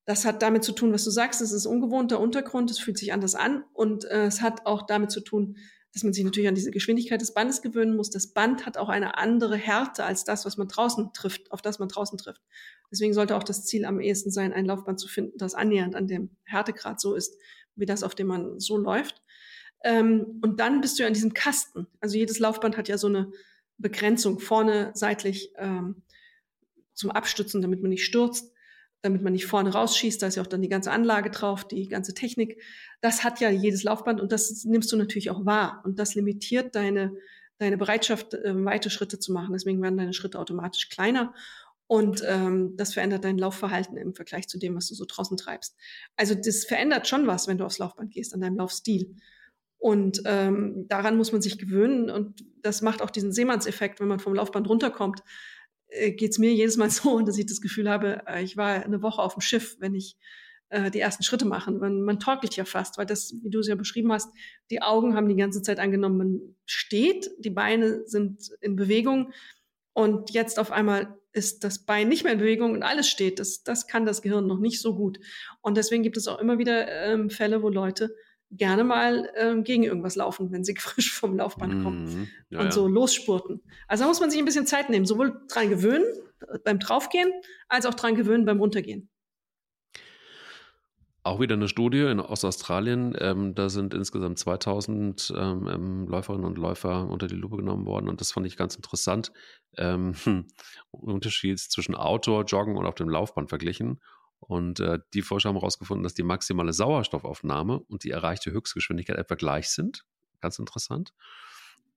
Das 0.04 0.25
hat 0.25 0.42
damit 0.42 0.64
zu 0.64 0.73
tun, 0.73 0.92
was 0.92 1.04
du 1.04 1.11
sagst, 1.11 1.40
es 1.40 1.52
ist 1.52 1.64
ungewohnter 1.64 2.19
Untergrund, 2.19 2.73
es 2.73 2.80
fühlt 2.80 2.99
sich 2.99 3.12
anders 3.12 3.37
an 3.37 3.62
und 3.73 4.04
äh, 4.07 4.25
es 4.25 4.42
hat 4.42 4.66
auch 4.66 4.83
damit 4.83 5.12
zu 5.12 5.21
tun, 5.21 5.57
dass 5.92 6.02
man 6.02 6.12
sich 6.12 6.25
natürlich 6.25 6.49
an 6.49 6.54
diese 6.57 6.73
Geschwindigkeit 6.73 7.21
des 7.21 7.33
Bandes 7.35 7.62
gewöhnen 7.62 7.95
muss. 7.95 8.11
Das 8.11 8.28
Band 8.33 8.66
hat 8.66 8.78
auch 8.78 8.88
eine 8.88 9.16
andere 9.16 9.57
Härte 9.57 10.04
als 10.04 10.25
das, 10.25 10.45
was 10.45 10.57
man 10.57 10.66
draußen 10.66 11.12
trifft, 11.12 11.52
auf 11.52 11.62
das 11.62 11.78
man 11.78 11.88
draußen 11.88 12.19
trifft. 12.19 12.42
Deswegen 12.90 13.14
sollte 13.14 13.37
auch 13.37 13.45
das 13.45 13.64
Ziel 13.64 13.85
am 13.85 14.00
ehesten 14.00 14.33
sein, 14.33 14.52
ein 14.52 14.66
Laufband 14.66 14.99
zu 14.99 15.07
finden, 15.07 15.38
das 15.38 15.54
annähernd 15.54 15.95
an 15.95 16.09
dem 16.09 16.30
Härtegrad 16.42 17.00
so 17.00 17.14
ist, 17.14 17.37
wie 17.81 17.87
das, 17.87 18.03
auf 18.03 18.15
dem 18.15 18.29
man 18.29 18.61
so 18.61 18.77
läuft. 18.77 19.23
Ähm, 19.83 20.41
und 20.43 20.61
dann 20.61 20.81
bist 20.81 20.99
du 20.99 21.03
ja 21.03 21.07
an 21.07 21.15
diesem 21.15 21.35
Kasten. 21.35 21.87
Also 22.01 22.17
jedes 22.17 22.39
Laufband 22.39 22.77
hat 22.77 22.89
ja 22.89 22.99
so 22.99 23.07
eine 23.07 23.33
Begrenzung 23.79 24.39
vorne 24.39 24.91
seitlich 24.95 25.53
ähm, 25.57 26.03
zum 26.95 27.11
Abstützen, 27.11 27.63
damit 27.63 27.81
man 27.81 27.91
nicht 27.91 28.05
stürzt 28.05 28.53
damit 29.03 29.23
man 29.23 29.33
nicht 29.33 29.47
vorne 29.47 29.73
rausschießt. 29.73 30.21
Da 30.23 30.27
ist 30.27 30.37
ja 30.37 30.43
auch 30.43 30.47
dann 30.47 30.63
die 30.63 30.69
ganze 30.69 30.91
Anlage 30.91 31.31
drauf, 31.31 31.67
die 31.67 31.89
ganze 31.89 32.15
Technik. 32.15 32.63
Das 33.01 33.25
hat 33.25 33.41
ja 33.41 33.51
jedes 33.51 33.83
Laufband 33.83 34.21
und 34.21 34.33
das 34.33 34.65
nimmst 34.65 34.93
du 34.93 34.97
natürlich 34.97 35.31
auch 35.31 35.47
wahr. 35.47 35.83
Und 35.85 35.99
das 35.99 36.15
limitiert 36.15 36.75
deine, 36.75 37.15
deine 37.59 37.79
Bereitschaft, 37.79 38.35
äh, 38.35 38.65
weite 38.65 38.91
Schritte 38.91 39.19
zu 39.19 39.33
machen. 39.33 39.53
Deswegen 39.53 39.81
werden 39.83 39.97
deine 39.97 40.13
Schritte 40.13 40.39
automatisch 40.39 40.89
kleiner. 40.91 41.35
Und 41.91 42.23
ähm, 42.25 42.77
das 42.77 42.95
verändert 42.95 43.25
dein 43.25 43.37
Laufverhalten 43.37 43.97
im 43.97 44.15
Vergleich 44.15 44.47
zu 44.47 44.61
dem, 44.61 44.77
was 44.77 44.87
du 44.87 44.95
so 44.95 45.05
draußen 45.09 45.37
treibst. 45.37 45.77
Also 46.15 46.37
das 46.37 46.65
verändert 46.65 47.09
schon 47.09 47.27
was, 47.27 47.49
wenn 47.49 47.59
du 47.59 47.65
aufs 47.65 47.79
Laufband 47.79 48.13
gehst, 48.13 48.33
an 48.33 48.41
deinem 48.41 48.59
Laufstil. 48.59 49.17
Und 49.77 50.23
ähm, 50.25 50.87
daran 50.87 51.17
muss 51.17 51.33
man 51.33 51.43
sich 51.43 51.59
gewöhnen. 51.59 52.09
Und 52.09 52.45
das 52.63 52.81
macht 52.81 53.03
auch 53.03 53.11
diesen 53.11 53.33
Seemannseffekt, 53.33 53.99
wenn 53.99 54.07
man 54.07 54.21
vom 54.21 54.37
Laufband 54.37 54.69
runterkommt 54.69 55.25
äh, 55.89 56.13
geht 56.13 56.31
es 56.31 56.39
mir 56.39 56.55
jedes 56.55 56.77
Mal 56.77 56.91
so, 56.91 57.23
dass 57.23 57.39
ich 57.39 57.47
das 57.47 57.61
Gefühl 57.61 57.91
habe, 57.91 58.23
äh, 58.29 58.45
ich 58.45 58.57
war 58.57 58.85
eine 58.85 59.03
Woche 59.03 59.21
auf 59.21 59.35
dem 59.35 59.41
Schiff, 59.41 59.77
wenn 59.81 59.97
ich 59.97 60.17
äh, 60.69 60.93
die 60.93 61.01
ersten 61.01 61.25
Schritte 61.25 61.45
mache. 61.45 61.73
Man, 61.73 62.03
man 62.03 62.21
torkelt 62.21 62.55
ja 62.55 62.65
fast, 62.65 62.99
weil 62.99 63.07
das, 63.07 63.35
wie 63.43 63.51
du 63.51 63.59
es 63.59 63.67
ja 63.67 63.75
beschrieben 63.75 64.13
hast, 64.13 64.31
die 64.71 64.81
Augen 64.81 65.17
haben 65.17 65.29
die 65.29 65.35
ganze 65.35 65.61
Zeit 65.61 65.81
angenommen, 65.81 66.19
man 66.19 66.41
steht, 66.67 67.33
die 67.41 67.51
Beine 67.51 68.07
sind 68.07 68.53
in 68.61 68.77
Bewegung 68.77 69.33
und 69.93 70.31
jetzt 70.31 70.61
auf 70.61 70.71
einmal 70.71 71.20
ist 71.33 71.65
das 71.65 71.85
Bein 71.85 72.09
nicht 72.09 72.25
mehr 72.25 72.33
in 72.33 72.39
Bewegung 72.39 72.73
und 72.73 72.83
alles 72.83 73.09
steht. 73.09 73.39
Das, 73.39 73.63
das 73.63 73.87
kann 73.87 74.07
das 74.07 74.23
Gehirn 74.23 74.47
noch 74.47 74.59
nicht 74.59 74.81
so 74.81 74.95
gut. 74.95 75.21
Und 75.61 75.77
deswegen 75.77 76.03
gibt 76.03 76.17
es 76.17 76.29
auch 76.29 76.39
immer 76.39 76.59
wieder 76.59 76.89
ähm, 76.89 77.31
Fälle, 77.31 77.63
wo 77.63 77.69
Leute 77.69 78.15
gerne 78.51 78.83
mal 78.83 79.31
ähm, 79.37 79.63
gegen 79.63 79.85
irgendwas 79.85 80.17
laufen, 80.17 80.51
wenn 80.51 80.65
sie 80.65 80.75
frisch 80.79 81.13
vom 81.13 81.37
Laufband 81.37 81.85
kommen 81.85 82.05
mhm. 82.05 82.29
ja, 82.51 82.61
und 82.61 82.73
so 82.73 82.89
losspurten. 82.89 83.63
Also 83.87 84.05
da 84.05 84.09
muss 84.09 84.21
man 84.21 84.31
sich 84.31 84.41
ein 84.41 84.45
bisschen 84.45 84.67
Zeit 84.67 84.91
nehmen, 84.91 85.07
sowohl 85.07 85.41
dran 85.49 85.71
gewöhnen 85.71 86.05
beim 86.65 86.79
Draufgehen, 86.79 87.31
als 87.69 87.87
auch 87.87 87.95
dran 87.95 88.15
gewöhnen 88.15 88.45
beim 88.45 88.59
Runtergehen. 88.59 89.09
Auch 91.23 91.39
wieder 91.39 91.55
eine 91.55 91.69
Studie 91.69 92.00
in 92.00 92.19
Ostaustralien. 92.19 93.15
Ähm, 93.19 93.55
da 93.55 93.69
sind 93.69 93.93
insgesamt 93.93 94.39
2000 94.39 95.35
ähm, 95.37 95.69
ähm, 95.69 96.09
Läuferinnen 96.09 96.47
und 96.47 96.57
Läufer 96.57 97.09
unter 97.09 97.27
die 97.27 97.35
Lupe 97.35 97.59
genommen 97.59 97.85
worden. 97.85 98.09
Und 98.09 98.23
das 98.23 98.33
fand 98.33 98.47
ich 98.47 98.56
ganz 98.56 98.75
interessant. 98.75 99.30
Ähm, 99.76 100.15
Unterschied 100.91 101.59
zwischen 101.59 101.95
Outdoor, 101.95 102.45
Joggen 102.45 102.76
und 102.76 102.87
auf 102.87 102.95
dem 102.95 103.11
Laufband 103.11 103.50
verglichen. 103.50 104.00
Und 104.39 104.80
äh, 104.80 104.99
die 105.13 105.21
Forscher 105.21 105.50
haben 105.50 105.56
herausgefunden, 105.56 106.02
dass 106.02 106.15
die 106.15 106.23
maximale 106.23 106.73
Sauerstoffaufnahme 106.73 107.80
und 107.80 108.04
die 108.04 108.11
erreichte 108.11 108.50
Höchstgeschwindigkeit 108.50 109.19
etwa 109.19 109.35
gleich 109.35 109.69
sind. 109.69 110.06
Ganz 110.41 110.59
interessant. 110.59 111.13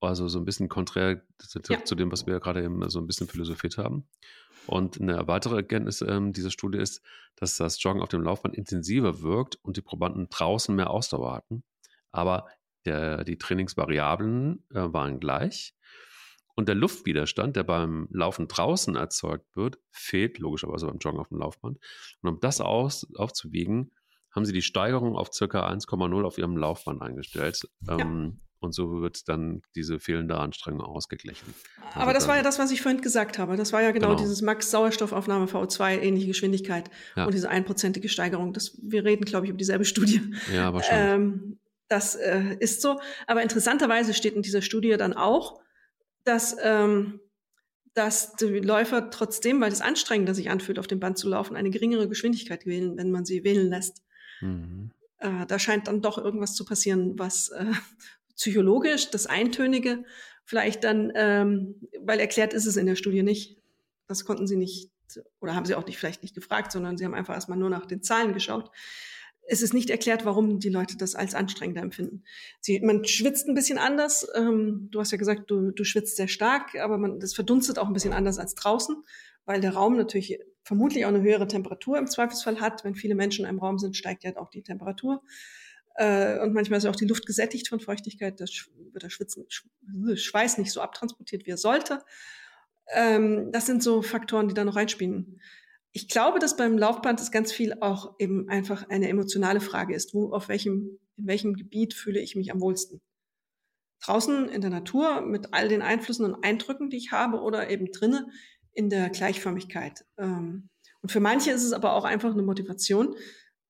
Also 0.04 0.28
so 0.28 0.38
ein 0.38 0.44
bisschen 0.44 0.68
konträr 0.68 1.22
zu, 1.38 1.60
ja. 1.68 1.84
zu 1.84 1.94
dem, 1.94 2.12
was 2.12 2.26
wir 2.26 2.40
gerade 2.40 2.62
eben 2.62 2.88
so 2.90 3.00
ein 3.00 3.06
bisschen 3.06 3.28
philosophiert 3.28 3.78
haben. 3.78 4.06
Und 4.66 5.00
eine 5.00 5.26
weitere 5.26 5.56
Erkenntnis 5.56 6.00
ähm, 6.00 6.32
dieser 6.32 6.50
Studie 6.50 6.78
ist, 6.78 7.02
dass 7.36 7.56
das 7.56 7.82
Joggen 7.82 8.02
auf 8.02 8.08
dem 8.08 8.22
Laufband 8.22 8.54
intensiver 8.54 9.20
wirkt 9.20 9.56
und 9.62 9.76
die 9.76 9.82
Probanden 9.82 10.28
draußen 10.30 10.74
mehr 10.74 10.90
Ausdauer 10.90 11.34
hatten. 11.34 11.64
Aber 12.12 12.46
der, 12.86 13.24
die 13.24 13.38
Trainingsvariablen 13.38 14.64
äh, 14.70 14.92
waren 14.92 15.20
gleich. 15.20 15.74
Und 16.54 16.68
der 16.68 16.76
Luftwiderstand, 16.76 17.56
der 17.56 17.64
beim 17.64 18.08
Laufen 18.12 18.46
draußen 18.46 18.94
erzeugt 18.94 19.56
wird, 19.56 19.78
fehlt 19.90 20.38
logischerweise 20.38 20.86
beim 20.86 20.98
Joggen 20.98 21.20
auf 21.20 21.28
dem 21.28 21.38
Laufband. 21.38 21.78
Und 22.22 22.28
um 22.28 22.40
das 22.40 22.60
aus, 22.60 23.06
aufzuwiegen, 23.16 23.90
haben 24.30 24.44
sie 24.44 24.52
die 24.52 24.62
Steigerung 24.62 25.16
auf 25.16 25.32
circa 25.32 25.68
1,0 25.68 26.24
auf 26.24 26.38
ihrem 26.38 26.56
Laufband 26.56 27.02
eingestellt. 27.02 27.68
Ja. 27.86 27.98
Ähm, 27.98 28.40
und 28.60 28.72
so 28.72 29.02
wird 29.02 29.28
dann 29.28 29.62
diese 29.74 30.00
fehlende 30.00 30.36
Anstrengung 30.36 30.82
ausgeglichen. 30.82 31.54
Also 31.86 32.00
Aber 32.00 32.12
das 32.12 32.28
war 32.28 32.36
ja 32.36 32.42
das, 32.42 32.58
was 32.58 32.70
ich 32.70 32.80
vorhin 32.80 33.00
gesagt 33.00 33.38
habe. 33.38 33.56
Das 33.56 33.72
war 33.72 33.82
ja 33.82 33.90
genau, 33.90 34.08
genau. 34.08 34.18
dieses 34.18 34.42
Max-Sauerstoffaufnahme 34.42 35.46
VO2, 35.46 36.00
ähnliche 36.00 36.28
Geschwindigkeit 36.28 36.90
ja. 37.16 37.26
und 37.26 37.34
diese 37.34 37.50
einprozentige 37.50 38.08
Steigerung. 38.08 38.52
Das, 38.52 38.78
wir 38.82 39.04
reden, 39.04 39.24
glaube 39.24 39.46
ich, 39.46 39.50
über 39.50 39.58
dieselbe 39.58 39.84
Studie. 39.84 40.20
Ja, 40.52 40.72
wahrscheinlich. 40.72 41.14
Ähm, 41.14 41.58
das 41.88 42.14
äh, 42.14 42.56
ist 42.60 42.80
so. 42.80 42.98
Aber 43.26 43.42
interessanterweise 43.42 44.14
steht 44.14 44.34
in 44.34 44.42
dieser 44.42 44.62
Studie 44.62 44.96
dann 44.96 45.12
auch, 45.12 45.60
dass, 46.24 46.56
ähm, 46.62 47.20
dass 47.92 48.34
die 48.36 48.60
Läufer 48.60 49.10
trotzdem, 49.10 49.60
weil 49.60 49.70
es 49.70 49.80
anstrengender 49.80 50.34
sich 50.34 50.50
anfühlt, 50.50 50.78
auf 50.78 50.86
dem 50.86 51.00
Band 51.00 51.18
zu 51.18 51.28
laufen, 51.28 51.56
eine 51.56 51.70
geringere 51.70 52.08
Geschwindigkeit 52.08 52.66
wählen, 52.66 52.96
wenn 52.96 53.10
man 53.10 53.24
sie 53.24 53.44
wählen 53.44 53.68
lässt. 53.68 54.02
Mhm. 54.40 54.90
Äh, 55.18 55.46
da 55.46 55.58
scheint 55.58 55.88
dann 55.88 56.02
doch 56.02 56.18
irgendwas 56.18 56.54
zu 56.54 56.64
passieren, 56.64 57.18
was 57.18 57.48
äh, 57.50 57.66
psychologisch, 58.36 59.10
das 59.10 59.26
Eintönige, 59.26 60.04
vielleicht 60.44 60.84
dann, 60.84 61.12
ähm, 61.14 61.80
weil 62.00 62.20
erklärt 62.20 62.52
ist 62.52 62.66
es 62.66 62.76
in 62.76 62.86
der 62.86 62.96
Studie 62.96 63.22
nicht. 63.22 63.58
Das 64.06 64.24
konnten 64.24 64.46
sie 64.46 64.56
nicht, 64.56 64.90
oder 65.40 65.54
haben 65.54 65.64
sie 65.64 65.74
auch 65.74 65.86
nicht 65.86 65.98
vielleicht 65.98 66.22
nicht 66.22 66.34
gefragt, 66.34 66.72
sondern 66.72 66.98
sie 66.98 67.04
haben 67.04 67.14
einfach 67.14 67.34
erstmal 67.34 67.58
nur 67.58 67.70
nach 67.70 67.86
den 67.86 68.02
Zahlen 68.02 68.34
geschaut 68.34 68.70
es 69.46 69.62
ist 69.62 69.74
nicht 69.74 69.90
erklärt, 69.90 70.24
warum 70.24 70.58
die 70.58 70.68
Leute 70.68 70.96
das 70.96 71.14
als 71.14 71.34
anstrengender 71.34 71.82
empfinden. 71.82 72.24
Sie, 72.60 72.80
man 72.80 73.04
schwitzt 73.04 73.46
ein 73.48 73.54
bisschen 73.54 73.78
anders. 73.78 74.26
Ähm, 74.34 74.88
du 74.90 75.00
hast 75.00 75.12
ja 75.12 75.18
gesagt, 75.18 75.50
du, 75.50 75.70
du 75.70 75.84
schwitzt 75.84 76.16
sehr 76.16 76.28
stark, 76.28 76.74
aber 76.76 76.98
man, 76.98 77.20
das 77.20 77.34
verdunstet 77.34 77.78
auch 77.78 77.86
ein 77.86 77.92
bisschen 77.92 78.12
anders 78.12 78.38
als 78.38 78.54
draußen, 78.54 78.96
weil 79.44 79.60
der 79.60 79.74
Raum 79.74 79.96
natürlich 79.96 80.38
vermutlich 80.62 81.04
auch 81.04 81.10
eine 81.10 81.22
höhere 81.22 81.46
Temperatur 81.46 81.98
im 81.98 82.06
Zweifelsfall 82.06 82.60
hat. 82.60 82.84
Wenn 82.84 82.94
viele 82.94 83.14
Menschen 83.14 83.44
in 83.44 83.48
einem 83.48 83.58
Raum 83.58 83.78
sind, 83.78 83.96
steigt 83.96 84.24
ja 84.24 84.36
auch 84.36 84.50
die 84.50 84.62
Temperatur. 84.62 85.22
Äh, 85.94 86.40
und 86.40 86.52
manchmal 86.52 86.78
ist 86.78 86.86
auch 86.86 86.96
die 86.96 87.06
Luft 87.06 87.26
gesättigt 87.26 87.68
von 87.68 87.80
Feuchtigkeit. 87.80 88.40
Das 88.40 88.50
wird 88.92 89.02
der 89.02 89.10
Schwitzen, 89.10 89.46
Schweiß 89.48 90.58
nicht 90.58 90.72
so 90.72 90.80
abtransportiert, 90.80 91.46
wie 91.46 91.50
er 91.50 91.56
sollte. 91.56 92.00
Ähm, 92.92 93.50
das 93.52 93.66
sind 93.66 93.82
so 93.82 94.02
Faktoren, 94.02 94.48
die 94.48 94.54
da 94.54 94.64
noch 94.64 94.76
reinspielen 94.76 95.40
ich 95.96 96.08
glaube, 96.08 96.40
dass 96.40 96.56
beim 96.56 96.76
Laufband 96.76 97.20
es 97.20 97.30
ganz 97.30 97.52
viel 97.52 97.74
auch 97.80 98.16
eben 98.18 98.48
einfach 98.48 98.88
eine 98.90 99.08
emotionale 99.08 99.60
Frage 99.60 99.94
ist. 99.94 100.12
Wo, 100.12 100.32
auf 100.32 100.48
welchem, 100.48 100.98
in 101.16 101.28
welchem 101.28 101.54
Gebiet 101.54 101.94
fühle 101.94 102.18
ich 102.18 102.34
mich 102.34 102.50
am 102.50 102.60
wohlsten? 102.60 103.00
Draußen 104.02 104.48
in 104.48 104.60
der 104.60 104.70
Natur 104.70 105.20
mit 105.20 105.54
all 105.54 105.68
den 105.68 105.82
Einflüssen 105.82 106.26
und 106.26 106.44
Eindrücken, 106.44 106.90
die 106.90 106.96
ich 106.96 107.12
habe, 107.12 107.40
oder 107.40 107.70
eben 107.70 107.92
drinnen 107.92 108.32
in 108.72 108.90
der 108.90 109.08
Gleichförmigkeit. 109.08 110.04
Ähm, 110.18 110.68
und 111.00 111.12
für 111.12 111.20
manche 111.20 111.52
ist 111.52 111.62
es 111.62 111.72
aber 111.72 111.92
auch 111.92 112.04
einfach 112.04 112.32
eine 112.32 112.42
Motivation. 112.42 113.14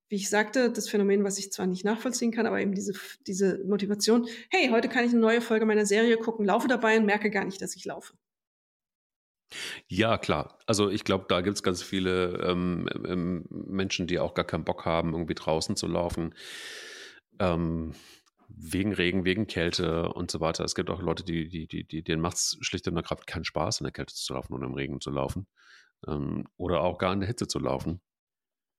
Wie 0.08 0.16
ich 0.16 0.28
sagte, 0.28 0.70
das 0.70 0.88
Phänomen, 0.88 1.24
was 1.24 1.38
ich 1.38 1.50
zwar 1.50 1.66
nicht 1.66 1.84
nachvollziehen 1.84 2.30
kann, 2.30 2.46
aber 2.46 2.60
eben 2.60 2.74
diese, 2.74 2.92
diese 3.26 3.64
Motivation, 3.64 4.28
hey, 4.50 4.68
heute 4.70 4.88
kann 4.88 5.04
ich 5.04 5.12
eine 5.12 5.20
neue 5.20 5.40
Folge 5.40 5.66
meiner 5.66 5.86
Serie 5.86 6.16
gucken, 6.18 6.44
laufe 6.44 6.68
dabei 6.68 6.98
und 6.98 7.06
merke 7.06 7.30
gar 7.30 7.44
nicht, 7.44 7.60
dass 7.62 7.74
ich 7.74 7.84
laufe. 7.84 8.14
Ja, 9.88 10.18
klar. 10.18 10.58
Also 10.66 10.90
ich 10.90 11.04
glaube, 11.04 11.26
da 11.28 11.40
gibt 11.40 11.56
es 11.56 11.62
ganz 11.62 11.82
viele 11.82 12.38
ähm, 12.44 12.88
ähm, 13.06 13.44
Menschen, 13.50 14.06
die 14.06 14.18
auch 14.18 14.34
gar 14.34 14.44
keinen 14.44 14.64
Bock 14.64 14.84
haben, 14.84 15.12
irgendwie 15.12 15.34
draußen 15.34 15.76
zu 15.76 15.86
laufen. 15.86 16.34
Ähm, 17.38 17.94
wegen 18.48 18.92
Regen, 18.92 19.24
wegen 19.24 19.46
Kälte 19.46 20.12
und 20.12 20.30
so 20.30 20.40
weiter. 20.40 20.64
Es 20.64 20.74
gibt 20.74 20.90
auch 20.90 21.00
Leute, 21.00 21.24
die, 21.24 21.48
die, 21.48 21.66
die, 21.66 21.84
die 21.84 22.02
denen 22.02 22.22
macht 22.22 22.36
es 22.36 22.58
schlicht 22.60 22.86
und 22.88 22.96
ergreifend 22.96 23.26
keinen 23.26 23.44
Spaß, 23.44 23.80
in 23.80 23.84
der 23.84 23.92
Kälte 23.92 24.14
zu 24.14 24.34
laufen 24.34 24.54
oder 24.54 24.66
im 24.66 24.74
Regen 24.74 25.00
zu 25.00 25.10
laufen. 25.10 25.46
Ähm, 26.06 26.46
oder 26.56 26.82
auch 26.82 26.98
gar 26.98 27.12
in 27.12 27.20
der 27.20 27.28
Hitze 27.28 27.48
zu 27.48 27.58
laufen. 27.58 28.00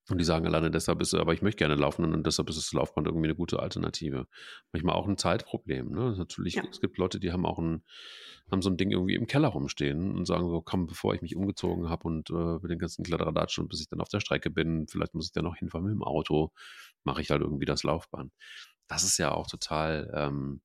Und 0.07 0.19
die 0.19 0.23
sagen 0.23 0.45
alleine 0.45 0.69
deshalb 0.69 1.01
ist, 1.01 1.15
aber 1.15 1.33
ich 1.33 1.41
möchte 1.41 1.57
gerne 1.57 1.75
laufen 1.75 2.05
und 2.13 2.27
deshalb 2.27 2.47
ist 2.49 2.57
das 2.57 2.71
Laufband 2.73 3.07
irgendwie 3.07 3.25
eine 3.25 3.35
gute 3.35 3.59
Alternative. 3.59 4.27
Manchmal 4.71 4.95
auch 4.95 5.07
ein 5.07 5.17
Zeitproblem. 5.17 5.89
Ne? 5.89 6.15
Natürlich, 6.15 6.55
ja. 6.55 6.63
es 6.69 6.79
gibt 6.79 6.99
Leute, 6.99 7.19
die 7.19 7.31
haben 7.31 7.45
auch 7.45 7.57
ein, 7.57 7.83
haben 8.51 8.61
so 8.61 8.69
ein 8.69 8.77
Ding 8.77 8.91
irgendwie 8.91 9.15
im 9.15 9.25
Keller 9.25 9.47
rumstehen 9.47 10.15
und 10.15 10.25
sagen 10.25 10.47
so, 10.47 10.61
komm, 10.61 10.85
bevor 10.85 11.15
ich 11.15 11.23
mich 11.23 11.35
umgezogen 11.35 11.89
habe 11.89 12.07
und 12.07 12.29
äh, 12.29 12.59
mit 12.61 12.69
den 12.69 12.77
ganzen 12.77 13.03
Kladderadatschen 13.03 13.63
und 13.63 13.69
bis 13.69 13.81
ich 13.81 13.87
dann 13.87 13.99
auf 13.99 14.09
der 14.09 14.19
Strecke 14.19 14.51
bin, 14.51 14.85
vielleicht 14.87 15.15
muss 15.15 15.25
ich 15.25 15.31
dann 15.31 15.45
noch 15.45 15.55
hinfahren 15.55 15.87
mit 15.87 15.95
dem 15.95 16.03
Auto, 16.03 16.51
mache 17.03 17.21
ich 17.21 17.31
halt 17.31 17.41
irgendwie 17.41 17.65
das 17.65 17.81
Laufband. 17.81 18.31
Das 18.87 19.03
ist 19.03 19.17
ja 19.17 19.31
auch 19.31 19.47
total 19.47 20.11
ähm, 20.13 20.61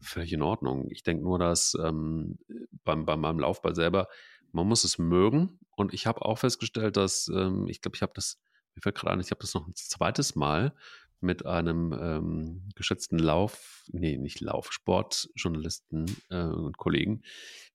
völlig 0.00 0.32
in 0.32 0.42
Ordnung. 0.42 0.88
Ich 0.90 1.04
denke 1.04 1.22
nur, 1.22 1.38
dass 1.38 1.76
ähm, 1.80 2.38
beim, 2.82 3.04
beim, 3.04 3.22
beim 3.22 3.38
Laufball 3.38 3.76
selber, 3.76 4.08
man 4.50 4.66
muss 4.66 4.82
es 4.82 4.98
mögen. 4.98 5.60
Und 5.76 5.94
ich 5.94 6.06
habe 6.06 6.22
auch 6.22 6.38
festgestellt, 6.38 6.96
dass, 6.96 7.28
ähm, 7.28 7.68
ich 7.68 7.80
glaube, 7.80 7.94
ich 7.94 8.02
habe 8.02 8.12
das 8.14 8.40
mir 8.78 8.82
fällt 8.82 8.96
gerade 8.96 9.12
an, 9.12 9.20
ich 9.20 9.30
habe 9.30 9.40
das 9.40 9.54
noch 9.54 9.66
ein 9.66 9.74
zweites 9.74 10.36
Mal 10.36 10.72
mit 11.20 11.44
einem 11.44 11.92
ähm, 12.00 12.68
geschätzten 12.76 13.18
Lauf, 13.18 13.84
nee, 13.90 14.16
nicht 14.16 14.40
Lauf, 14.40 14.72
Sportjournalisten 14.72 16.16
äh, 16.30 16.42
und 16.42 16.78
Kollegen, 16.78 17.22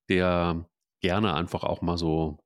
der 0.08 0.66
gerne 1.02 1.34
einfach 1.34 1.64
auch 1.64 1.82
mal 1.82 1.98
so 1.98 2.40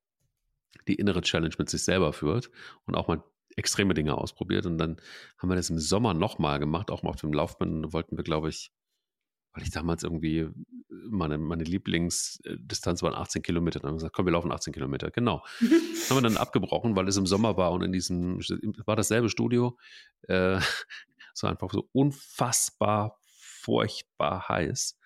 die 0.87 0.95
innere 0.95 1.21
Challenge 1.21 1.53
mit 1.59 1.69
sich 1.69 1.83
selber 1.83 2.13
führt 2.13 2.49
und 2.85 2.95
auch 2.95 3.07
mal 3.07 3.23
extreme 3.55 3.93
Dinge 3.93 4.17
ausprobiert. 4.17 4.65
Und 4.65 4.79
dann 4.79 4.97
haben 5.37 5.49
wir 5.49 5.55
das 5.55 5.69
im 5.69 5.77
Sommer 5.77 6.15
nochmal 6.15 6.57
gemacht, 6.59 6.89
auch 6.89 7.03
mal 7.03 7.11
auf 7.11 7.17
dem 7.17 7.33
Laufband. 7.33 7.93
Wollten 7.93 8.17
wir, 8.17 8.23
glaube 8.23 8.49
ich, 8.49 8.71
weil 9.57 9.63
ich 9.63 9.71
damals 9.71 10.03
irgendwie 10.03 10.47
meine, 11.09 11.39
meine 11.39 11.63
Lieblingsdistanz 11.63 13.01
waren 13.01 13.15
18 13.15 13.41
Kilometer. 13.41 13.79
Dann 13.79 13.87
haben 13.87 13.95
wir 13.95 13.99
gesagt, 13.99 14.15
komm, 14.15 14.27
wir 14.27 14.33
laufen 14.33 14.51
18 14.51 14.71
Kilometer. 14.71 15.09
Genau. 15.09 15.43
haben 16.09 16.17
wir 16.17 16.21
dann 16.21 16.37
abgebrochen, 16.37 16.95
weil 16.95 17.07
es 17.07 17.17
im 17.17 17.25
Sommer 17.25 17.57
war 17.57 17.71
und 17.71 17.81
in 17.81 17.91
diesem, 17.91 18.37
war 18.85 18.95
dasselbe 18.95 19.29
Studio. 19.29 19.75
Äh, 20.27 20.59
war 21.41 21.49
einfach 21.49 21.71
so 21.71 21.89
unfassbar 21.91 23.17
furchtbar 23.21 24.47
heiß. 24.47 24.99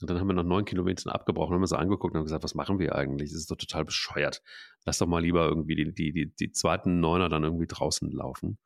Und 0.00 0.10
dann 0.10 0.18
haben 0.18 0.26
wir 0.26 0.34
nach 0.34 0.42
neun 0.42 0.64
Kilometern 0.64 1.12
abgebrochen, 1.12 1.54
haben 1.54 1.62
wir 1.62 1.68
so 1.68 1.76
angeguckt 1.76 2.14
und 2.14 2.18
haben 2.18 2.24
gesagt, 2.24 2.42
was 2.42 2.56
machen 2.56 2.80
wir 2.80 2.96
eigentlich? 2.96 3.30
Das 3.30 3.38
ist 3.38 3.50
doch 3.52 3.56
total 3.56 3.84
bescheuert. 3.84 4.42
Lass 4.84 4.98
doch 4.98 5.06
mal 5.06 5.22
lieber 5.22 5.46
irgendwie 5.46 5.76
die, 5.76 5.94
die, 5.94 6.12
die, 6.12 6.34
die 6.34 6.50
zweiten 6.50 6.98
Neuner 6.98 7.28
dann 7.28 7.44
irgendwie 7.44 7.68
draußen 7.68 8.10
laufen. 8.10 8.58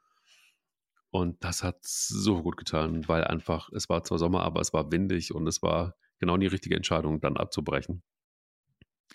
Und 1.16 1.42
das 1.42 1.62
hat 1.62 1.78
so 1.82 2.42
gut 2.42 2.58
getan, 2.58 3.08
weil 3.08 3.24
einfach, 3.24 3.70
es 3.72 3.88
war 3.88 4.04
zwar 4.04 4.18
Sommer, 4.18 4.42
aber 4.42 4.60
es 4.60 4.74
war 4.74 4.92
windig 4.92 5.34
und 5.34 5.46
es 5.46 5.62
war 5.62 5.96
genau 6.18 6.36
die 6.36 6.46
richtige 6.46 6.76
Entscheidung, 6.76 7.22
dann 7.22 7.38
abzubrechen. 7.38 8.02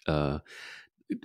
Äh, 0.05 0.39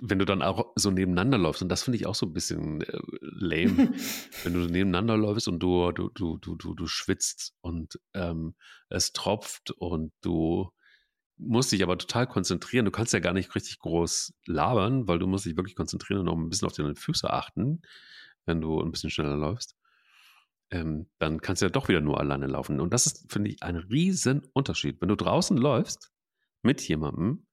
wenn 0.03 0.19
du 0.19 0.25
dann 0.25 0.43
auch 0.43 0.73
so 0.75 0.91
nebeneinander 0.91 1.39
läufst, 1.39 1.63
und 1.63 1.69
das 1.69 1.81
finde 1.81 1.97
ich 1.97 2.05
auch 2.05 2.13
so 2.13 2.27
ein 2.27 2.33
bisschen 2.33 2.81
äh, 2.81 2.99
lame, 3.21 3.91
wenn 4.43 4.53
du 4.53 4.59
nebeneinander 4.59 5.17
läufst 5.17 5.47
und 5.47 5.57
du, 5.57 5.91
du, 5.93 6.09
du, 6.09 6.37
du, 6.37 6.55
du, 6.55 6.75
du 6.75 6.85
schwitzt 6.85 7.55
und 7.61 7.99
ähm, 8.13 8.53
es 8.89 9.13
tropft 9.13 9.71
und 9.71 10.13
du 10.21 10.69
musst 11.37 11.71
dich 11.71 11.81
aber 11.81 11.97
total 11.97 12.27
konzentrieren. 12.27 12.85
Du 12.85 12.91
kannst 12.91 13.13
ja 13.13 13.19
gar 13.19 13.33
nicht 13.33 13.55
richtig 13.55 13.79
groß 13.79 14.31
labern, 14.45 15.07
weil 15.07 15.17
du 15.17 15.25
musst 15.25 15.47
dich 15.47 15.57
wirklich 15.57 15.75
konzentrieren 15.75 16.21
und 16.21 16.29
auch 16.29 16.37
ein 16.37 16.49
bisschen 16.49 16.67
auf 16.67 16.73
deine 16.73 16.93
Füße 16.93 17.27
achten, 17.27 17.81
wenn 18.45 18.61
du 18.61 18.79
ein 18.79 18.91
bisschen 18.91 19.09
schneller 19.09 19.37
läufst 19.37 19.76
ähm, 20.71 21.09
dann 21.19 21.41
kannst 21.41 21.61
du 21.61 21.65
ja 21.65 21.69
doch 21.69 21.87
wieder 21.87 22.01
nur 22.01 22.19
alleine 22.19 22.47
laufen. 22.47 22.79
Und 22.79 22.93
das 22.93 23.05
ist, 23.05 23.31
finde 23.31 23.49
ich, 23.49 23.63
ein 23.63 23.75
riesen 23.75 24.47
Unterschied. 24.53 25.01
Wenn 25.01 25.09
du 25.09 25.15
draußen 25.15 25.57
läufst 25.57 26.11
mit 26.61 26.81
jemandem, 26.87 27.47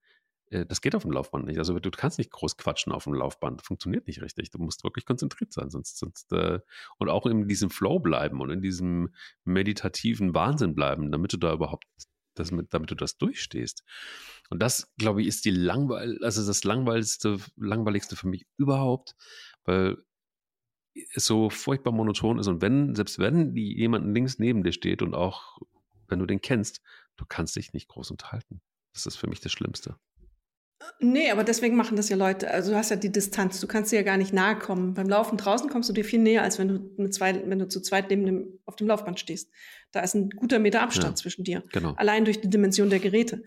äh, 0.50 0.66
das 0.66 0.80
geht 0.80 0.94
auf 0.94 1.02
dem 1.02 1.12
Laufband 1.12 1.46
nicht. 1.46 1.58
Also 1.58 1.78
du 1.78 1.90
kannst 1.90 2.18
nicht 2.18 2.30
groß 2.30 2.56
quatschen 2.56 2.92
auf 2.92 3.04
dem 3.04 3.14
Laufband. 3.14 3.62
Funktioniert 3.62 4.06
nicht 4.06 4.22
richtig. 4.22 4.50
Du 4.50 4.58
musst 4.58 4.84
wirklich 4.84 5.04
konzentriert 5.04 5.52
sein, 5.52 5.70
sonst, 5.70 5.98
sonst 5.98 6.32
äh, 6.32 6.60
und 6.98 7.08
auch 7.08 7.26
in 7.26 7.48
diesem 7.48 7.70
Flow 7.70 7.98
bleiben 7.98 8.40
und 8.40 8.50
in 8.50 8.62
diesem 8.62 9.14
meditativen 9.44 10.34
Wahnsinn 10.34 10.74
bleiben, 10.74 11.12
damit 11.12 11.32
du 11.32 11.36
da 11.36 11.52
überhaupt 11.52 11.84
das 12.34 12.50
mit, 12.50 12.74
damit 12.74 12.90
du 12.90 12.96
das 12.96 13.16
durchstehst. 13.16 13.84
Und 14.50 14.60
das, 14.60 14.92
glaube 14.98 15.22
ich, 15.22 15.28
ist 15.28 15.44
die 15.44 15.50
langweil, 15.50 16.18
also 16.22 16.44
das 16.44 16.64
langweiligste, 16.64 17.38
langweiligste 17.56 18.16
für 18.16 18.28
mich 18.28 18.46
überhaupt, 18.56 19.14
weil 19.64 19.98
so 21.14 21.50
furchtbar 21.50 21.92
monoton 21.92 22.38
ist 22.38 22.46
und 22.46 22.62
wenn, 22.62 22.94
selbst 22.94 23.18
wenn 23.18 23.54
die 23.54 23.76
jemanden 23.76 24.14
links 24.14 24.38
neben 24.38 24.62
dir 24.62 24.72
steht 24.72 25.02
und 25.02 25.14
auch 25.14 25.58
wenn 26.08 26.18
du 26.18 26.26
den 26.26 26.40
kennst, 26.40 26.80
du 27.16 27.24
kannst 27.28 27.56
dich 27.56 27.72
nicht 27.72 27.88
groß 27.88 28.10
unterhalten. 28.10 28.60
Das 28.92 29.06
ist 29.06 29.16
für 29.16 29.26
mich 29.26 29.40
das 29.40 29.52
Schlimmste. 29.52 29.96
Nee, 31.00 31.30
aber 31.30 31.44
deswegen 31.44 31.76
machen 31.76 31.96
das 31.96 32.08
ja 32.08 32.16
Leute. 32.16 32.50
Also 32.50 32.72
du 32.72 32.76
hast 32.76 32.90
ja 32.90 32.96
die 32.96 33.10
Distanz, 33.10 33.60
du 33.60 33.66
kannst 33.66 33.90
dir 33.90 33.96
ja 33.96 34.02
gar 34.02 34.16
nicht 34.16 34.32
nahe 34.32 34.58
kommen. 34.58 34.94
Beim 34.94 35.08
Laufen 35.08 35.38
draußen 35.38 35.70
kommst 35.70 35.88
du 35.88 35.92
dir 35.92 36.04
viel 36.04 36.20
näher, 36.20 36.42
als 36.42 36.58
wenn 36.58 36.68
du, 36.68 36.90
mit 36.96 37.14
zwei, 37.14 37.48
wenn 37.48 37.58
du 37.58 37.68
zu 37.68 37.80
zweit 37.80 38.10
neben 38.10 38.26
dem, 38.26 38.58
auf 38.66 38.76
dem 38.76 38.86
Laufband 38.86 39.18
stehst. 39.18 39.50
Da 39.92 40.00
ist 40.00 40.14
ein 40.14 40.30
guter 40.30 40.58
Meter 40.58 40.82
Abstand 40.82 41.12
ja, 41.12 41.14
zwischen 41.14 41.44
dir. 41.44 41.64
Genau. 41.72 41.94
Allein 41.96 42.24
durch 42.24 42.40
die 42.40 42.50
Dimension 42.50 42.90
der 42.90 42.98
Geräte. 42.98 43.42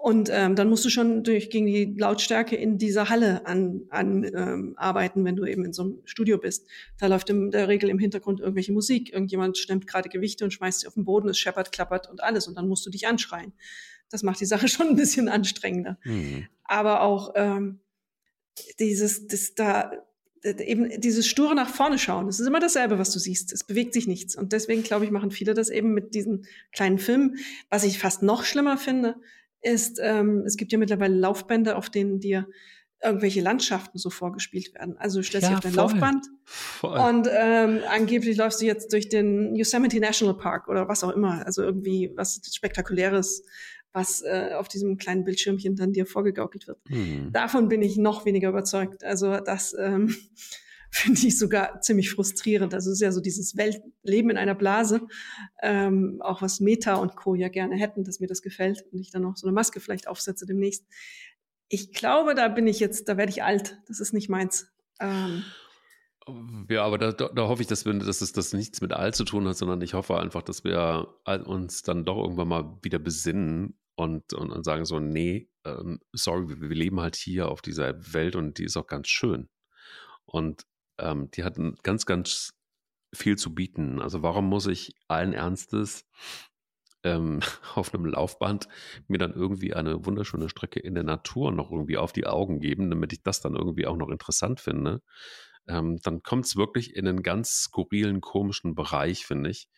Und 0.00 0.30
ähm, 0.32 0.54
dann 0.54 0.68
musst 0.68 0.84
du 0.84 0.90
schon 0.90 1.24
durch 1.24 1.50
gegen 1.50 1.66
die 1.66 1.96
Lautstärke 1.98 2.54
in 2.54 2.78
dieser 2.78 3.08
Halle 3.08 3.44
an, 3.46 3.82
an 3.90 4.22
ähm, 4.22 4.74
arbeiten, 4.76 5.24
wenn 5.24 5.34
du 5.34 5.44
eben 5.44 5.64
in 5.64 5.72
so 5.72 5.82
einem 5.82 5.98
Studio 6.04 6.38
bist. 6.38 6.68
Da 6.98 7.08
läuft 7.08 7.30
in 7.30 7.50
der 7.50 7.66
Regel 7.66 7.90
im 7.90 7.98
Hintergrund 7.98 8.38
irgendwelche 8.38 8.72
Musik. 8.72 9.12
Irgendjemand 9.12 9.58
stemmt 9.58 9.88
gerade 9.88 10.08
Gewichte 10.08 10.44
und 10.44 10.52
schmeißt 10.52 10.80
sie 10.80 10.86
auf 10.86 10.94
den 10.94 11.04
Boden, 11.04 11.28
es 11.28 11.38
scheppert, 11.38 11.72
klappert 11.72 12.08
und 12.08 12.22
alles. 12.22 12.46
Und 12.46 12.56
dann 12.56 12.68
musst 12.68 12.86
du 12.86 12.90
dich 12.90 13.08
anschreien. 13.08 13.52
Das 14.08 14.22
macht 14.22 14.40
die 14.40 14.46
Sache 14.46 14.68
schon 14.68 14.86
ein 14.86 14.96
bisschen 14.96 15.28
anstrengender. 15.28 15.98
Mhm. 16.04 16.46
Aber 16.62 17.02
auch 17.02 17.32
ähm, 17.34 17.80
dieses, 18.78 19.26
das 19.26 19.54
da 19.56 19.90
eben 20.44 21.00
dieses 21.00 21.26
sture 21.26 21.56
nach 21.56 21.68
vorne 21.68 21.98
schauen. 21.98 22.26
Das 22.26 22.38
ist 22.38 22.46
immer 22.46 22.60
dasselbe, 22.60 23.00
was 23.00 23.12
du 23.12 23.18
siehst. 23.18 23.52
Es 23.52 23.64
bewegt 23.64 23.94
sich 23.94 24.06
nichts. 24.06 24.36
Und 24.36 24.52
deswegen, 24.52 24.84
glaube 24.84 25.04
ich, 25.04 25.10
machen 25.10 25.32
viele 25.32 25.54
das 25.54 25.70
eben 25.70 25.92
mit 25.92 26.14
diesen 26.14 26.46
kleinen 26.70 27.00
Filmen. 27.00 27.38
Was 27.68 27.82
ich 27.82 27.98
fast 27.98 28.22
noch 28.22 28.44
schlimmer 28.44 28.78
finde, 28.78 29.16
ist, 29.62 29.98
ähm, 30.02 30.44
es 30.46 30.56
gibt 30.56 30.72
ja 30.72 30.78
mittlerweile 30.78 31.14
Laufbänder, 31.14 31.76
auf 31.76 31.90
denen 31.90 32.20
dir 32.20 32.46
irgendwelche 33.02 33.40
Landschaften 33.40 33.98
so 33.98 34.10
vorgespielt 34.10 34.74
werden. 34.74 34.96
Also 34.98 35.20
du 35.20 35.24
stellst 35.24 35.48
ja, 35.48 35.50
dich 35.50 35.56
auf 35.58 35.62
dein 35.62 35.72
voll. 35.72 35.82
Laufband 35.84 36.26
voll. 36.44 36.98
und 36.98 37.28
ähm, 37.30 37.80
angeblich 37.88 38.36
läufst 38.36 38.60
du 38.60 38.66
jetzt 38.66 38.92
durch 38.92 39.08
den 39.08 39.54
Yosemite 39.54 40.00
National 40.00 40.36
Park 40.36 40.68
oder 40.68 40.88
was 40.88 41.04
auch 41.04 41.10
immer. 41.10 41.44
Also 41.46 41.62
irgendwie 41.62 42.12
was 42.16 42.40
Spektakuläres, 42.52 43.44
was 43.92 44.22
äh, 44.22 44.50
auf 44.54 44.68
diesem 44.68 44.96
kleinen 44.96 45.24
Bildschirmchen 45.24 45.76
dann 45.76 45.92
dir 45.92 46.06
vorgegaukelt 46.06 46.66
wird. 46.66 46.78
Hm. 46.88 47.32
Davon 47.32 47.68
bin 47.68 47.82
ich 47.82 47.96
noch 47.96 48.24
weniger 48.24 48.48
überzeugt. 48.48 49.04
Also 49.04 49.38
das 49.38 49.74
ähm, 49.78 50.14
finde 50.90 51.26
ich 51.26 51.38
sogar 51.38 51.80
ziemlich 51.80 52.10
frustrierend. 52.10 52.74
Also 52.74 52.90
es 52.90 52.94
ist 52.94 53.02
ja 53.02 53.12
so 53.12 53.20
dieses 53.20 53.56
Weltleben 53.56 54.30
in 54.30 54.36
einer 54.36 54.54
Blase, 54.54 55.06
ähm, 55.62 56.20
auch 56.22 56.42
was 56.42 56.60
Meta 56.60 56.94
und 56.94 57.16
Co. 57.16 57.34
ja 57.34 57.48
gerne 57.48 57.76
hätten, 57.76 58.04
dass 58.04 58.20
mir 58.20 58.26
das 58.26 58.42
gefällt 58.42 58.84
und 58.90 59.00
ich 59.00 59.10
dann 59.10 59.22
noch 59.22 59.36
so 59.36 59.46
eine 59.46 59.54
Maske 59.54 59.80
vielleicht 59.80 60.08
aufsetze 60.08 60.46
demnächst. 60.46 60.86
Ich 61.68 61.92
glaube, 61.92 62.34
da 62.34 62.48
bin 62.48 62.66
ich 62.66 62.80
jetzt, 62.80 63.08
da 63.08 63.16
werde 63.16 63.30
ich 63.30 63.42
alt. 63.42 63.78
Das 63.86 64.00
ist 64.00 64.14
nicht 64.14 64.30
meins. 64.30 64.72
Ähm, 65.00 65.44
ja, 66.68 66.84
aber 66.84 66.98
da, 66.98 67.12
da, 67.12 67.48
hoffe 67.48 67.62
ich, 67.62 67.68
dass, 67.68 67.84
wir, 67.84 67.94
dass 67.94 68.20
es 68.20 68.32
das 68.32 68.52
nichts 68.52 68.80
mit 68.80 68.92
alt 68.92 69.14
zu 69.14 69.24
tun 69.24 69.46
hat, 69.48 69.56
sondern 69.56 69.80
ich 69.80 69.94
hoffe 69.94 70.18
einfach, 70.18 70.42
dass 70.42 70.64
wir 70.64 71.14
uns 71.44 71.82
dann 71.82 72.04
doch 72.04 72.18
irgendwann 72.18 72.48
mal 72.48 72.78
wieder 72.82 72.98
besinnen 72.98 73.78
und, 73.94 74.32
und, 74.34 74.50
und 74.50 74.64
sagen 74.64 74.84
so, 74.84 75.00
nee, 75.00 75.50
ähm, 75.64 76.00
sorry, 76.12 76.48
wir, 76.48 76.68
wir 76.68 76.76
leben 76.76 77.00
halt 77.00 77.16
hier 77.16 77.48
auf 77.48 77.62
dieser 77.62 78.12
Welt 78.12 78.36
und 78.36 78.58
die 78.58 78.64
ist 78.64 78.76
auch 78.76 78.86
ganz 78.86 79.08
schön. 79.08 79.48
Und 80.24 80.64
ähm, 80.98 81.30
die 81.32 81.44
hatten 81.44 81.76
ganz, 81.82 82.06
ganz 82.06 82.54
viel 83.14 83.36
zu 83.36 83.54
bieten. 83.54 84.00
Also 84.00 84.22
warum 84.22 84.46
muss 84.46 84.66
ich 84.66 84.94
allen 85.08 85.32
Ernstes 85.32 86.06
ähm, 87.04 87.40
auf 87.74 87.94
einem 87.94 88.06
Laufband 88.06 88.68
mir 89.06 89.18
dann 89.18 89.32
irgendwie 89.32 89.74
eine 89.74 90.04
wunderschöne 90.04 90.48
Strecke 90.48 90.80
in 90.80 90.94
der 90.94 91.04
Natur 91.04 91.52
noch 91.52 91.70
irgendwie 91.70 91.96
auf 91.98 92.12
die 92.12 92.26
Augen 92.26 92.60
geben, 92.60 92.90
damit 92.90 93.12
ich 93.12 93.22
das 93.22 93.40
dann 93.40 93.54
irgendwie 93.54 93.86
auch 93.86 93.96
noch 93.96 94.08
interessant 94.08 94.60
finde? 94.60 95.02
Ähm, 95.66 95.98
dann 96.02 96.22
kommt 96.22 96.46
es 96.46 96.56
wirklich 96.56 96.96
in 96.96 97.06
einen 97.06 97.22
ganz 97.22 97.62
skurrilen, 97.62 98.20
komischen 98.20 98.74
Bereich, 98.74 99.26
finde 99.26 99.50
ich. 99.50 99.68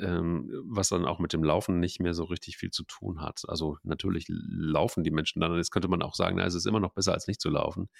Ähm, 0.00 0.50
was 0.64 0.88
dann 0.88 1.04
auch 1.04 1.18
mit 1.18 1.34
dem 1.34 1.44
Laufen 1.44 1.78
nicht 1.78 2.00
mehr 2.00 2.14
so 2.14 2.24
richtig 2.24 2.56
viel 2.56 2.70
zu 2.70 2.84
tun 2.84 3.20
hat. 3.20 3.42
Also 3.48 3.76
natürlich 3.82 4.24
laufen 4.28 5.04
die 5.04 5.10
Menschen 5.10 5.40
dann. 5.40 5.54
Jetzt 5.56 5.72
könnte 5.72 5.88
man 5.88 6.00
auch 6.00 6.14
sagen, 6.14 6.36
na, 6.36 6.46
es 6.46 6.54
ist 6.54 6.66
immer 6.66 6.80
noch 6.80 6.94
besser 6.94 7.12
als 7.12 7.26
nicht 7.26 7.40
zu 7.40 7.50
laufen. 7.50 7.90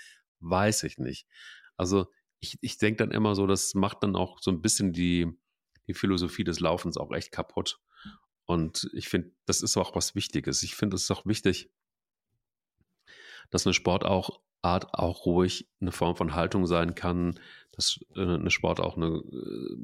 Weiß 0.41 0.83
ich 0.85 0.97
nicht. 0.97 1.27
Also 1.77 2.07
ich, 2.41 2.59
ich 2.61 2.79
denke 2.79 2.99
dann 2.99 3.11
immer 3.11 3.35
so, 3.35 3.47
das 3.47 3.75
macht 3.75 4.03
dann 4.03 4.17
auch 4.17 4.39
so 4.41 4.51
ein 4.51 4.63
bisschen 4.63 4.93
die, 4.93 5.27
die 5.87 5.95
Philosophie 5.95 6.45
des 6.45 6.61
Laufens 6.61 6.97
auch 6.97 7.13
echt 7.13 7.33
kaputt. 7.33 7.81
Und 8.47 8.89
ich 8.95 9.09
finde, 9.09 9.33
das 9.45 9.63
ist 9.63 9.77
auch 9.77 9.95
was 9.95 10.15
Wichtiges. 10.15 10.63
Ich 10.63 10.75
finde, 10.75 10.97
es 10.97 11.05
ist 11.05 11.11
auch 11.11 11.27
wichtig, 11.27 11.71
dass 13.51 13.67
eine 13.67 13.75
Sportart 13.75 14.41
auch 14.63 15.27
ruhig 15.27 15.69
eine 15.81 15.93
Form 15.93 16.17
von 16.17 16.35
Haltung 16.35 16.67
sein 16.67 16.95
kann, 16.95 17.39
dass 17.73 18.01
äh, 18.15 18.21
eine 18.23 18.51
Sport 18.51 18.81
auch 18.81 18.97
eine, 18.97 19.07
äh, 19.07 19.77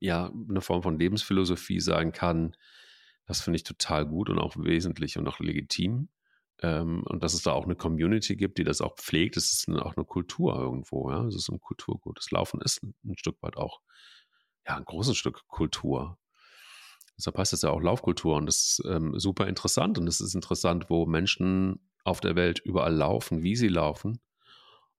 ja, 0.00 0.32
eine 0.48 0.60
Form 0.60 0.82
von 0.82 0.98
Lebensphilosophie 0.98 1.80
sein 1.80 2.12
kann. 2.12 2.56
Das 3.26 3.40
finde 3.40 3.56
ich 3.56 3.64
total 3.64 4.06
gut 4.06 4.30
und 4.30 4.38
auch 4.38 4.56
wesentlich 4.56 5.18
und 5.18 5.26
auch 5.26 5.40
legitim. 5.40 6.08
Ähm, 6.62 7.02
und 7.06 7.22
dass 7.22 7.34
es 7.34 7.42
da 7.42 7.52
auch 7.52 7.64
eine 7.64 7.76
Community 7.76 8.36
gibt, 8.36 8.58
die 8.58 8.64
das 8.64 8.80
auch 8.80 8.96
pflegt. 8.96 9.36
Es 9.36 9.52
ist 9.52 9.68
auch 9.68 9.96
eine 9.96 10.06
Kultur 10.06 10.56
irgendwo, 10.56 11.10
ja. 11.10 11.24
Es 11.26 11.36
ist 11.36 11.48
ein 11.50 11.60
Kulturgut. 11.60 12.18
Das 12.18 12.30
Laufen 12.30 12.60
ist 12.62 12.82
ein, 12.82 12.94
ein 13.04 13.18
Stück 13.18 13.42
weit 13.42 13.56
auch, 13.56 13.80
ja, 14.66 14.76
ein 14.76 14.84
großes 14.84 15.16
Stück 15.16 15.46
Kultur. 15.48 16.18
Deshalb 17.18 17.38
heißt 17.38 17.52
es 17.52 17.62
ja 17.62 17.70
auch 17.70 17.80
Laufkultur 17.80 18.36
und 18.36 18.46
das 18.46 18.56
ist 18.56 18.82
ähm, 18.86 19.18
super 19.18 19.46
interessant 19.46 19.98
und 19.98 20.06
es 20.06 20.20
ist 20.20 20.34
interessant, 20.34 20.90
wo 20.90 21.06
Menschen 21.06 21.80
auf 22.04 22.20
der 22.20 22.36
Welt 22.36 22.60
überall 22.60 22.94
laufen, 22.94 23.42
wie 23.42 23.56
sie 23.56 23.68
laufen. 23.68 24.20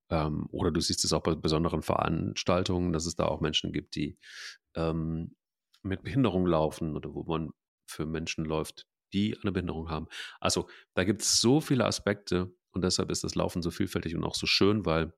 Ähm, 0.09 0.47
oder 0.51 0.71
du 0.71 0.79
siehst 0.79 1.05
es 1.05 1.13
auch 1.13 1.21
bei 1.21 1.35
besonderen 1.35 1.83
Veranstaltungen, 1.83 2.91
dass 2.91 3.05
es 3.05 3.15
da 3.15 3.25
auch 3.25 3.39
Menschen 3.39 3.71
gibt, 3.71 3.95
die 3.95 4.17
ähm, 4.75 5.35
mit 5.83 6.03
Behinderung 6.03 6.47
laufen 6.47 6.95
oder 6.95 7.13
wo 7.13 7.23
man 7.23 7.51
für 7.85 8.05
Menschen 8.05 8.45
läuft, 8.45 8.87
die 9.13 9.37
eine 9.41 9.51
Behinderung 9.51 9.89
haben. 9.89 10.07
Also 10.39 10.69
da 10.93 11.03
gibt 11.03 11.21
es 11.21 11.39
so 11.39 11.61
viele 11.61 11.85
Aspekte 11.85 12.53
und 12.71 12.83
deshalb 12.83 13.09
ist 13.11 13.23
das 13.23 13.35
Laufen 13.35 13.61
so 13.61 13.71
vielfältig 13.71 14.15
und 14.15 14.23
auch 14.23 14.35
so 14.35 14.45
schön, 14.45 14.85
weil 14.85 15.13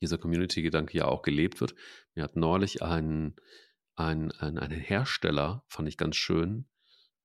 dieser 0.00 0.18
Community-Gedanke 0.18 0.98
ja 0.98 1.06
auch 1.06 1.22
gelebt 1.22 1.60
wird. 1.60 1.74
Mir 2.14 2.24
hat 2.24 2.36
neulich 2.36 2.82
ein, 2.82 3.36
ein, 3.94 4.32
ein, 4.32 4.58
ein 4.58 4.70
Hersteller, 4.70 5.64
fand 5.68 5.88
ich 5.88 5.96
ganz 5.96 6.16
schön, 6.16 6.68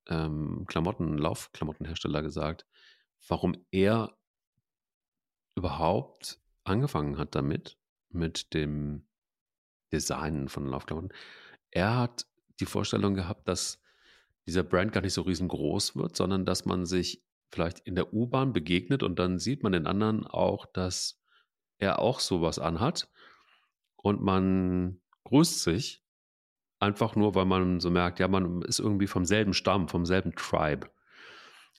ähm, 0.08 0.66
Klamotten, 0.68 1.18
Laufklamottenhersteller 1.18 2.22
gesagt, 2.22 2.66
warum 3.28 3.66
er 3.72 4.18
überhaupt 5.56 6.40
angefangen 6.64 7.18
hat 7.18 7.36
damit, 7.36 7.78
mit 8.10 8.54
dem 8.54 9.08
Designen 9.92 10.50
von 10.50 10.68
Laufklamotten. 10.68 11.14
Er 11.72 11.98
hat 11.98 12.26
die 12.60 12.66
Vorstellung 12.66 13.14
gehabt, 13.16 13.48
dass 13.48 13.82
dieser 14.46 14.64
Brand 14.64 14.92
gar 14.92 15.02
nicht 15.02 15.14
so 15.14 15.22
riesengroß 15.22 15.96
wird, 15.96 16.16
sondern 16.16 16.46
dass 16.46 16.66
man 16.66 16.86
sich 16.86 17.24
vielleicht 17.50 17.80
in 17.82 17.96
der 17.96 18.14
U-Bahn 18.14 18.54
begegnet 18.54 19.04
und 19.04 19.20
dann 19.20 19.40
sieht 19.40 19.64
man 19.64 19.74
den 19.74 19.88
anderen 19.88 20.26
auch, 20.26 20.66
dass 20.66 21.22
er 21.78 22.00
auch 22.00 22.20
sowas 22.20 22.60
anhat 22.60 23.10
und 23.98 24.22
man 24.22 25.02
grüßt 25.26 25.62
sich 25.62 26.04
einfach 26.80 27.16
nur, 27.16 27.36
weil 27.36 27.46
man 27.46 27.80
so 27.80 27.92
merkt, 27.92 28.20
ja, 28.20 28.28
man 28.28 28.62
ist 28.64 28.80
irgendwie 28.80 29.08
vom 29.08 29.26
selben 29.26 29.54
Stamm, 29.54 29.88
vom 29.88 30.06
selben 30.06 30.34
Tribe. 30.36 30.90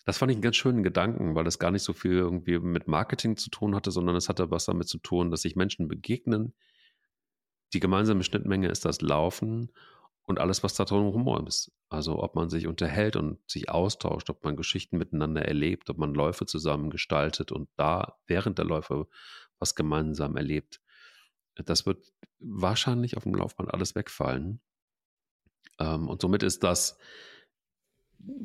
Das 0.04 0.18
fand 0.18 0.30
ich 0.30 0.36
einen 0.36 0.42
ganz 0.42 0.56
schönen 0.56 0.82
Gedanken, 0.82 1.34
weil 1.34 1.44
das 1.44 1.58
gar 1.58 1.70
nicht 1.70 1.82
so 1.82 1.92
viel 1.92 2.12
irgendwie 2.12 2.58
mit 2.58 2.88
Marketing 2.88 3.36
zu 3.36 3.50
tun 3.50 3.74
hatte, 3.74 3.90
sondern 3.90 4.16
es 4.16 4.28
hatte 4.28 4.50
was 4.50 4.64
damit 4.64 4.88
zu 4.88 4.98
tun, 4.98 5.30
dass 5.30 5.42
sich 5.42 5.56
Menschen 5.56 5.88
begegnen. 5.88 6.54
Die 7.72 7.80
gemeinsame 7.80 8.22
Schnittmenge 8.22 8.68
ist 8.68 8.84
das 8.84 9.00
Laufen 9.00 9.72
und 10.24 10.38
alles, 10.38 10.62
was 10.62 10.74
da 10.74 10.84
drumherum 10.84 11.46
ist. 11.46 11.72
Also 11.88 12.22
ob 12.22 12.34
man 12.34 12.48
sich 12.48 12.66
unterhält 12.66 13.16
und 13.16 13.38
sich 13.50 13.68
austauscht, 13.68 14.30
ob 14.30 14.44
man 14.44 14.56
Geschichten 14.56 14.96
miteinander 14.96 15.42
erlebt, 15.42 15.90
ob 15.90 15.98
man 15.98 16.14
Läufe 16.14 16.46
zusammen 16.46 16.90
gestaltet 16.90 17.52
und 17.52 17.68
da 17.76 18.18
während 18.26 18.58
der 18.58 18.64
Läufe 18.64 19.08
was 19.58 19.74
gemeinsam 19.74 20.36
erlebt. 20.36 20.80
Das 21.54 21.86
wird 21.86 22.12
wahrscheinlich 22.38 23.16
auf 23.16 23.24
dem 23.24 23.34
Laufband 23.34 23.72
alles 23.72 23.94
wegfallen. 23.94 24.60
Ähm, 25.78 26.08
und 26.08 26.20
somit 26.20 26.42
ist 26.42 26.62
das 26.62 26.98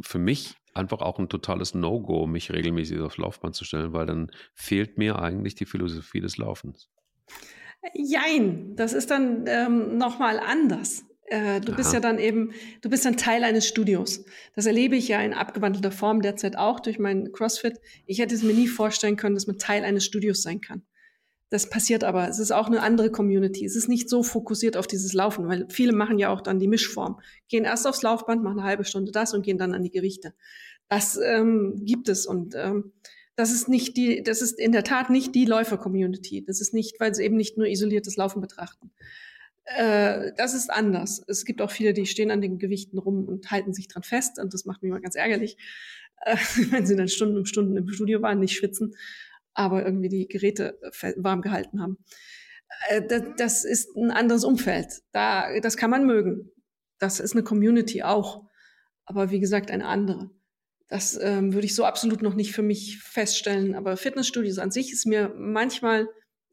für 0.02 0.20
mich 0.20 0.56
einfach 0.74 1.02
auch 1.02 1.20
ein 1.20 1.30
totales 1.30 1.74
No-Go, 1.74 2.28
mich 2.28 2.52
regelmäßig 2.52 3.00
aufs 3.00 3.18
Laufband 3.18 3.56
zu 3.56 3.66
stellen, 3.66 3.94
weil 3.94 4.06
dann 4.06 4.32
fehlt 4.54 4.98
mir 4.98 5.20
eigentlich 5.20 5.56
die 5.56 5.66
Philosophie 5.66 6.22
des 6.22 6.38
Laufens. 6.38 6.90
Jein, 7.94 8.76
das 8.76 8.94
ist 8.94 9.12
dann 9.12 9.46
ähm, 9.48 9.98
nochmal 9.98 10.40
anders. 10.40 11.06
Äh, 11.28 11.60
du 11.60 11.72
Aha. 11.72 11.78
bist 11.78 11.94
ja 11.94 12.00
dann 12.00 12.20
eben, 12.20 12.54
du 12.82 12.90
bist 12.90 13.06
dann 13.06 13.18
Teil 13.18 13.44
eines 13.44 13.68
Studios. 13.68 14.24
Das 14.56 14.66
erlebe 14.66 14.96
ich 14.96 15.10
ja 15.10 15.22
in 15.22 15.34
abgewandelter 15.34 15.92
Form 15.92 16.22
derzeit 16.22 16.58
auch 16.58 16.80
durch 16.80 17.00
mein 17.00 17.32
CrossFit. 17.34 17.80
Ich 18.06 18.20
hätte 18.20 18.34
es 18.34 18.44
mir 18.44 18.54
nie 18.54 18.68
vorstellen 18.68 19.18
können, 19.18 19.36
dass 19.36 19.48
man 19.48 19.58
Teil 19.58 19.84
eines 19.84 20.06
Studios 20.06 20.42
sein 20.42 20.62
kann. 20.62 20.84
Das 21.50 21.70
passiert 21.70 22.04
aber. 22.04 22.28
Es 22.30 22.40
ist 22.40 22.52
auch 22.52 22.68
eine 22.68 22.82
andere 22.82 23.12
Community. 23.12 23.66
Es 23.66 23.76
ist 23.76 23.88
nicht 23.90 24.10
so 24.10 24.24
fokussiert 24.24 24.78
auf 24.78 24.88
dieses 24.88 25.14
Laufen, 25.14 25.48
weil 25.48 25.66
viele 25.70 25.94
machen 25.94 26.18
ja 26.18 26.30
auch 26.30 26.42
dann 26.42 26.60
die 26.60 26.68
Mischform. 26.68 27.20
Gehen 27.50 27.66
erst 27.66 27.88
aufs 27.88 28.02
Laufband, 28.02 28.44
machen 28.44 28.60
eine 28.60 28.68
halbe 28.68 28.86
Stunde 28.86 29.12
das 29.12 29.34
und 29.34 29.44
gehen 29.44 29.58
dann 29.58 29.74
an 29.74 29.84
die 29.84 29.92
Gewichte. 29.92 30.34
Das 30.90 31.20
ähm, 31.22 31.82
gibt 31.84 32.08
es 32.10 32.26
und 32.26 32.56
ähm, 32.56 32.94
das 33.36 33.52
ist 33.52 33.68
nicht 33.70 33.98
die, 33.98 34.24
das 34.24 34.42
ist 34.42 34.60
in 34.60 34.72
der 34.72 34.84
Tat 34.84 35.10
nicht 35.10 35.36
die 35.36 35.46
Läufer-Community. 35.46 36.44
Das 36.46 36.60
ist 36.60 36.74
nicht, 36.74 37.00
weil 37.00 37.14
sie 37.14 37.24
eben 37.24 37.36
nicht 37.36 37.58
nur 37.58 37.68
isoliertes 37.68 38.16
Laufen 38.16 38.42
betrachten. 38.42 38.92
Äh, 39.76 40.32
das 40.38 40.54
ist 40.54 40.70
anders. 40.70 41.24
Es 41.28 41.46
gibt 41.46 41.62
auch 41.62 41.72
viele, 41.72 41.94
die 41.94 42.06
stehen 42.06 42.32
an 42.32 42.42
den 42.42 42.58
Gewichten 42.58 42.98
rum 42.98 43.28
und 43.28 43.52
halten 43.52 43.74
sich 43.74 43.88
dran 43.88 44.04
fest 44.04 44.40
und 44.40 44.54
das 44.54 44.66
macht 44.66 44.82
mich 44.82 44.92
mal 44.92 45.02
ganz 45.02 45.16
ärgerlich, 45.16 45.58
äh, 46.22 46.36
wenn 46.72 46.86
sie 46.86 46.96
dann 46.96 47.08
Stunden 47.08 47.38
um 47.38 47.46
Stunden 47.46 47.78
im 47.78 47.88
Studio 47.90 48.22
waren, 48.22 48.40
nicht 48.40 48.56
schwitzen 48.56 48.96
aber 49.58 49.84
irgendwie 49.84 50.10
die 50.10 50.28
Geräte 50.28 50.80
warm 51.18 51.42
gehalten 51.42 51.82
haben. 51.82 51.98
Äh, 52.90 53.02
das 53.38 53.66
ist 53.66 53.96
ein 53.98 54.12
anderes 54.12 54.44
Umfeld. 54.44 55.02
Da, 55.12 55.60
das 55.60 55.78
kann 55.78 55.90
man 55.90 56.06
mögen. 56.06 56.52
Das 57.00 57.20
ist 57.20 57.34
eine 57.34 57.44
Community 57.44 58.04
auch. 58.04 58.48
Aber 59.06 59.32
wie 59.32 59.40
gesagt, 59.40 59.72
eine 59.72 59.88
andere. 59.88 60.30
Das 60.90 61.20
ähm, 61.22 61.54
würde 61.54 61.66
ich 61.66 61.76
so 61.76 61.86
absolut 61.86 62.22
noch 62.22 62.36
nicht 62.36 62.54
für 62.54 62.62
mich 62.62 63.00
feststellen. 63.00 63.74
Aber 63.74 63.98
Fitnessstudios 63.98 64.60
an 64.60 64.72
sich 64.72 64.94
ist 64.94 65.06
mir 65.06 65.34
manchmal, 65.36 66.08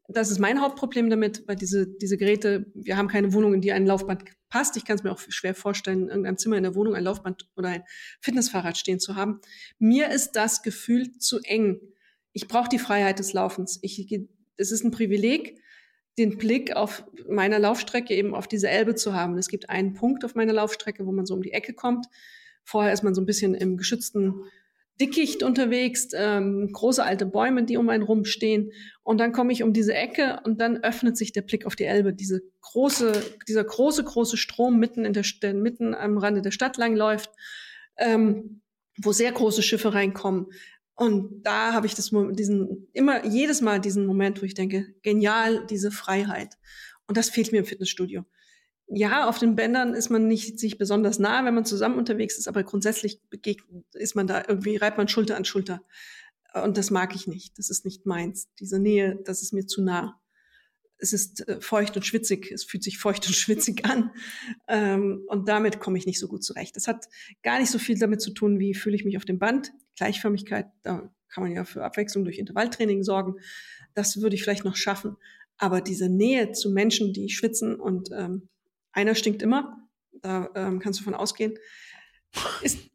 das 0.07 0.29
ist 0.29 0.39
mein 0.39 0.61
Hauptproblem 0.61 1.09
damit, 1.09 1.47
weil 1.47 1.55
diese, 1.55 1.87
diese 1.87 2.17
Geräte, 2.17 2.71
wir 2.75 2.97
haben 2.97 3.07
keine 3.07 3.33
Wohnung, 3.33 3.53
in 3.53 3.61
die 3.61 3.71
ein 3.71 3.85
Laufband 3.85 4.23
passt. 4.49 4.77
Ich 4.77 4.85
kann 4.85 4.97
es 4.97 5.03
mir 5.03 5.11
auch 5.11 5.19
schwer 5.19 5.55
vorstellen, 5.55 6.03
in 6.03 6.09
irgendeinem 6.09 6.37
Zimmer 6.37 6.57
in 6.57 6.63
der 6.63 6.75
Wohnung 6.75 6.95
ein 6.95 7.03
Laufband 7.03 7.49
oder 7.55 7.69
ein 7.69 7.83
Fitnessfahrrad 8.21 8.77
stehen 8.77 8.99
zu 8.99 9.15
haben. 9.15 9.41
Mir 9.79 10.09
ist 10.09 10.33
das 10.33 10.61
Gefühl 10.61 11.17
zu 11.17 11.39
eng 11.39 11.79
ich 12.35 12.49
brauche 12.49 12.67
die 12.67 12.79
Freiheit 12.79 13.19
des 13.19 13.31
Laufens. 13.31 13.79
Ich, 13.81 14.13
es 14.57 14.71
ist 14.71 14.83
ein 14.83 14.91
Privileg, 14.91 15.57
den 16.17 16.37
Blick 16.37 16.75
auf 16.75 17.05
meiner 17.29 17.59
Laufstrecke 17.59 18.13
eben 18.13 18.35
auf 18.35 18.47
diese 18.47 18.67
Elbe 18.67 18.95
zu 18.95 19.13
haben. 19.13 19.37
Es 19.37 19.47
gibt 19.47 19.69
einen 19.69 19.93
Punkt 19.93 20.25
auf 20.25 20.35
meiner 20.35 20.51
Laufstrecke, 20.51 21.05
wo 21.05 21.13
man 21.13 21.25
so 21.25 21.33
um 21.33 21.41
die 21.41 21.53
Ecke 21.53 21.73
kommt. 21.73 22.07
Vorher 22.65 22.91
ist 22.91 23.03
man 23.03 23.15
so 23.15 23.21
ein 23.21 23.25
bisschen 23.25 23.55
im 23.55 23.77
geschützten 23.77 24.43
Dickicht 24.99 25.43
unterwegs, 25.43 26.09
ähm, 26.13 26.69
große 26.71 27.03
alte 27.03 27.25
Bäume, 27.25 27.63
die 27.63 27.77
um 27.77 27.89
einen 27.89 28.03
rumstehen. 28.03 28.71
Und 29.03 29.19
dann 29.19 29.33
komme 29.33 29.51
ich 29.51 29.63
um 29.63 29.73
diese 29.73 29.93
Ecke 29.93 30.39
und 30.45 30.61
dann 30.61 30.77
öffnet 30.77 31.17
sich 31.17 31.31
der 31.33 31.41
Blick 31.41 31.65
auf 31.65 31.75
die 31.75 31.83
Elbe. 31.83 32.13
Diese 32.13 32.41
große, 32.61 33.11
dieser 33.47 33.63
große, 33.63 34.03
große 34.03 34.37
Strom 34.37 34.79
mitten 34.79 35.05
in 35.05 35.13
der, 35.13 35.25
mitten 35.53 35.93
am 35.93 36.17
Rande 36.17 36.41
der 36.41 36.51
Stadt 36.51 36.77
langläuft, 36.77 37.29
ähm, 37.97 38.61
wo 38.97 39.11
sehr 39.11 39.31
große 39.31 39.61
Schiffe 39.61 39.93
reinkommen, 39.93 40.47
und 40.95 41.43
da 41.43 41.73
habe 41.73 41.87
ich 41.87 41.93
das, 41.93 42.11
diesen, 42.31 42.87
immer, 42.93 43.25
jedes 43.25 43.61
Mal 43.61 43.81
diesen 43.81 44.05
Moment, 44.05 44.41
wo 44.41 44.45
ich 44.45 44.53
denke, 44.53 44.87
genial, 45.01 45.65
diese 45.67 45.91
Freiheit. 45.91 46.55
Und 47.05 47.17
das 47.17 47.29
fehlt 47.29 47.51
mir 47.51 47.59
im 47.59 47.65
Fitnessstudio. 47.65 48.23
Ja, 48.87 49.27
auf 49.27 49.39
den 49.39 49.55
Bändern 49.55 49.93
ist 49.95 50.09
man 50.09 50.27
nicht 50.27 50.59
sich 50.59 50.77
besonders 50.77 51.17
nah, 51.17 51.43
wenn 51.43 51.55
man 51.55 51.65
zusammen 51.65 51.97
unterwegs 51.97 52.37
ist, 52.37 52.47
aber 52.47 52.63
grundsätzlich 52.63 53.19
ist 53.93 54.15
man 54.15 54.27
da 54.27 54.43
irgendwie, 54.47 54.77
reibt 54.77 54.97
man 54.97 55.07
Schulter 55.07 55.35
an 55.35 55.45
Schulter. 55.45 55.81
Und 56.63 56.77
das 56.77 56.91
mag 56.91 57.15
ich 57.15 57.27
nicht. 57.27 57.57
Das 57.57 57.69
ist 57.69 57.83
nicht 57.83 58.05
meins. 58.05 58.47
Diese 58.59 58.79
Nähe, 58.79 59.19
das 59.25 59.41
ist 59.41 59.53
mir 59.53 59.65
zu 59.65 59.81
nah. 59.81 60.21
Es 60.97 61.11
ist 61.11 61.45
äh, 61.47 61.59
feucht 61.59 61.97
und 61.97 62.05
schwitzig. 62.05 62.49
Es 62.51 62.63
fühlt 62.63 62.83
sich 62.83 62.97
feucht 62.97 63.27
und 63.27 63.33
schwitzig 63.35 63.85
an. 63.85 64.11
Ähm, 64.67 65.23
und 65.27 65.49
damit 65.49 65.79
komme 65.79 65.97
ich 65.97 66.05
nicht 66.05 66.19
so 66.19 66.27
gut 66.27 66.43
zurecht. 66.43 66.75
Das 66.75 66.87
hat 66.87 67.07
gar 67.43 67.59
nicht 67.59 67.71
so 67.71 67.79
viel 67.79 67.99
damit 67.99 68.21
zu 68.21 68.31
tun, 68.31 68.59
wie 68.59 68.73
fühle 68.73 68.95
ich 68.95 69.03
mich 69.03 69.17
auf 69.17 69.25
dem 69.25 69.39
Band. 69.39 69.73
Gleichförmigkeit, 69.97 70.67
da 70.83 71.11
kann 71.27 71.43
man 71.43 71.51
ja 71.51 71.65
für 71.65 71.83
Abwechslung 71.83 72.23
durch 72.23 72.37
Intervalltraining 72.37 73.03
sorgen. 73.03 73.35
Das 73.93 74.21
würde 74.21 74.35
ich 74.35 74.43
vielleicht 74.43 74.63
noch 74.63 74.77
schaffen. 74.77 75.17
Aber 75.57 75.81
diese 75.81 76.07
Nähe 76.07 76.53
zu 76.53 76.71
Menschen, 76.71 77.11
die 77.11 77.29
schwitzen 77.29 77.75
und 77.75 78.09
ähm, 78.13 78.49
einer 78.95 79.15
stinkt 79.15 79.41
immer, 79.41 79.77
da 80.21 80.49
ähm, 80.55 80.79
kannst 80.79 80.99
du 80.99 81.03
von 81.03 81.13
ausgehen, 81.13 81.57
ist, 82.61 82.89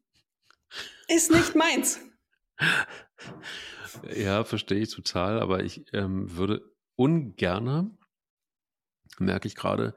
ist 1.08 1.30
nicht 1.30 1.54
meins. 1.54 2.00
Ja, 4.14 4.44
verstehe 4.44 4.80
ich 4.80 4.94
total, 4.94 5.40
aber 5.40 5.62
ich 5.62 5.84
ähm, 5.92 6.36
würde 6.36 6.62
ungerne, 6.96 7.90
merke 9.18 9.46
ich 9.46 9.54
gerade, 9.54 9.94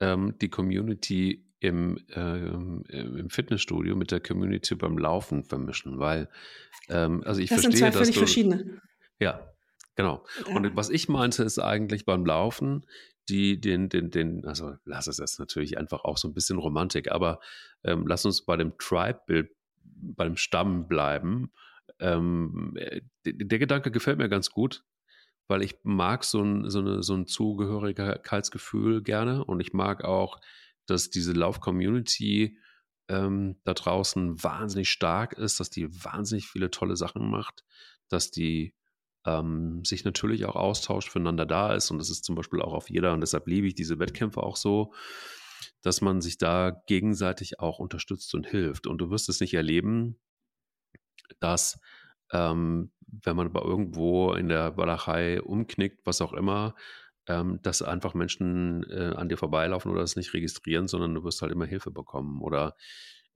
ähm, 0.00 0.36
die 0.40 0.48
Community 0.48 1.46
im, 1.60 1.98
äh, 2.08 2.38
im 2.38 3.28
Fitnessstudio 3.28 3.94
mit 3.96 4.10
der 4.10 4.20
Community 4.20 4.74
beim 4.74 4.96
Laufen 4.96 5.44
vermischen, 5.44 5.98
weil 5.98 6.28
ähm, 6.88 7.22
also 7.24 7.40
ich 7.40 7.50
das 7.50 7.62
verstehe, 7.62 7.78
sind 7.78 7.78
zwei 7.78 7.86
dass 7.90 7.98
völlig 7.98 8.14
du, 8.14 8.20
verschiedene. 8.20 8.80
Ja, 9.18 9.52
genau. 9.94 10.24
Ja. 10.46 10.56
Und 10.56 10.74
was 10.76 10.88
ich 10.88 11.08
meinte, 11.08 11.42
ist 11.42 11.58
eigentlich 11.58 12.06
beim 12.06 12.24
Laufen, 12.24 12.86
die 13.28 13.60
den, 13.60 13.88
den, 13.88 14.10
den, 14.10 14.44
also 14.46 14.74
lass 14.84 15.06
es 15.06 15.18
jetzt 15.18 15.38
natürlich 15.38 15.78
einfach 15.78 16.04
auch 16.04 16.16
so 16.16 16.28
ein 16.28 16.34
bisschen 16.34 16.58
Romantik, 16.58 17.10
aber 17.10 17.40
ähm, 17.84 18.06
lass 18.06 18.24
uns 18.24 18.44
bei 18.44 18.56
dem 18.56 18.76
Tribe-Bild, 18.78 19.50
beim 19.82 20.36
Stamm 20.36 20.88
bleiben. 20.88 21.52
Ähm, 21.98 22.72
äh, 22.76 23.02
der, 23.24 23.32
der 23.34 23.58
Gedanke 23.58 23.90
gefällt 23.90 24.18
mir 24.18 24.28
ganz 24.28 24.50
gut, 24.50 24.84
weil 25.46 25.62
ich 25.62 25.76
mag 25.82 26.24
so 26.24 26.42
ein, 26.42 26.70
so, 26.70 26.80
eine, 26.80 27.02
so 27.02 27.14
ein 27.14 27.26
Zugehörigkeitsgefühl 27.26 29.02
gerne 29.02 29.44
und 29.44 29.60
ich 29.60 29.72
mag 29.72 30.04
auch 30.04 30.40
dass 30.90 31.10
diese 31.10 31.32
Lauf-Community 31.32 32.58
ähm, 33.08 33.56
da 33.64 33.74
draußen 33.74 34.42
wahnsinnig 34.42 34.90
stark 34.90 35.32
ist, 35.34 35.60
dass 35.60 35.70
die 35.70 35.88
wahnsinnig 36.04 36.48
viele 36.48 36.70
tolle 36.70 36.96
Sachen 36.96 37.30
macht, 37.30 37.64
dass 38.08 38.30
die 38.30 38.74
ähm, 39.26 39.84
sich 39.84 40.04
natürlich 40.04 40.44
auch 40.46 40.56
austauscht, 40.56 41.10
füreinander 41.10 41.46
da 41.46 41.74
ist. 41.74 41.90
Und 41.90 41.98
das 41.98 42.10
ist 42.10 42.24
zum 42.24 42.34
Beispiel 42.34 42.62
auch 42.62 42.72
auf 42.72 42.90
jeder, 42.90 43.12
und 43.12 43.20
deshalb 43.20 43.46
liebe 43.46 43.66
ich 43.66 43.74
diese 43.74 43.98
Wettkämpfe 43.98 44.42
auch 44.42 44.56
so, 44.56 44.92
dass 45.82 46.00
man 46.00 46.20
sich 46.20 46.38
da 46.38 46.82
gegenseitig 46.86 47.60
auch 47.60 47.78
unterstützt 47.78 48.34
und 48.34 48.46
hilft. 48.46 48.86
Und 48.86 48.98
du 48.98 49.10
wirst 49.10 49.28
es 49.28 49.40
nicht 49.40 49.54
erleben, 49.54 50.18
dass 51.38 51.80
ähm, 52.32 52.92
wenn 53.24 53.36
man 53.36 53.46
aber 53.46 53.64
irgendwo 53.64 54.32
in 54.34 54.48
der 54.48 54.76
Walachei 54.76 55.42
umknickt, 55.42 56.06
was 56.06 56.20
auch 56.20 56.32
immer, 56.32 56.74
ähm, 57.26 57.60
dass 57.62 57.82
einfach 57.82 58.14
Menschen 58.14 58.84
äh, 58.90 59.14
an 59.16 59.28
dir 59.28 59.36
vorbeilaufen 59.36 59.90
oder 59.90 60.02
es 60.02 60.16
nicht 60.16 60.32
registrieren, 60.32 60.88
sondern 60.88 61.14
du 61.14 61.24
wirst 61.24 61.42
halt 61.42 61.52
immer 61.52 61.66
Hilfe 61.66 61.90
bekommen 61.90 62.40
oder 62.40 62.76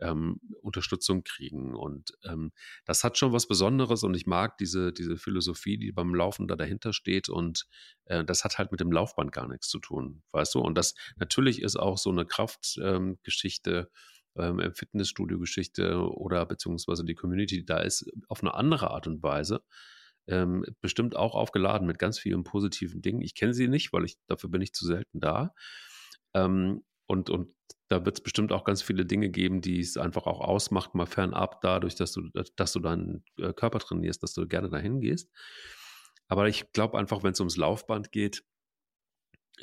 ähm, 0.05 0.41
Unterstützung 0.63 1.25
kriegen. 1.25 1.75
Und 1.75 2.13
ähm, 2.25 2.53
das 2.85 3.05
hat 3.05 3.19
schon 3.19 3.33
was 3.33 3.49
Besonderes 3.49 4.03
und 4.03 4.15
ich 4.15 4.27
mag 4.27 4.59
diese, 4.59 4.93
diese 4.93 5.17
Philosophie, 5.17 5.79
die 5.79 5.93
beim 5.93 6.15
Laufen 6.15 6.47
da 6.47 6.57
dahinter 6.57 6.93
steht. 6.93 7.29
Und 7.29 7.67
äh, 8.05 8.25
das 8.25 8.45
hat 8.45 8.59
halt 8.59 8.71
mit 8.71 8.81
dem 8.81 8.93
Laufband 8.93 9.33
gar 9.33 9.49
nichts 9.49 9.69
zu 9.69 9.79
tun, 9.79 10.23
weißt 10.33 10.55
du? 10.55 10.61
Und 10.61 10.77
das 10.77 10.95
natürlich 11.17 11.63
ist 11.63 11.77
auch 11.77 11.99
so 11.99 12.11
eine 12.11 12.27
Kraftgeschichte. 12.27 13.79
Ähm, 13.79 13.89
ähm, 14.37 14.75
Fitnessstudio-Geschichte 14.75 15.97
oder 15.97 16.45
beziehungsweise 16.45 17.05
die 17.05 17.15
Community 17.15 17.65
da 17.65 17.79
ist 17.79 18.11
auf 18.27 18.43
eine 18.43 18.53
andere 18.55 18.91
Art 18.91 19.07
und 19.07 19.23
Weise 19.23 19.63
ähm, 20.27 20.65
bestimmt 20.81 21.17
auch 21.17 21.35
aufgeladen 21.35 21.87
mit 21.87 21.99
ganz 21.99 22.19
vielen 22.19 22.45
positiven 22.45 23.03
Dingen. 23.03 23.23
Ich 23.23 23.35
kenne 23.35 23.55
sie 23.55 23.69
nicht, 23.69 23.93
weil 23.93 24.05
ich 24.05 24.17
dafür 24.27 24.51
bin 24.51 24.63
ich 24.63 24.73
zu 24.73 24.87
selten 24.87 25.21
da. 25.21 25.55
Ähm, 26.35 26.83
und, 27.07 27.31
und 27.31 27.55
da 27.95 28.05
wird 28.05 28.17
es 28.17 28.23
bestimmt 28.23 28.53
auch 28.53 28.65
ganz 28.65 28.83
viele 28.83 29.07
Dinge 29.07 29.31
geben, 29.31 29.61
die 29.61 29.79
es 29.79 29.97
einfach 29.97 30.27
auch 30.27 30.41
ausmacht, 30.41 30.97
mal 30.97 31.07
fernab 31.07 31.61
dadurch, 31.61 31.95
dass 31.95 32.13
du, 32.13 32.29
dass 32.57 32.73
du 32.73 32.81
deinen 32.81 33.25
äh, 33.39 33.53
Körper 33.53 33.79
trainierst, 33.79 34.21
dass 34.23 34.35
du 34.35 34.49
gerne 34.49 34.69
dahin 34.69 35.01
gehst. 35.01 35.31
Aber 36.27 36.49
ich 36.49 36.73
glaube 36.73 36.99
einfach, 36.99 37.23
wenn 37.23 37.33
es 37.33 37.41
ums 37.41 37.57
Laufband 37.57 38.11
geht, 38.11 38.43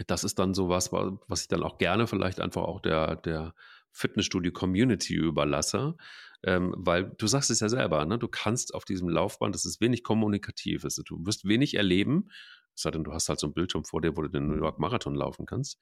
das 0.08 0.24
ist 0.24 0.40
dann 0.40 0.54
so 0.54 0.70
was, 0.70 0.94
was 0.94 1.42
ich 1.42 1.48
dann 1.50 1.64
auch 1.64 1.78
gerne 1.78 2.08
vielleicht 2.08 2.40
einfach 2.40 2.62
auch 2.62 2.80
der, 2.80 3.18
der 3.18 3.54
Fitnessstudio-Community 3.92 5.16
überlasse. 5.16 5.98
Ähm, 6.44 6.74
weil 6.78 7.12
du 7.18 7.28
sagst 7.28 7.52
es 7.52 7.60
ja 7.60 7.68
selber, 7.68 8.06
ne? 8.06 8.18
du 8.18 8.30
kannst 8.30 8.74
auf 8.74 8.86
diesem 8.86 9.10
Laufband, 9.10 9.54
das 9.54 9.66
ist 9.66 9.82
wenig 9.82 10.04
kommunikativ, 10.04 10.86
also 10.86 11.04
du 11.04 11.24
wirst 11.26 11.46
wenig 11.46 11.76
erleben, 11.76 12.30
es 12.76 12.84
sei 12.84 12.92
denn, 12.92 13.04
du 13.04 13.14
hast 13.14 13.30
halt 13.30 13.40
so 13.40 13.48
ein 13.48 13.54
Bildschirm 13.54 13.84
vor 13.84 14.02
dir, 14.02 14.16
wo 14.16 14.22
du 14.22 14.30
den 14.30 14.48
New 14.48 14.58
York 14.58 14.80
Marathon 14.80 15.16
laufen 15.16 15.46
kannst. 15.46 15.80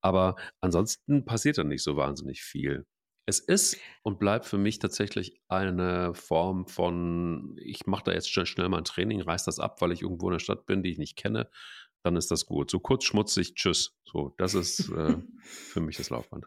Aber 0.00 0.36
ansonsten 0.60 1.24
passiert 1.24 1.58
dann 1.58 1.68
nicht 1.68 1.82
so 1.82 1.96
wahnsinnig 1.96 2.42
viel. 2.42 2.86
Es 3.26 3.40
ist 3.40 3.76
und 4.02 4.18
bleibt 4.18 4.46
für 4.46 4.56
mich 4.56 4.78
tatsächlich 4.78 5.38
eine 5.48 6.14
Form 6.14 6.66
von, 6.66 7.56
ich 7.60 7.86
mache 7.86 8.04
da 8.04 8.12
jetzt 8.12 8.30
schnell, 8.30 8.46
schnell 8.46 8.70
mal 8.70 8.78
ein 8.78 8.84
Training, 8.84 9.20
reiß 9.20 9.44
das 9.44 9.60
ab, 9.60 9.82
weil 9.82 9.92
ich 9.92 10.00
irgendwo 10.00 10.28
in 10.28 10.32
der 10.32 10.38
Stadt 10.38 10.64
bin, 10.64 10.82
die 10.82 10.90
ich 10.90 10.98
nicht 10.98 11.16
kenne, 11.16 11.50
dann 12.02 12.16
ist 12.16 12.30
das 12.30 12.46
gut. 12.46 12.70
So 12.70 12.80
kurz 12.80 13.04
schmutzig, 13.04 13.54
tschüss. 13.54 13.94
So, 14.04 14.34
das 14.38 14.54
ist 14.54 14.88
äh, 14.90 15.16
für 15.42 15.80
mich 15.80 15.98
das 15.98 16.08
Laufband. 16.08 16.46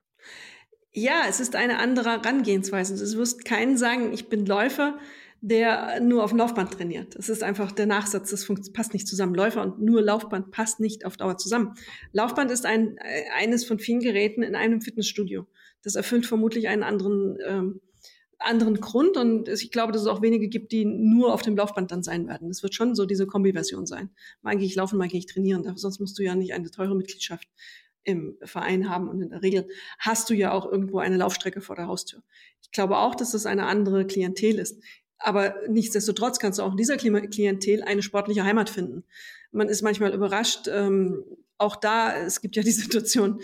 Ja, 0.94 1.26
es 1.30 1.40
ist 1.40 1.56
eine 1.56 1.78
andere 1.80 2.10
Herangehensweise. 2.10 2.96
Du 2.96 3.20
wirst 3.20 3.46
keinen 3.46 3.78
sagen, 3.78 4.12
ich 4.12 4.28
bin 4.28 4.46
Läufer, 4.46 4.98
der 5.42 6.00
nur 6.00 6.24
auf 6.24 6.30
dem 6.30 6.38
Laufband 6.38 6.72
trainiert. 6.72 7.16
Es 7.16 7.28
ist 7.28 7.42
einfach 7.42 7.72
der 7.72 7.88
Nachsatz, 7.88 8.30
das 8.30 8.48
passt 8.74 8.94
nicht 8.94 9.08
zusammen. 9.08 9.34
Läufer 9.34 9.64
und 9.64 9.82
nur 9.82 10.02
Laufband 10.02 10.52
passt 10.52 10.80
nicht 10.80 11.04
auf 11.04 11.18
Dauer 11.18 11.38
zusammen. 11.38 11.74
Laufband 12.14 12.52
ist 12.52 12.66
ein, 12.66 12.98
äh, 12.98 13.24
eines 13.36 13.66
von 13.66 13.80
vielen 13.80 14.02
Geräten 14.02 14.44
in 14.44 14.54
einem 14.56 14.82
Fitnessstudio. 14.82 15.48
Das 15.82 15.96
erfüllt 15.96 16.28
vermutlich 16.28 16.68
einen 16.68 16.84
anderen, 16.84 17.40
ähm, 17.44 17.82
anderen 18.38 18.80
Grund 18.80 19.18
und 19.18 19.50
ich 19.50 19.72
glaube, 19.72 19.92
dass 19.92 20.04
es 20.04 20.08
auch 20.08 20.22
wenige 20.22 20.48
gibt, 20.48 20.72
die 20.72 20.86
nur 20.86 21.34
auf 21.34 21.42
dem 21.42 21.56
Laufband 21.56 21.92
dann 21.92 22.04
sein 22.04 22.28
werden. 22.28 22.50
Es 22.50 22.64
wird 22.64 22.76
schon 22.76 22.96
so 22.96 23.06
diese 23.06 23.28
Kombi-Version 23.28 23.86
sein. 23.86 24.10
Mal 24.42 24.58
gehe 24.58 24.66
ich 24.66 24.76
laufen, 24.76 24.98
mal 24.98 25.08
gehe 25.08 25.20
ich 25.20 25.28
trainieren. 25.28 25.76
Sonst 25.76 26.00
musst 26.00 26.18
du 26.18 26.24
ja 26.24 26.36
nicht 26.36 26.54
eine 26.54 26.70
teure 26.70 26.96
Mitgliedschaft 26.96 27.48
im 28.04 28.38
Verein 28.44 28.90
haben 28.90 29.10
und 29.10 29.22
in 29.22 29.30
der 29.30 29.44
Regel 29.44 29.68
hast 30.00 30.30
du 30.30 30.34
ja 30.34 30.52
auch 30.52 30.72
irgendwo 30.72 31.00
eine 31.00 31.18
Laufstrecke 31.18 31.62
vor 31.62 31.76
der 31.76 31.88
Haustür. 31.88 32.24
Ich 32.62 32.72
glaube 32.72 32.98
auch, 32.98 33.16
dass 33.16 33.34
es 33.34 33.46
eine 33.46 33.66
andere 33.66 34.08
Klientel 34.08 34.58
ist. 34.58 34.82
Aber 35.24 35.56
nichtsdestotrotz 35.68 36.40
kannst 36.40 36.60
du 36.60 36.64
auch 36.64 36.72
in 36.72 36.78
dieser 36.78 36.98
Klientel 36.98 37.84
eine 37.84 38.02
sportliche 38.02 38.44
Heimat 38.44 38.70
finden. 38.70 39.04
Man 39.52 39.70
ist 39.70 39.82
manchmal 39.82 40.14
überrascht, 40.14 40.68
ähm, 40.68 41.24
auch 41.58 41.76
da, 41.76 42.16
es 42.16 42.42
gibt 42.42 42.56
ja 42.56 42.64
die 42.64 42.72
Situation, 42.72 43.42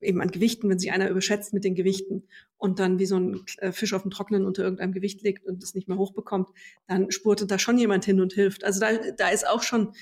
eben 0.00 0.20
an 0.20 0.30
Gewichten, 0.30 0.68
wenn 0.68 0.78
sich 0.78 0.92
einer 0.92 1.08
überschätzt 1.08 1.52
mit 1.52 1.64
den 1.64 1.74
Gewichten 1.74 2.24
und 2.56 2.78
dann 2.78 2.98
wie 2.98 3.06
so 3.06 3.16
ein 3.16 3.44
äh, 3.58 3.72
Fisch 3.72 3.94
auf 3.94 4.02
dem 4.02 4.10
Trocknen 4.10 4.44
unter 4.44 4.62
irgendeinem 4.62 4.92
Gewicht 4.92 5.22
liegt 5.22 5.46
und 5.46 5.62
es 5.62 5.74
nicht 5.74 5.88
mehr 5.88 5.98
hochbekommt, 5.98 6.48
dann 6.88 7.10
spurtet 7.10 7.50
da 7.50 7.58
schon 7.58 7.78
jemand 7.78 8.04
hin 8.04 8.20
und 8.20 8.32
hilft. 8.32 8.64
Also 8.64 8.80
da, 8.80 8.92
da 9.16 9.28
ist 9.28 9.46
auch 9.46 9.62
schon 9.62 9.92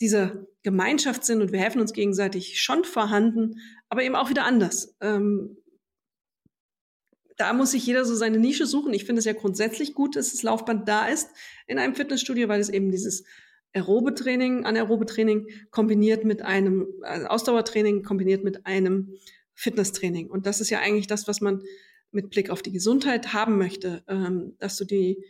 dieser 0.00 0.46
Gemeinschaftssinn 0.62 1.42
und 1.42 1.52
wir 1.52 1.60
helfen 1.60 1.80
uns 1.80 1.92
gegenseitig 1.92 2.60
schon 2.60 2.84
vorhanden, 2.84 3.60
aber 3.88 4.02
eben 4.02 4.16
auch 4.16 4.30
wieder 4.30 4.44
anders. 4.44 4.96
Ähm, 5.00 5.58
da 7.36 7.52
muss 7.52 7.72
sich 7.72 7.86
jeder 7.86 8.04
so 8.04 8.14
seine 8.14 8.38
Nische 8.38 8.66
suchen. 8.66 8.92
Ich 8.92 9.04
finde 9.04 9.20
es 9.20 9.24
ja 9.24 9.32
grundsätzlich 9.32 9.94
gut, 9.94 10.16
dass 10.16 10.32
das 10.32 10.42
Laufband 10.42 10.88
da 10.88 11.06
ist 11.06 11.30
in 11.66 11.78
einem 11.78 11.94
Fitnessstudio, 11.94 12.48
weil 12.48 12.60
es 12.60 12.68
eben 12.68 12.90
dieses 12.90 13.24
aerobe 13.72 14.14
Training, 14.14 14.64
anaerobe 14.64 15.06
Training 15.06 15.46
kombiniert 15.70 16.24
mit 16.24 16.42
einem 16.42 16.88
also 17.02 17.26
Ausdauertraining 17.26 18.02
kombiniert 18.02 18.44
mit 18.44 18.66
einem 18.66 19.14
Fitnesstraining. 19.54 20.30
Und 20.30 20.46
das 20.46 20.60
ist 20.60 20.70
ja 20.70 20.80
eigentlich 20.80 21.06
das, 21.06 21.26
was 21.26 21.40
man 21.40 21.62
mit 22.10 22.30
Blick 22.30 22.50
auf 22.50 22.62
die 22.62 22.72
Gesundheit 22.72 23.32
haben 23.32 23.56
möchte, 23.58 24.02
ähm, 24.08 24.54
dass 24.58 24.76
du 24.76 24.84
die 24.84 25.24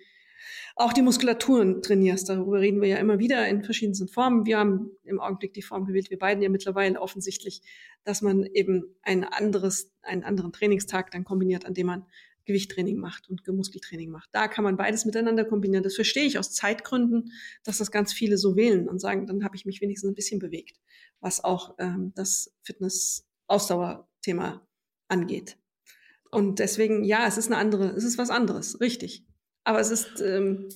auch 0.77 0.93
die 0.93 1.03
Muskulaturen 1.03 1.83
trainierst. 1.83 2.29
Darüber 2.29 2.61
reden 2.61 2.81
wir 2.81 2.89
ja 2.89 2.97
immer 2.97 3.19
wieder 3.19 3.47
in 3.49 3.63
verschiedensten 3.63 4.09
Formen. 4.09 4.47
Wir 4.47 4.59
haben 4.59 4.91
im 5.05 5.21
Augenblick 5.21 5.55
die 5.55 5.63
Form 5.63 5.85
gewählt, 5.85 6.11
wir 6.11 6.19
beiden 6.19 6.43
ja 6.43 6.49
mittlerweile 6.49 7.01
offensichtlich, 7.01 7.63
dass 8.05 8.23
man 8.23 8.45
eben 8.45 8.97
ein 9.03 9.25
anderes, 9.25 9.93
einen 10.03 10.25
anderen 10.25 10.53
Trainingstag 10.53 11.11
dann 11.11 11.25
kombiniert, 11.25 11.67
an 11.67 11.75
dem 11.75 11.87
man 11.87 12.07
Gewichttraining 12.45 12.99
macht 12.99 13.29
und 13.29 13.47
Muskeltraining 13.47 14.11
macht. 14.11 14.29
Da 14.33 14.49
kann 14.49 14.65
man 14.65 14.77
beides 14.77 15.05
miteinander 15.05 15.45
kombinieren. 15.45 15.85
Das 15.85 15.95
verstehe 15.95 16.25
ich 16.25 16.39
aus 16.39 16.53
Zeitgründen, 16.53 17.33
dass 17.65 17.79
das 17.79 17.91
ganz 17.91 18.13
viele 18.13 18.37
so 18.37 18.57
wählen 18.57 18.89
und 18.89 19.01
sagen, 19.01 19.27
dann 19.27 19.45
habe 19.45 19.57
ich 19.57 19.65
mich 19.65 19.81
wenigstens 19.81 20.11
ein 20.11 20.15
bisschen 20.15 20.41
bewegt, 20.41 20.79
was 21.21 21.45
auch 21.45 21.75
ähm, 21.79 22.13
das 22.15 22.55
Fitness-Ausdauer-Thema 22.63 24.67
angeht. 25.09 25.57
Und 26.31 26.59
deswegen, 26.59 27.05
ja, 27.05 27.27
es 27.27 27.37
ist 27.37 27.49
eine 27.49 27.59
andere, 27.59 27.91
es 27.91 28.05
ist 28.05 28.19
was 28.19 28.31
anderes, 28.31 28.81
richtig. 28.81 29.25
Aber 29.65 29.81
es 29.81 29.91
ist, 29.91 30.21
ähm, 30.21 30.69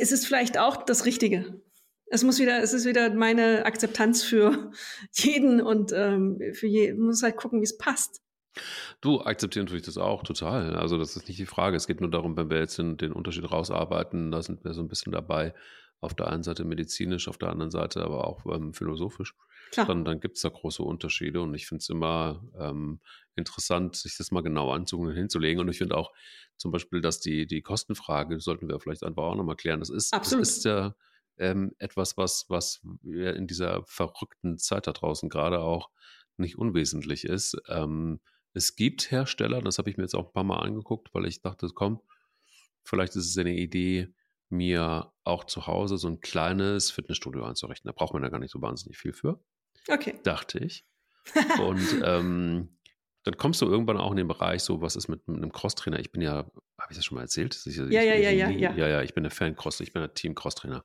es 0.00 0.12
ist 0.12 0.26
vielleicht 0.26 0.58
auch 0.58 0.84
das 0.84 1.04
Richtige. 1.04 1.60
Es 2.08 2.22
muss 2.22 2.38
wieder, 2.38 2.62
es 2.62 2.72
ist 2.72 2.86
wieder 2.86 3.12
meine 3.12 3.66
Akzeptanz 3.66 4.22
für 4.22 4.70
jeden 5.12 5.60
und 5.60 5.92
ähm, 5.92 6.40
für 6.52 6.66
jeden. 6.66 7.00
muss 7.00 7.22
halt 7.22 7.36
gucken, 7.36 7.60
wie 7.60 7.64
es 7.64 7.76
passt. 7.76 8.22
Du 9.00 9.20
akzeptieren 9.20 9.66
natürlich 9.66 9.84
das 9.84 9.98
auch 9.98 10.22
total. 10.22 10.76
Also 10.76 10.98
das 10.98 11.16
ist 11.16 11.28
nicht 11.28 11.38
die 11.38 11.46
Frage. 11.46 11.76
Es 11.76 11.86
geht 11.86 12.00
nur 12.00 12.10
darum, 12.10 12.36
wenn 12.36 12.48
wir 12.48 12.58
jetzt 12.58 12.78
den, 12.78 12.96
den 12.96 13.12
Unterschied 13.12 13.50
rausarbeiten, 13.50 14.30
da 14.30 14.40
sind 14.40 14.64
wir 14.64 14.72
so 14.72 14.80
ein 14.80 14.88
bisschen 14.88 15.12
dabei. 15.12 15.52
Auf 16.00 16.14
der 16.14 16.28
einen 16.28 16.42
Seite 16.42 16.64
medizinisch, 16.64 17.28
auf 17.28 17.38
der 17.38 17.50
anderen 17.50 17.70
Seite 17.70 18.02
aber 18.02 18.26
auch 18.26 18.46
ähm, 18.46 18.72
philosophisch. 18.72 19.34
Klar. 19.70 19.86
Dann, 19.86 20.04
dann 20.04 20.20
gibt 20.20 20.36
es 20.36 20.42
da 20.42 20.48
große 20.48 20.82
Unterschiede 20.82 21.40
und 21.40 21.54
ich 21.54 21.66
finde 21.66 21.82
es 21.82 21.88
immer 21.88 22.42
ähm, 22.58 23.00
interessant, 23.34 23.96
sich 23.96 24.16
das 24.16 24.30
mal 24.30 24.42
genau 24.42 24.70
anzugucken 24.70 25.10
und 25.10 25.16
hinzulegen. 25.16 25.60
Und 25.60 25.68
ich 25.68 25.78
finde 25.78 25.96
auch 25.96 26.12
zum 26.56 26.70
Beispiel, 26.70 27.00
dass 27.00 27.20
die, 27.20 27.46
die 27.46 27.62
Kostenfrage, 27.62 28.40
sollten 28.40 28.68
wir 28.68 28.80
vielleicht 28.80 29.02
einfach 29.02 29.24
auch 29.24 29.34
nochmal 29.34 29.56
klären, 29.56 29.80
das 29.80 29.90
ist, 29.90 30.12
Absolut. 30.12 30.42
Das 30.42 30.56
ist 30.58 30.64
ja 30.64 30.94
ähm, 31.38 31.74
etwas, 31.78 32.16
was, 32.16 32.46
was 32.48 32.80
in 33.02 33.46
dieser 33.46 33.84
verrückten 33.84 34.58
Zeit 34.58 34.86
da 34.86 34.92
draußen 34.92 35.28
gerade 35.28 35.60
auch 35.60 35.90
nicht 36.36 36.58
unwesentlich 36.58 37.24
ist. 37.24 37.56
Ähm, 37.68 38.20
es 38.52 38.76
gibt 38.76 39.10
Hersteller, 39.10 39.60
das 39.60 39.78
habe 39.78 39.90
ich 39.90 39.96
mir 39.96 40.04
jetzt 40.04 40.14
auch 40.14 40.28
ein 40.28 40.32
paar 40.32 40.44
Mal 40.44 40.60
angeguckt, 40.60 41.12
weil 41.12 41.26
ich 41.26 41.42
dachte, 41.42 41.68
komm, 41.74 42.00
vielleicht 42.84 43.16
ist 43.16 43.26
es 43.26 43.36
eine 43.36 43.54
Idee, 43.54 44.14
mir 44.48 45.12
auch 45.24 45.44
zu 45.44 45.66
Hause 45.66 45.98
so 45.98 46.08
ein 46.08 46.20
kleines 46.20 46.90
Fitnessstudio 46.90 47.44
einzurichten. 47.44 47.88
Da 47.88 47.92
braucht 47.92 48.14
man 48.14 48.22
ja 48.22 48.28
gar 48.28 48.38
nicht 48.38 48.52
so 48.52 48.62
wahnsinnig 48.62 48.96
viel 48.96 49.12
für. 49.12 49.40
Okay. 49.88 50.18
Dachte 50.22 50.58
ich. 50.58 50.84
Und 51.60 52.00
ähm, 52.04 52.76
dann 53.24 53.36
kommst 53.36 53.60
du 53.60 53.66
irgendwann 53.66 53.96
auch 53.98 54.12
in 54.12 54.16
den 54.16 54.28
Bereich, 54.28 54.62
so 54.62 54.80
was 54.80 54.94
ist 54.94 55.08
mit, 55.08 55.26
mit 55.26 55.38
einem 55.38 55.52
Crosstrainer. 55.52 55.98
Ich 55.98 56.12
bin 56.12 56.22
ja, 56.22 56.50
habe 56.78 56.90
ich 56.90 56.96
das 56.96 57.04
schon 57.04 57.16
mal 57.16 57.22
erzählt? 57.22 57.60
Ich, 57.66 57.76
ja, 57.76 57.84
ja, 57.84 58.02
ja, 58.02 58.30
ja, 58.30 58.48
ja. 58.48 58.72
Ja, 58.74 58.88
ja, 58.88 59.02
ich 59.02 59.14
bin 59.14 59.24
ein 59.24 59.30
Fan 59.30 59.56
Cross, 59.56 59.80
ich 59.80 59.92
bin 59.92 60.02
ein 60.02 60.14
Team 60.14 60.34
Crosstrainer. 60.34 60.84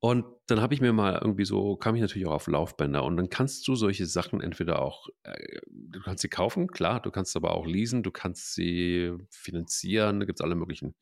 Und 0.00 0.26
dann 0.46 0.60
habe 0.60 0.74
ich 0.74 0.80
mir 0.80 0.92
mal 0.92 1.14
irgendwie 1.20 1.44
so, 1.44 1.76
kam 1.76 1.96
ich 1.96 2.00
natürlich 2.00 2.28
auch 2.28 2.34
auf 2.34 2.46
Laufbänder 2.46 3.02
und 3.04 3.16
dann 3.16 3.30
kannst 3.30 3.66
du 3.66 3.74
solche 3.74 4.06
Sachen 4.06 4.40
entweder 4.40 4.80
auch, 4.80 5.08
äh, 5.24 5.60
du 5.66 6.00
kannst 6.00 6.22
sie 6.22 6.28
kaufen, 6.28 6.68
klar, 6.68 7.02
du 7.02 7.10
kannst 7.10 7.34
aber 7.34 7.52
auch 7.52 7.66
leasen, 7.66 8.04
du 8.04 8.12
kannst 8.12 8.54
sie 8.54 9.12
finanzieren, 9.30 10.20
da 10.20 10.26
gibt 10.26 10.38
es 10.38 10.44
alle 10.44 10.54
möglichen 10.54 10.94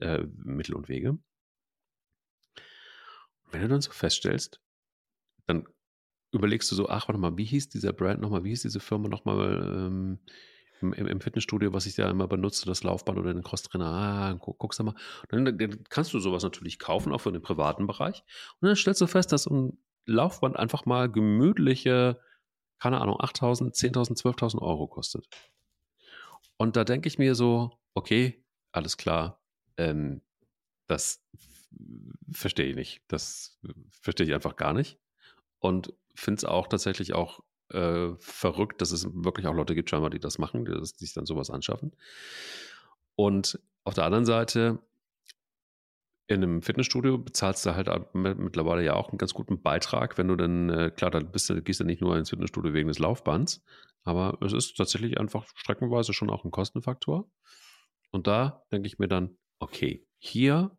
äh, 0.00 0.22
Mittel 0.36 0.74
und 0.74 0.88
Wege. 0.88 1.10
Und 1.10 1.20
wenn 3.52 3.60
du 3.60 3.68
dann 3.68 3.82
so 3.82 3.90
feststellst, 3.90 4.60
dann 5.50 5.66
überlegst 6.32 6.70
du 6.70 6.76
so, 6.76 6.88
ach, 6.88 7.08
warte 7.08 7.20
mal, 7.20 7.36
wie 7.36 7.44
hieß 7.44 7.68
dieser 7.68 7.92
Brand 7.92 8.20
nochmal, 8.20 8.44
wie 8.44 8.50
hieß 8.50 8.62
diese 8.62 8.80
Firma 8.80 9.08
nochmal? 9.08 9.62
Ähm, 9.62 10.18
im, 10.82 10.92
im, 10.94 11.20
Fitnessstudio, 11.20 11.74
was 11.74 11.84
ich 11.84 11.94
da 11.94 12.08
immer 12.08 12.26
benutze, 12.26 12.64
das 12.64 12.82
Laufband 12.82 13.18
oder 13.18 13.34
den 13.34 13.42
Crosstrainer, 13.42 13.84
ah, 13.84 14.34
guck, 14.40 14.58
guckst 14.58 14.78
du 14.78 14.84
mal. 14.84 14.94
Dann, 15.28 15.44
dann, 15.44 15.84
kannst 15.90 16.14
du 16.14 16.20
sowas 16.20 16.42
natürlich 16.42 16.78
kaufen, 16.78 17.12
auch 17.12 17.20
für 17.20 17.32
den 17.32 17.42
privaten 17.42 17.86
Bereich. 17.86 18.24
Und 18.60 18.68
dann 18.68 18.76
stellst 18.76 19.00
du 19.02 19.06
fest, 19.06 19.30
dass 19.32 19.46
ein 19.46 19.78
Laufband 20.06 20.56
einfach 20.56 20.86
mal 20.86 21.10
gemütliche, 21.10 22.20
keine 22.78 23.00
Ahnung, 23.00 23.16
8.000, 23.16 23.74
10.000, 23.74 24.22
12.000 24.22 24.62
Euro 24.62 24.86
kostet. 24.86 25.28
Und 26.56 26.76
da 26.76 26.84
denke 26.84 27.08
ich 27.08 27.18
mir 27.18 27.34
so, 27.34 27.78
okay, 27.94 28.42
alles 28.72 28.96
klar, 28.96 29.42
ähm, 29.76 30.22
das 30.86 31.22
verstehe 32.32 32.70
ich 32.70 32.76
nicht. 32.76 33.02
Das 33.08 33.58
verstehe 34.02 34.26
ich 34.26 34.34
einfach 34.34 34.56
gar 34.56 34.72
nicht. 34.72 34.98
Und 35.60 35.92
finde 36.14 36.38
es 36.38 36.44
auch 36.44 36.66
tatsächlich 36.66 37.14
auch 37.14 37.40
äh, 37.70 38.10
verrückt, 38.18 38.80
dass 38.80 38.90
es 38.90 39.06
wirklich 39.12 39.46
auch 39.46 39.54
Leute 39.54 39.74
gibt, 39.74 39.90
scheinbar, 39.90 40.10
die 40.10 40.18
das 40.18 40.38
machen, 40.38 40.64
die, 40.64 40.72
die 40.72 40.84
sich 40.84 41.14
dann 41.14 41.26
sowas 41.26 41.50
anschaffen. 41.50 41.92
Und 43.14 43.60
auf 43.84 43.94
der 43.94 44.04
anderen 44.04 44.24
Seite, 44.24 44.80
in 46.26 46.42
einem 46.42 46.62
Fitnessstudio 46.62 47.18
bezahlst 47.18 47.66
du 47.66 47.74
halt 47.74 47.88
mittlerweile 48.14 48.84
ja 48.84 48.94
auch 48.94 49.08
einen 49.08 49.18
ganz 49.18 49.34
guten 49.34 49.62
Beitrag, 49.62 50.16
wenn 50.16 50.28
du 50.28 50.36
dann, 50.36 50.70
äh, 50.70 50.90
klar, 50.90 51.10
dann 51.10 51.30
bist 51.32 51.50
du, 51.50 51.60
gehst 51.60 51.80
du 51.80 51.84
nicht 51.84 52.00
nur 52.00 52.16
ins 52.16 52.30
Fitnessstudio 52.30 52.72
wegen 52.72 52.88
des 52.88 53.00
Laufbands, 53.00 53.64
aber 54.04 54.38
es 54.40 54.52
ist 54.52 54.76
tatsächlich 54.76 55.18
einfach 55.18 55.46
streckenweise 55.56 56.12
schon 56.12 56.30
auch 56.30 56.44
ein 56.44 56.50
Kostenfaktor. 56.50 57.28
Und 58.12 58.26
da 58.26 58.64
denke 58.70 58.86
ich 58.86 58.98
mir 58.98 59.08
dann, 59.08 59.36
okay, 59.58 60.06
hier 60.18 60.76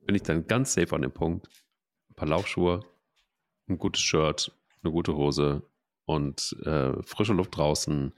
bin 0.00 0.16
ich 0.16 0.22
dann 0.22 0.46
ganz 0.46 0.74
safe 0.74 0.94
an 0.94 1.02
dem 1.02 1.12
Punkt. 1.12 1.48
Ein 2.10 2.14
paar 2.14 2.28
Laufschuhe, 2.28 2.80
ein 3.68 3.78
gutes 3.78 4.02
Shirt, 4.02 4.52
eine 4.82 4.92
gute 4.92 5.14
Hose 5.14 5.62
und 6.04 6.56
äh, 6.64 7.02
frische 7.02 7.32
Luft 7.32 7.56
draußen. 7.56 8.12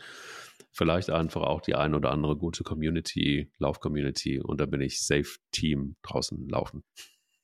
Vielleicht 0.72 1.10
einfach 1.10 1.42
auch 1.42 1.60
die 1.60 1.76
ein 1.76 1.94
oder 1.94 2.10
andere 2.10 2.36
gute 2.36 2.64
Community, 2.64 3.50
Lauf-Community 3.58 4.40
und 4.40 4.60
da 4.60 4.66
bin 4.66 4.80
ich 4.80 5.00
safe 5.02 5.38
Team 5.52 5.96
draußen 6.02 6.48
laufen. 6.48 6.82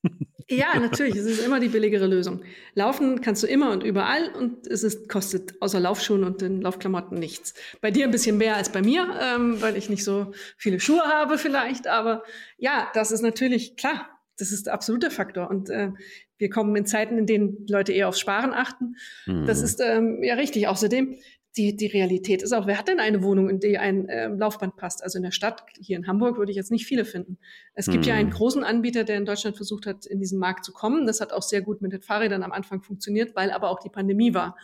Ja, 0.52 0.76
natürlich. 0.80 1.14
Es 1.14 1.26
ist 1.26 1.44
immer 1.44 1.60
die 1.60 1.68
billigere 1.68 2.08
Lösung. 2.08 2.42
Laufen 2.74 3.20
kannst 3.20 3.44
du 3.44 3.46
immer 3.46 3.70
und 3.70 3.84
überall 3.84 4.32
und 4.34 4.66
es 4.66 4.82
ist, 4.82 5.08
kostet 5.08 5.54
außer 5.62 5.78
Laufschuhen 5.78 6.24
und 6.24 6.40
den 6.40 6.60
Laufklamotten 6.60 7.16
nichts. 7.16 7.54
Bei 7.80 7.92
dir 7.92 8.04
ein 8.04 8.10
bisschen 8.10 8.36
mehr 8.36 8.56
als 8.56 8.72
bei 8.72 8.82
mir, 8.82 9.16
ähm, 9.20 9.62
weil 9.62 9.76
ich 9.76 9.88
nicht 9.88 10.02
so 10.02 10.32
viele 10.56 10.80
Schuhe 10.80 11.02
habe 11.02 11.38
vielleicht. 11.38 11.86
Aber 11.86 12.24
ja, 12.58 12.90
das 12.94 13.12
ist 13.12 13.22
natürlich 13.22 13.76
klar. 13.76 14.10
Das 14.38 14.50
ist 14.50 14.66
der 14.66 14.74
absolute 14.74 15.12
Faktor. 15.12 15.48
Und 15.48 15.70
äh, 15.70 15.92
wir 16.40 16.50
kommen 16.50 16.74
in 16.74 16.86
Zeiten, 16.86 17.18
in 17.18 17.26
denen 17.26 17.66
Leute 17.68 17.92
eher 17.92 18.08
aufs 18.08 18.18
Sparen 18.18 18.52
achten. 18.52 18.96
Mhm. 19.26 19.46
Das 19.46 19.62
ist 19.62 19.80
ähm, 19.80 20.22
ja 20.22 20.34
richtig. 20.34 20.66
Außerdem, 20.68 21.16
die, 21.56 21.76
die 21.76 21.86
Realität 21.86 22.42
ist 22.42 22.52
auch, 22.52 22.66
wer 22.66 22.78
hat 22.78 22.88
denn 22.88 23.00
eine 23.00 23.22
Wohnung, 23.22 23.50
in 23.50 23.60
die 23.60 23.76
ein 23.76 24.08
äh, 24.08 24.28
Laufband 24.28 24.76
passt? 24.76 25.02
Also 25.02 25.18
in 25.18 25.24
der 25.24 25.32
Stadt, 25.32 25.64
hier 25.78 25.96
in 25.96 26.06
Hamburg, 26.06 26.38
würde 26.38 26.50
ich 26.50 26.56
jetzt 26.56 26.70
nicht 26.70 26.86
viele 26.86 27.04
finden. 27.04 27.38
Es 27.74 27.86
gibt 27.86 28.04
mhm. 28.04 28.08
ja 28.08 28.14
einen 28.14 28.30
großen 28.30 28.64
Anbieter, 28.64 29.04
der 29.04 29.16
in 29.16 29.26
Deutschland 29.26 29.56
versucht 29.56 29.86
hat, 29.86 30.06
in 30.06 30.18
diesen 30.18 30.38
Markt 30.38 30.64
zu 30.64 30.72
kommen. 30.72 31.06
Das 31.06 31.20
hat 31.20 31.32
auch 31.32 31.42
sehr 31.42 31.60
gut 31.60 31.82
mit 31.82 31.92
den 31.92 32.02
Fahrrädern 32.02 32.42
am 32.42 32.52
Anfang 32.52 32.82
funktioniert, 32.82 33.36
weil 33.36 33.50
aber 33.50 33.68
auch 33.68 33.80
die 33.80 33.90
Pandemie 33.90 34.32
war. 34.32 34.56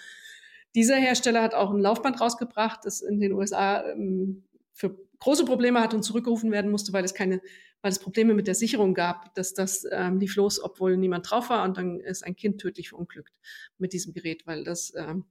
Dieser 0.74 0.96
Hersteller 0.96 1.42
hat 1.42 1.54
auch 1.54 1.72
ein 1.72 1.80
Laufband 1.80 2.20
rausgebracht, 2.20 2.80
das 2.84 3.00
in 3.02 3.20
den 3.20 3.32
USA 3.32 3.84
ähm, 3.90 4.44
für 4.72 4.96
große 5.18 5.44
Probleme 5.44 5.80
hat 5.80 5.92
und 5.92 6.02
zurückgerufen 6.02 6.52
werden 6.52 6.70
musste, 6.70 6.92
weil 6.92 7.04
es 7.04 7.14
keine 7.14 7.40
weil 7.86 7.92
es 7.92 8.00
Probleme 8.00 8.34
mit 8.34 8.48
der 8.48 8.56
Sicherung 8.56 8.94
gab, 8.94 9.32
dass 9.36 9.54
das 9.54 9.86
ähm, 9.92 10.18
lief 10.18 10.34
los, 10.34 10.60
obwohl 10.60 10.96
niemand 10.96 11.30
drauf 11.30 11.50
war 11.50 11.62
und 11.62 11.76
dann 11.76 12.00
ist 12.00 12.24
ein 12.24 12.34
Kind 12.34 12.60
tödlich 12.60 12.88
verunglückt 12.88 13.32
mit 13.78 13.92
diesem 13.92 14.12
Gerät, 14.12 14.44
weil 14.44 14.64
das 14.64 14.92
ähm, 14.96 15.24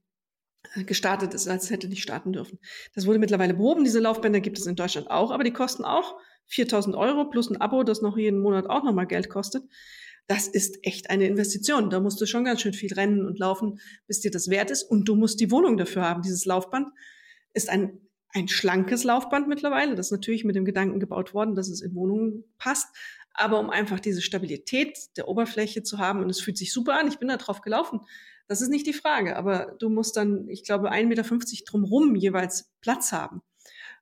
gestartet 0.86 1.34
ist, 1.34 1.48
als 1.48 1.68
hätte 1.68 1.86
nicht 1.86 2.02
starten 2.02 2.32
dürfen. 2.32 2.58
Das 2.94 3.06
wurde 3.06 3.18
mittlerweile 3.18 3.52
behoben. 3.52 3.84
Diese 3.84 4.00
Laufbänder 4.00 4.40
gibt 4.40 4.58
es 4.58 4.64
in 4.64 4.74
Deutschland 4.74 5.10
auch, 5.10 5.32
aber 5.32 5.44
die 5.44 5.52
kosten 5.52 5.84
auch 5.84 6.16
4000 6.46 6.96
Euro 6.96 7.28
plus 7.28 7.50
ein 7.50 7.60
Abo, 7.60 7.82
das 7.82 8.00
noch 8.00 8.16
jeden 8.16 8.40
Monat 8.40 8.70
auch 8.70 8.84
nochmal 8.84 9.06
Geld 9.06 9.28
kostet. 9.28 9.62
Das 10.26 10.48
ist 10.48 10.78
echt 10.82 11.10
eine 11.10 11.26
Investition. 11.26 11.90
Da 11.90 12.00
musst 12.00 12.18
du 12.22 12.24
schon 12.24 12.46
ganz 12.46 12.62
schön 12.62 12.72
viel 12.72 12.94
rennen 12.94 13.26
und 13.26 13.38
laufen, 13.38 13.80
bis 14.06 14.20
dir 14.20 14.30
das 14.30 14.48
wert 14.48 14.70
ist. 14.70 14.82
Und 14.82 15.10
du 15.10 15.14
musst 15.14 15.40
die 15.40 15.50
Wohnung 15.50 15.76
dafür 15.76 16.08
haben. 16.08 16.22
Dieses 16.22 16.46
Laufband 16.46 16.88
ist 17.52 17.68
ein 17.68 18.00
ein 18.36 18.48
schlankes 18.48 19.02
Laufband 19.02 19.48
mittlerweile. 19.48 19.94
Das 19.94 20.08
ist 20.08 20.12
natürlich 20.12 20.44
mit 20.44 20.56
dem 20.56 20.66
Gedanken 20.66 21.00
gebaut 21.00 21.32
worden, 21.32 21.54
dass 21.54 21.68
es 21.68 21.80
in 21.80 21.94
Wohnungen 21.94 22.44
passt. 22.58 22.94
Aber 23.32 23.58
um 23.58 23.70
einfach 23.70 23.98
diese 23.98 24.20
Stabilität 24.20 24.98
der 25.16 25.28
Oberfläche 25.28 25.82
zu 25.82 25.98
haben, 25.98 26.22
und 26.22 26.28
es 26.28 26.40
fühlt 26.40 26.58
sich 26.58 26.72
super 26.72 26.98
an, 26.98 27.08
ich 27.08 27.18
bin 27.18 27.28
da 27.28 27.38
drauf 27.38 27.62
gelaufen, 27.62 28.00
das 28.46 28.60
ist 28.60 28.68
nicht 28.68 28.86
die 28.86 28.92
Frage. 28.92 29.36
Aber 29.36 29.74
du 29.78 29.88
musst 29.88 30.18
dann, 30.18 30.48
ich 30.48 30.64
glaube, 30.64 30.92
1,50 30.92 31.06
Meter 31.06 31.24
drumrum 31.66 32.14
jeweils 32.14 32.70
Platz 32.82 33.10
haben. 33.10 33.40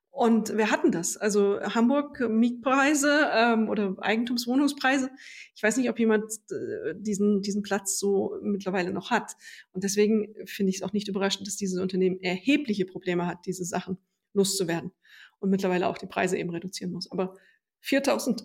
Und 0.09 0.55
wir 0.57 0.69
hatten 0.69 0.91
das. 0.91 1.15
Also 1.17 1.59
Hamburg 1.61 2.21
Mietpreise 2.29 3.29
ähm, 3.33 3.69
oder 3.69 3.95
Eigentumswohnungspreise. 3.99 5.09
Ich 5.55 5.63
weiß 5.63 5.77
nicht, 5.77 5.89
ob 5.89 5.99
jemand 5.99 6.25
äh, 6.51 6.93
diesen, 6.97 7.41
diesen 7.41 7.63
Platz 7.63 7.99
so 7.99 8.37
mittlerweile 8.41 8.91
noch 8.91 9.11
hat. 9.11 9.33
Und 9.71 9.83
deswegen 9.83 10.33
finde 10.45 10.69
ich 10.69 10.77
es 10.77 10.81
auch 10.83 10.93
nicht 10.93 11.07
überraschend, 11.07 11.47
dass 11.47 11.57
dieses 11.57 11.81
Unternehmen 11.81 12.21
erhebliche 12.21 12.85
Probleme 12.85 13.27
hat, 13.27 13.45
diese 13.45 13.65
Sachen 13.65 13.97
loszuwerden 14.35 14.91
und 15.39 15.49
mittlerweile 15.49 15.87
auch 15.87 15.97
die 15.97 16.07
Preise 16.07 16.37
eben 16.37 16.51
reduzieren 16.51 16.91
muss. 16.91 17.11
Aber 17.11 17.35
4000 17.81 18.43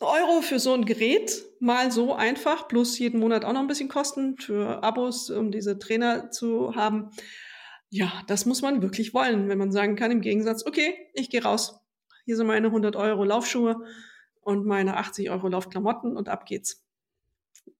Euro 0.00 0.40
für 0.40 0.58
so 0.58 0.72
ein 0.72 0.86
Gerät, 0.86 1.44
mal 1.60 1.90
so 1.90 2.14
einfach, 2.14 2.68
plus 2.68 2.98
jeden 2.98 3.20
Monat 3.20 3.44
auch 3.44 3.52
noch 3.52 3.60
ein 3.60 3.66
bisschen 3.66 3.88
Kosten 3.88 4.38
für 4.38 4.82
Abos, 4.82 5.28
um 5.30 5.50
diese 5.50 5.78
Trainer 5.78 6.30
zu 6.30 6.74
haben. 6.74 7.10
Ja, 7.90 8.10
das 8.26 8.46
muss 8.46 8.62
man 8.62 8.82
wirklich 8.82 9.12
wollen, 9.12 9.48
wenn 9.48 9.58
man 9.58 9.72
sagen 9.72 9.96
kann, 9.96 10.10
im 10.10 10.22
Gegensatz, 10.22 10.64
okay, 10.64 10.94
ich 11.12 11.28
gehe 11.28 11.42
raus. 11.42 11.80
Hier 12.24 12.36
sind 12.36 12.46
meine 12.46 12.68
100 12.68 12.96
Euro 12.96 13.24
Laufschuhe 13.24 13.84
und 14.40 14.64
meine 14.64 14.96
80 14.96 15.30
Euro 15.30 15.48
Laufklamotten 15.48 16.16
und 16.16 16.28
ab 16.28 16.46
geht's. 16.46 16.86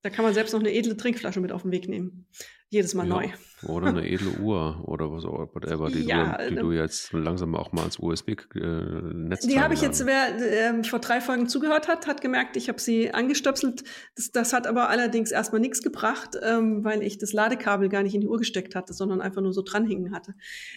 Da 0.02 0.10
kann 0.10 0.24
man 0.24 0.34
selbst 0.34 0.52
noch 0.52 0.60
eine 0.60 0.72
edle 0.72 0.96
Trinkflasche 0.96 1.40
mit 1.40 1.52
auf 1.52 1.62
den 1.62 1.72
Weg 1.72 1.88
nehmen 1.88 2.26
jedes 2.70 2.94
Mal 2.94 3.08
ja, 3.08 3.14
neu. 3.14 3.28
Oder 3.64 3.88
eine 3.88 4.08
edle 4.08 4.30
Uhr 4.38 4.84
oder 4.86 5.10
was 5.10 5.24
auch 5.24 5.52
whatever, 5.54 5.90
die, 5.90 6.04
ja, 6.04 6.38
du, 6.38 6.50
die 6.50 6.54
du 6.54 6.72
jetzt 6.72 7.12
langsam 7.12 7.56
auch 7.56 7.72
mal 7.72 7.82
als 7.82 7.98
USB-Netz 7.98 9.46
Die 9.46 9.60
habe 9.60 9.74
ich 9.74 9.82
jetzt, 9.82 10.06
wer 10.06 10.36
äh, 10.36 10.84
vor 10.84 11.00
drei 11.00 11.20
Folgen 11.20 11.48
zugehört 11.48 11.88
hat, 11.88 12.06
hat 12.06 12.20
gemerkt, 12.20 12.56
ich 12.56 12.68
habe 12.68 12.80
sie 12.80 13.12
angestöpselt. 13.12 13.82
Das, 14.14 14.30
das 14.30 14.52
hat 14.52 14.68
aber 14.68 14.88
allerdings 14.88 15.32
erstmal 15.32 15.60
nichts 15.60 15.82
gebracht, 15.82 16.36
ähm, 16.42 16.84
weil 16.84 17.02
ich 17.02 17.18
das 17.18 17.32
Ladekabel 17.32 17.88
gar 17.88 18.04
nicht 18.04 18.14
in 18.14 18.20
die 18.20 18.28
Uhr 18.28 18.38
gesteckt 18.38 18.76
hatte, 18.76 18.94
sondern 18.94 19.20
einfach 19.20 19.42
nur 19.42 19.52
so 19.52 19.62
dranhängen 19.62 20.14
hatte. 20.14 20.34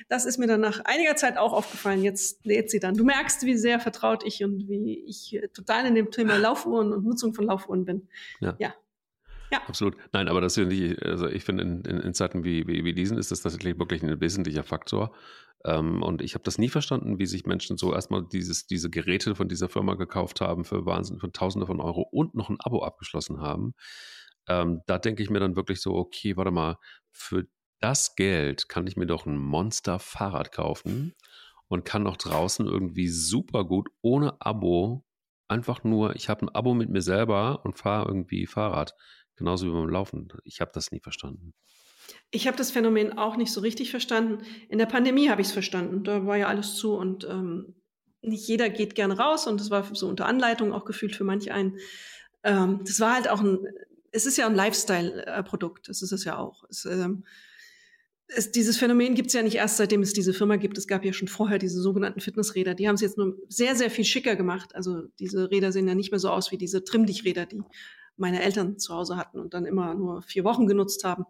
Das 0.09 0.26
ist 0.26 0.39
mir 0.39 0.47
dann 0.47 0.61
nach 0.61 0.82
einiger 0.86 1.15
Zeit 1.15 1.38
auch 1.38 1.53
aufgefallen. 1.53 2.01
Jetzt 2.01 2.43
lädt 2.43 2.71
sie 2.71 2.80
dann. 2.80 2.95
Du 2.95 3.03
merkst, 3.03 3.45
wie 3.45 3.55
sehr 3.55 3.80
vertraut 3.80 4.26
ich 4.26 4.43
und 4.43 4.67
wie 4.67 5.05
ich 5.07 5.39
total 5.53 5.86
in 5.86 5.93
dem 5.93 6.09
Thema 6.09 6.38
Laufuhren 6.39 6.91
und 6.91 7.05
Nutzung 7.05 7.36
von 7.36 7.45
Laufuhren 7.45 7.86
bin. 7.86 8.07
Ja. 8.39 8.55
ja. 8.57 8.74
Ja. 9.54 9.62
Absolut. 9.68 9.95
Nein, 10.12 10.28
aber 10.30 10.41
das 10.41 10.56
finde 10.56 10.76
ich, 10.76 11.06
also 11.06 11.28
ich 11.28 11.43
finde, 11.43 11.62
in, 11.62 11.82
in, 11.82 11.99
in, 11.99 12.14
Zeiten 12.16 12.43
wie, 12.43 12.66
wie, 12.66 12.84
wie, 12.84 12.93
diesen 12.93 13.20
ist 13.20 13.30
das 13.30 13.41
tatsächlich 13.41 13.78
wirklich 13.78 14.01
ein 14.01 14.20
wesentlicher 14.20 14.64
Faktor. 14.64 15.16
Ähm, 15.64 16.01
und 16.01 16.24
ich 16.24 16.34
habe 16.34 16.43
das 16.43 16.58
nie 16.58 16.70
verstanden, 16.70 17.20
wie 17.20 17.28
sich 17.28 17.45
Menschen 17.45 17.78
so 17.78 17.93
erstmal 17.93 18.26
dieses, 18.26 18.66
diese 18.66 18.89
Geräte 18.89 19.36
von 19.36 19.47
dieser 19.47 19.70
Firma 19.70 19.93
gekauft 19.93 20.41
haben 20.41 20.66
für 20.66 20.88
Wahnsinn, 20.88 21.20
für 21.20 21.32
Tausende 21.32 21.68
von 21.68 21.82
Euro 21.82 22.01
und 22.01 22.34
noch 22.34 22.49
ein 22.49 22.58
Abo 22.62 22.84
abgeschlossen 22.84 23.41
haben. 23.41 23.76
Ähm, 24.47 24.82
da 24.88 24.97
denke 24.97 25.22
ich 25.22 25.30
mir 25.30 25.39
dann 25.39 25.56
wirklich 25.56 25.82
so, 25.82 25.93
okay, 25.93 26.36
warte 26.36 26.49
mal, 26.49 26.78
für 27.12 27.45
das 27.80 28.16
Geld 28.16 28.70
kann 28.70 28.88
ich 28.88 28.97
mir 28.97 29.06
doch 29.06 29.28
ein 29.28 29.38
Monster-Fahrrad 29.38 30.51
kaufen 30.51 31.14
und 31.68 31.86
kann 31.86 32.01
noch 32.01 32.18
draußen 32.18 32.66
irgendwie 32.66 33.08
super 33.08 33.66
gut 33.66 33.89
ohne 34.01 34.41
Abo 34.41 35.06
einfach 35.54 35.84
nur, 35.84 36.16
ich 36.16 36.30
habe 36.30 36.45
ein 36.45 36.49
Abo 36.49 36.74
mit 36.74 36.89
mir 36.89 37.01
selber 37.01 37.64
und 37.64 37.78
fahre 37.78 38.08
irgendwie 38.08 38.45
Fahrrad. 38.47 38.95
Genauso 39.36 39.68
wie 39.68 39.72
beim 39.72 39.90
Laufen. 39.90 40.28
Ich 40.44 40.62
habe 40.62 40.72
das 40.74 40.92
nie 40.92 41.00
verstanden. 41.00 41.54
Ich 42.32 42.48
habe 42.48 42.58
das 42.58 42.72
Phänomen 42.72 43.18
auch 43.18 43.38
nicht 43.38 43.52
so 43.52 43.62
richtig 43.62 43.92
verstanden. 43.92 44.44
In 44.70 44.78
der 44.78 44.86
Pandemie 44.86 45.30
habe 45.30 45.42
ich 45.42 45.48
es 45.48 45.54
verstanden. 45.54 46.04
Da 46.04 46.26
war 46.26 46.38
ja 46.38 46.48
alles 46.48 46.76
zu 46.76 46.94
und 46.94 47.26
ähm, 47.26 47.76
nicht 48.22 48.48
jeder 48.48 48.70
geht 48.70 48.96
gerne 48.96 49.18
raus 49.18 49.48
und 49.48 49.60
das 49.60 49.70
war 49.70 49.94
so 49.94 50.08
unter 50.08 50.26
Anleitung 50.26 50.74
auch 50.74 50.86
gefühlt 50.86 51.16
für 51.16 51.24
manch 51.24 51.52
einen. 51.52 51.78
Ähm, 52.44 52.82
das 52.86 53.00
war 53.00 53.16
halt 53.16 53.30
auch 53.30 53.42
ein, 53.42 53.60
es 54.12 54.26
ist 54.26 54.38
ja 54.38 54.46
ein 54.46 54.56
Lifestyle-Produkt, 54.56 55.90
das 55.90 56.02
ist 56.02 56.12
es 56.12 56.24
ja 56.24 56.38
auch. 56.38 56.64
Es, 56.70 56.86
ähm, 56.86 57.26
es, 58.28 58.52
dieses 58.52 58.78
Phänomen 58.78 59.16
gibt 59.16 59.28
es 59.28 59.34
ja 59.34 59.44
nicht 59.44 59.56
erst, 59.56 59.78
seitdem 59.78 60.02
es 60.02 60.14
diese 60.14 60.34
Firma 60.34 60.56
gibt. 60.56 60.78
Es 60.78 60.88
gab 60.88 61.04
ja 61.04 61.14
schon 61.14 61.28
vorher 61.28 61.60
diese 61.60 61.82
sogenannten 61.82 62.22
Fitnessräder. 62.22 62.74
Die 62.74 62.88
haben 62.88 62.96
es 62.96 63.02
jetzt 63.02 63.18
nur 63.18 63.38
sehr, 63.50 63.76
sehr 63.76 63.92
viel 63.92 64.06
schicker 64.06 64.36
gemacht. 64.36 64.76
Also 64.76 65.04
diese 65.20 65.52
Räder 65.52 65.72
sehen 65.72 65.88
ja 65.88 65.96
nicht 65.96 66.12
mehr 66.12 66.20
so 66.20 66.30
aus 66.30 66.52
wie 66.52 66.58
diese 66.58 66.84
Trimm-Dich-Räder, 66.84 67.46
die 67.46 67.62
meine 68.18 68.41
Eltern 68.41 68.78
zu 68.78 68.93
Hause 68.93 69.18
hatten 69.18 69.39
und 69.39 69.53
dann 69.53 69.66
immer 69.66 69.93
nur 69.93 70.22
vier 70.22 70.43
Wochen 70.43 70.68
genutzt 70.68 71.03
haben. 71.03 71.26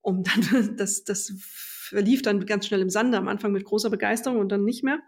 Um 0.00 0.22
dann, 0.22 0.76
das, 0.76 1.04
das 1.04 1.32
verlief 1.38 2.22
dann 2.22 2.46
ganz 2.46 2.66
schnell 2.66 2.80
im 2.80 2.90
Sande, 2.90 3.18
am 3.18 3.28
Anfang 3.28 3.52
mit 3.52 3.64
großer 3.64 3.90
Begeisterung 3.90 4.38
und 4.38 4.50
dann 4.50 4.64
nicht 4.64 4.84
mehr. 4.84 5.00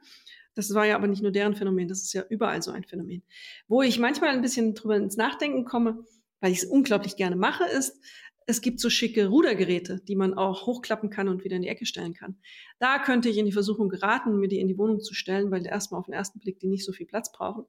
Das 0.54 0.72
war 0.72 0.86
ja 0.86 0.96
aber 0.96 1.06
nicht 1.06 1.22
nur 1.22 1.32
deren 1.32 1.54
Phänomen, 1.54 1.86
das 1.86 2.02
ist 2.02 2.14
ja 2.14 2.24
überall 2.30 2.62
so 2.62 2.70
ein 2.70 2.84
Phänomen. 2.84 3.22
Wo 3.68 3.82
ich 3.82 3.98
manchmal 3.98 4.30
ein 4.30 4.40
bisschen 4.40 4.74
drüber 4.74 4.96
ins 4.96 5.16
Nachdenken 5.16 5.64
komme, 5.64 6.04
weil 6.40 6.52
ich 6.52 6.58
es 6.58 6.64
unglaublich 6.64 7.16
gerne 7.16 7.36
mache, 7.36 7.64
ist, 7.64 8.00
es 8.48 8.60
gibt 8.60 8.78
so 8.78 8.88
schicke 8.90 9.26
Rudergeräte, 9.26 10.00
die 10.06 10.14
man 10.14 10.34
auch 10.34 10.66
hochklappen 10.66 11.10
kann 11.10 11.28
und 11.28 11.42
wieder 11.42 11.56
in 11.56 11.62
die 11.62 11.68
Ecke 11.68 11.84
stellen 11.84 12.14
kann. 12.14 12.38
Da 12.78 13.00
könnte 13.00 13.28
ich 13.28 13.38
in 13.38 13.44
die 13.44 13.52
Versuchung 13.52 13.88
geraten, 13.88 14.38
mir 14.38 14.48
die 14.48 14.60
in 14.60 14.68
die 14.68 14.78
Wohnung 14.78 15.00
zu 15.00 15.14
stellen, 15.14 15.50
weil 15.50 15.66
erstmal 15.66 15.98
auf 15.98 16.06
den 16.06 16.14
ersten 16.14 16.38
Blick 16.38 16.60
die 16.60 16.68
nicht 16.68 16.84
so 16.84 16.92
viel 16.92 17.06
Platz 17.06 17.32
brauchen. 17.32 17.64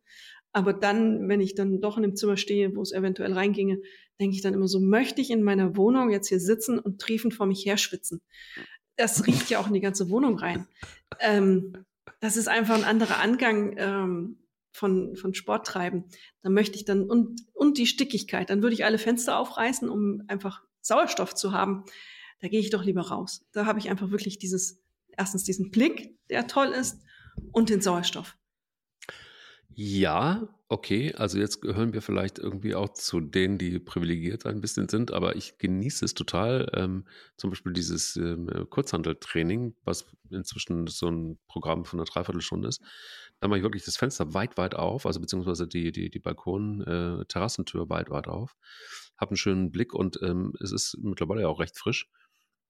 Aber 0.52 0.74
dann, 0.74 1.28
wenn 1.28 1.42
ich 1.42 1.56
dann 1.56 1.82
doch 1.82 1.98
in 1.98 2.04
dem 2.04 2.16
Zimmer 2.16 2.38
stehe, 2.38 2.76
wo 2.76 2.82
es 2.82 2.92
eventuell 2.92 3.34
reinginge, 3.34 3.82
denke 4.20 4.36
ich 4.36 4.42
dann 4.44 4.54
immer 4.54 4.68
so, 4.68 4.80
möchte 4.80 5.20
ich 5.20 5.32
in 5.32 5.44
meiner 5.44 5.76
Wohnung 5.76 6.12
jetzt 6.12 6.30
hier 6.30 6.40
sitzen 6.40 6.78
und 6.78 7.02
triefend 7.02 7.34
vor 7.34 7.48
mich 7.48 7.66
her 7.66 7.78
schwitzen? 7.78 8.22
Das 8.98 9.26
riecht 9.26 9.50
ja 9.50 9.60
auch 9.60 9.68
in 9.68 9.74
die 9.74 9.82
ganze 9.82 10.10
Wohnung 10.10 10.38
rein. 10.38 10.68
Ähm, 11.20 11.74
das 12.20 12.38
ist 12.38 12.48
einfach 12.48 12.76
ein 12.76 12.84
anderer 12.84 13.20
Angang 13.20 13.76
ähm, 13.78 14.48
von, 14.72 15.16
von 15.16 15.34
Sport 15.34 15.66
treiben. 15.66 16.06
Da 16.44 16.50
möchte 16.50 16.78
ich 16.78 16.86
dann, 16.86 17.04
und, 17.04 17.42
und 17.54 17.78
die 17.78 17.88
Stickigkeit, 17.88 18.50
dann 18.50 18.62
würde 18.62 18.76
ich 18.76 18.86
alle 18.86 19.00
Fenster 19.00 19.40
aufreißen, 19.40 19.90
um 19.90 20.24
einfach 20.28 20.67
Sauerstoff 20.88 21.36
zu 21.36 21.52
haben. 21.52 21.86
Da 22.40 22.48
gehe 22.48 22.60
ich 22.60 22.70
doch 22.70 22.84
lieber 22.84 23.02
raus. 23.02 23.46
Da 23.52 23.66
habe 23.66 23.80
ich 23.80 23.90
einfach 23.90 24.12
wirklich 24.12 24.38
dieses, 24.38 24.82
erstens 25.10 25.44
diesen 25.44 25.72
Blick, 25.72 26.18
der 26.30 26.48
toll 26.48 26.68
ist, 26.68 27.02
und 27.52 27.70
den 27.70 27.82
Sauerstoff. 27.82 28.36
Ja, 29.80 30.50
okay. 30.70 31.14
Also 31.14 31.38
jetzt 31.38 31.62
gehören 31.62 31.94
wir 31.94 32.02
vielleicht 32.02 32.40
irgendwie 32.40 32.74
auch 32.74 32.90
zu 32.94 33.20
denen, 33.20 33.60
die 33.60 33.78
privilegiert 33.78 34.48
ein 34.48 34.60
bisschen 34.60 34.90
sind, 34.90 35.12
aber 35.12 35.36
ich 35.36 35.60
genieße 35.60 36.04
es 36.04 36.16
total. 36.16 36.68
Ähm, 36.74 37.06
zum 37.38 37.52
Beispiel 37.52 37.74
dieses 37.74 38.16
ähm, 38.16 38.50
Kurzhandeltraining, 38.72 39.76
was 39.84 40.08
inzwischen 40.32 40.88
so 40.88 41.10
ein 41.10 41.38
Programm 41.48 41.86
von 41.86 42.00
einer 42.00 42.06
Dreiviertelstunde 42.06 42.70
ist. 42.70 42.82
Da 43.40 43.48
mache 43.48 43.60
ich 43.60 43.64
wirklich 43.64 43.86
das 43.86 43.98
Fenster 43.98 44.34
weit, 44.34 44.58
weit 44.58 44.76
auf, 44.76 45.06
also 45.06 45.20
beziehungsweise 45.20 45.68
die, 45.68 45.92
die, 45.92 46.10
die 46.10 46.20
Balkon-Terrassentür 46.20 47.84
äh, 47.84 47.90
weit, 47.90 48.10
weit 48.10 48.28
auf. 48.28 48.56
Habe 49.18 49.32
einen 49.32 49.38
schönen 49.38 49.72
Blick 49.72 49.94
und 49.94 50.20
ähm, 50.22 50.54
es 50.62 50.72
ist 50.72 50.98
mittlerweile 51.02 51.42
ja 51.42 51.48
auch 51.48 51.60
recht 51.60 51.78
frisch 51.78 52.10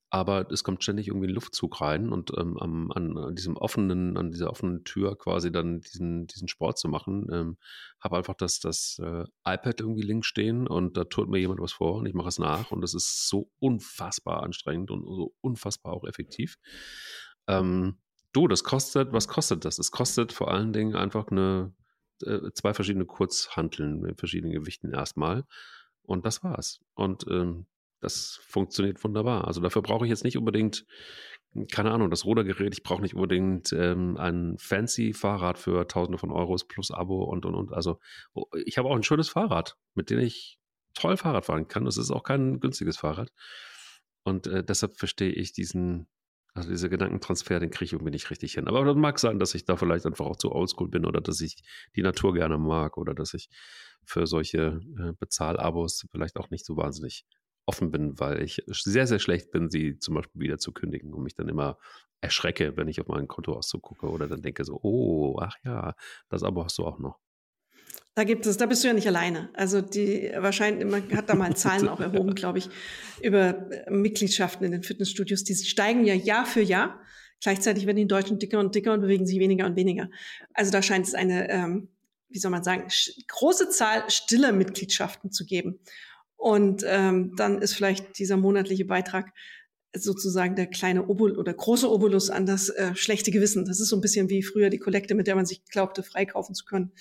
aber 0.09 0.49
es 0.51 0.63
kommt 0.63 0.84
ständig 0.84 1.07
irgendwie 1.07 1.28
ein 1.28 1.34
Luftzug 1.34 1.82
rein 1.82 2.09
und 2.09 2.32
ähm, 2.38 2.57
an, 2.57 2.91
an, 3.18 3.36
diesem 3.36 3.57
offenen, 3.57 4.15
an 4.18 4.32
dieser 4.32 4.49
offenen 4.49 4.86
Tür 4.86 5.18
quasi 5.18 5.51
dann 5.51 5.82
diesen, 5.82 6.28
diesen 6.28 6.47
Sport 6.47 6.78
zu 6.78 6.88
machen, 6.88 7.28
ähm, 7.32 7.57
habe 7.99 8.18
einfach 8.18 8.36
das, 8.36 8.59
das 8.59 8.99
äh, 9.03 9.26
iPad 9.45 9.82
irgendwie 9.82 10.03
links 10.03 10.28
stehen 10.28 10.68
und 10.68 10.95
da 10.95 11.03
tut 11.03 11.30
mir 11.30 11.39
jemand 11.39 11.59
was 11.59 11.74
vor 11.74 11.95
und 11.95 12.05
ich 12.05 12.13
mache 12.13 12.30
es 12.30 12.39
nach 12.39 12.72
und 12.72 12.82
das 12.82 12.93
ist 12.93 13.28
so 13.28 13.51
unfassbar 13.59 14.43
anstrengend 14.43 14.91
und 14.91 15.03
so 15.03 15.36
unfassbar 15.41 15.93
auch 15.93 16.05
effektiv. 16.05 16.57
Ähm, 17.47 17.97
du, 18.38 18.48
das 18.48 18.64
kostet, 18.64 19.12
was 19.14 19.28
kostet 19.28 19.66
das? 19.66 19.80
Es 19.80 19.92
kostet 19.92 20.32
vor 20.32 20.52
allen 20.52 20.72
Dingen 20.72 20.96
einfach 20.96 21.28
eine, 21.30 21.74
äh, 22.24 22.52
zwei 22.54 22.74
verschiedene 22.74 23.06
Kurzhanteln 23.06 24.00
mit 24.00 24.20
verschiedenen 24.20 24.54
Gewichten 24.54 24.94
erstmal. 24.94 25.44
Und 26.04 26.26
das 26.26 26.44
war's. 26.44 26.80
Und 26.94 27.26
ähm, 27.30 27.66
das 28.00 28.40
funktioniert 28.44 29.04
wunderbar. 29.04 29.48
Also 29.48 29.60
dafür 29.60 29.82
brauche 29.82 30.06
ich 30.06 30.10
jetzt 30.10 30.24
nicht 30.24 30.38
unbedingt, 30.38 30.86
keine 31.72 31.92
Ahnung, 31.92 32.12
das 32.12 32.26
Rudergerät. 32.26 32.74
Ich 32.74 32.84
brauche 32.84 33.02
nicht 33.02 33.16
unbedingt 33.16 33.74
ähm, 33.74 34.18
ein 34.18 34.56
fancy 34.60 35.14
Fahrrad 35.14 35.58
für 35.58 35.88
Tausende 35.88 36.20
von 36.20 36.32
Euros 36.32 36.68
plus 36.68 36.92
Abo 36.92 37.24
und 37.24 37.46
und 37.46 37.56
und. 37.56 37.74
Also 37.74 38.00
oh, 38.34 38.46
ich 38.66 38.78
habe 38.78 38.88
auch 38.88 38.96
ein 38.96 39.04
schönes 39.04 39.30
Fahrrad, 39.30 39.76
mit 39.96 40.12
dem 40.12 40.20
ich 40.20 40.60
toll 40.94 41.18
Fahrrad 41.18 41.46
fahren 41.46 41.68
kann. 41.68 41.86
Das 41.86 41.98
ist 41.98 42.12
auch 42.12 42.24
kein 42.24 42.60
günstiges 42.60 42.98
Fahrrad. 42.98 43.32
Und 44.24 44.46
äh, 44.48 44.64
deshalb 44.64 44.98
verstehe 44.98 45.32
ich 45.32 45.54
diesen, 45.54 46.08
also 46.54 46.70
dieser 46.70 46.89
Gedankentransfer, 46.89 47.60
den 47.60 47.70
kriege 47.70 47.86
ich 47.86 47.93
irgendwie 47.93 48.12
nicht 48.12 48.32
richtig 48.32 48.54
hin. 48.54 48.68
Aber 48.68 48.84
das 48.84 48.95
mag 48.95 49.20
sein, 49.20 49.39
dass 49.39 49.54
ich 49.56 49.66
da 49.66 49.76
vielleicht 49.76 50.06
einfach 50.06 50.26
auch 50.26 50.38
zu 50.38 50.52
oldschool 50.52 50.89
bin 50.89 51.06
oder 51.06 51.22
dass 51.22 51.41
ich 51.41 51.64
die 51.95 52.02
Natur 52.02 52.34
gerne 52.34 52.58
mag 52.58 52.98
oder 52.98 53.14
dass 53.14 53.34
ich 53.34 53.50
für 54.04 54.26
solche 54.26 54.80
äh, 54.98 55.14
Bezahlabos 55.20 56.08
vielleicht 56.12 56.38
auch 56.38 56.50
nicht 56.50 56.66
so 56.66 56.78
wahnsinnig 56.78 57.26
offen 57.68 57.91
bin, 57.91 58.18
weil 58.20 58.41
ich 58.41 58.64
sehr, 58.68 59.08
sehr 59.08 59.20
schlecht 59.20 59.52
bin, 59.52 59.70
sie 59.70 60.00
zum 60.00 60.16
Beispiel 60.16 60.41
wieder 60.41 60.58
zu 60.58 60.72
kündigen 60.72 61.14
und 61.14 61.24
mich 61.24 61.36
dann 61.36 61.50
immer 61.50 61.78
erschrecke, 62.22 62.78
wenn 62.78 62.88
ich 62.88 63.02
auf 63.02 63.08
mein 63.08 63.28
Kontoauszug 63.28 63.82
gucke 63.82 64.10
oder 64.10 64.28
dann 64.28 64.41
denke 64.41 64.64
so, 64.64 64.80
oh, 64.82 65.38
ach 65.39 65.56
ja, 65.64 65.93
das 66.30 66.43
Abo 66.43 66.64
hast 66.64 66.78
du 66.78 66.86
auch 66.86 66.98
noch. 66.98 67.20
Da 68.16 68.24
gibt 68.24 68.48
es, 68.48 68.58
da 68.58 68.66
bist 68.66 68.84
du 68.84 68.88
ja 68.88 68.96
nicht 68.96 69.08
alleine. 69.08 69.50
Also 69.54 69.80
die 69.80 70.32
wahrscheinlich, 70.36 70.90
man 70.90 71.04
hat 71.16 71.30
da 71.30 71.36
mal 71.36 71.56
Zahlen 71.56 71.88
auch 71.88 72.00
erhoben, 72.00 72.34
glaube 72.34 72.58
ich, 72.58 72.68
über 73.22 73.72
äh, 73.72 73.92
Mitgliedschaften 73.92 74.66
in 74.66 74.72
den 74.72 74.82
Fitnessstudios. 74.82 75.44
Die 75.44 75.54
steigen 75.54 76.04
ja 76.04 76.16
Jahr 76.16 76.48
für 76.48 76.62
Jahr. 76.62 77.00
Gleichzeitig 77.42 77.86
werden 77.86 77.98
die 77.98 78.08
Deutschen 78.08 78.40
dicker 78.40 78.60
und 78.60 78.74
dicker 78.74 78.94
und 78.94 79.02
bewegen 79.02 79.28
sich 79.28 79.38
weniger 79.38 79.68
und 79.68 79.76
weniger. 79.76 80.10
Also 80.54 80.72
da 80.72 80.82
scheint 80.82 81.06
es 81.06 81.14
eine, 81.14 81.48
ähm, 81.52 81.90
wie 82.30 82.40
soll 82.40 82.50
man 82.50 82.64
sagen, 82.64 82.88
große 83.28 83.70
Zahl 83.70 84.10
stiller 84.10 84.52
Mitgliedschaften 84.52 85.32
zu 85.32 85.46
geben. 85.46 85.80
Und 86.38 86.84
ähm, 86.88 87.36
dann 87.36 87.62
ist 87.62 87.74
vielleicht 87.74 88.18
dieser 88.18 88.38
monatliche 88.38 88.86
Beitrag 88.86 89.32
sozusagen 89.94 90.56
der 90.56 90.68
kleine 90.68 91.08
Obol 91.08 91.38
oder 91.38 91.54
große 91.54 91.90
Obolus 91.90 92.30
an 92.30 92.46
das 92.46 92.70
äh, 92.70 92.96
schlechte 92.96 93.32
Gewissen. 93.32 93.66
Das 93.66 93.80
ist 93.80 93.90
so 93.90 93.96
ein 93.96 94.02
bisschen 94.02 94.30
wie 94.30 94.44
früher 94.44 94.70
die 94.70 94.80
Kollekte, 94.80 95.16
mit 95.16 95.28
der 95.28 95.36
man 95.36 95.46
sich 95.46 95.64
glaubte, 95.66 96.04
freikaufen 96.04 96.56
zu 96.56 96.66
können 96.66 96.92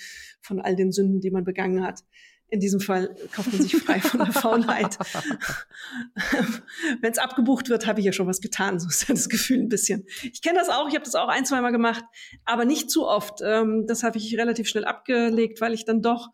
von 0.40 0.60
all 0.60 0.76
den 0.76 0.92
Sünden, 0.92 1.20
die 1.20 1.30
man 1.30 1.44
begangen 1.44 1.84
hat. 1.84 2.04
In 2.48 2.60
diesem 2.60 2.78
Fall 2.78 3.16
kauft 3.32 3.52
man 3.52 3.60
sich 3.60 3.76
frei 3.76 4.00
von 4.00 4.20
der 4.20 4.32
Faulheit. 4.32 4.96
Wenn 7.00 7.10
es 7.10 7.18
abgebucht 7.18 7.68
wird, 7.68 7.88
habe 7.88 7.98
ich 7.98 8.06
ja 8.06 8.12
schon 8.12 8.28
was 8.28 8.40
getan. 8.40 8.78
So 8.78 8.88
ist 8.88 9.08
ja 9.08 9.16
das 9.16 9.28
Gefühl 9.28 9.58
ein 9.58 9.68
bisschen. 9.68 10.06
Ich 10.22 10.42
kenne 10.42 10.58
das 10.58 10.68
auch, 10.68 10.88
ich 10.88 10.94
habe 10.94 11.04
das 11.04 11.16
auch 11.16 11.26
ein, 11.26 11.44
zwei 11.44 11.60
Mal 11.60 11.72
gemacht, 11.72 12.04
aber 12.44 12.64
nicht 12.64 12.88
zu 12.88 13.04
oft. 13.04 13.40
Ähm, 13.42 13.86
das 13.88 14.04
habe 14.04 14.18
ich 14.18 14.38
relativ 14.38 14.68
schnell 14.68 14.84
abgelegt, 14.84 15.60
weil 15.60 15.74
ich 15.74 15.84
dann 15.84 16.02
doch 16.02 16.28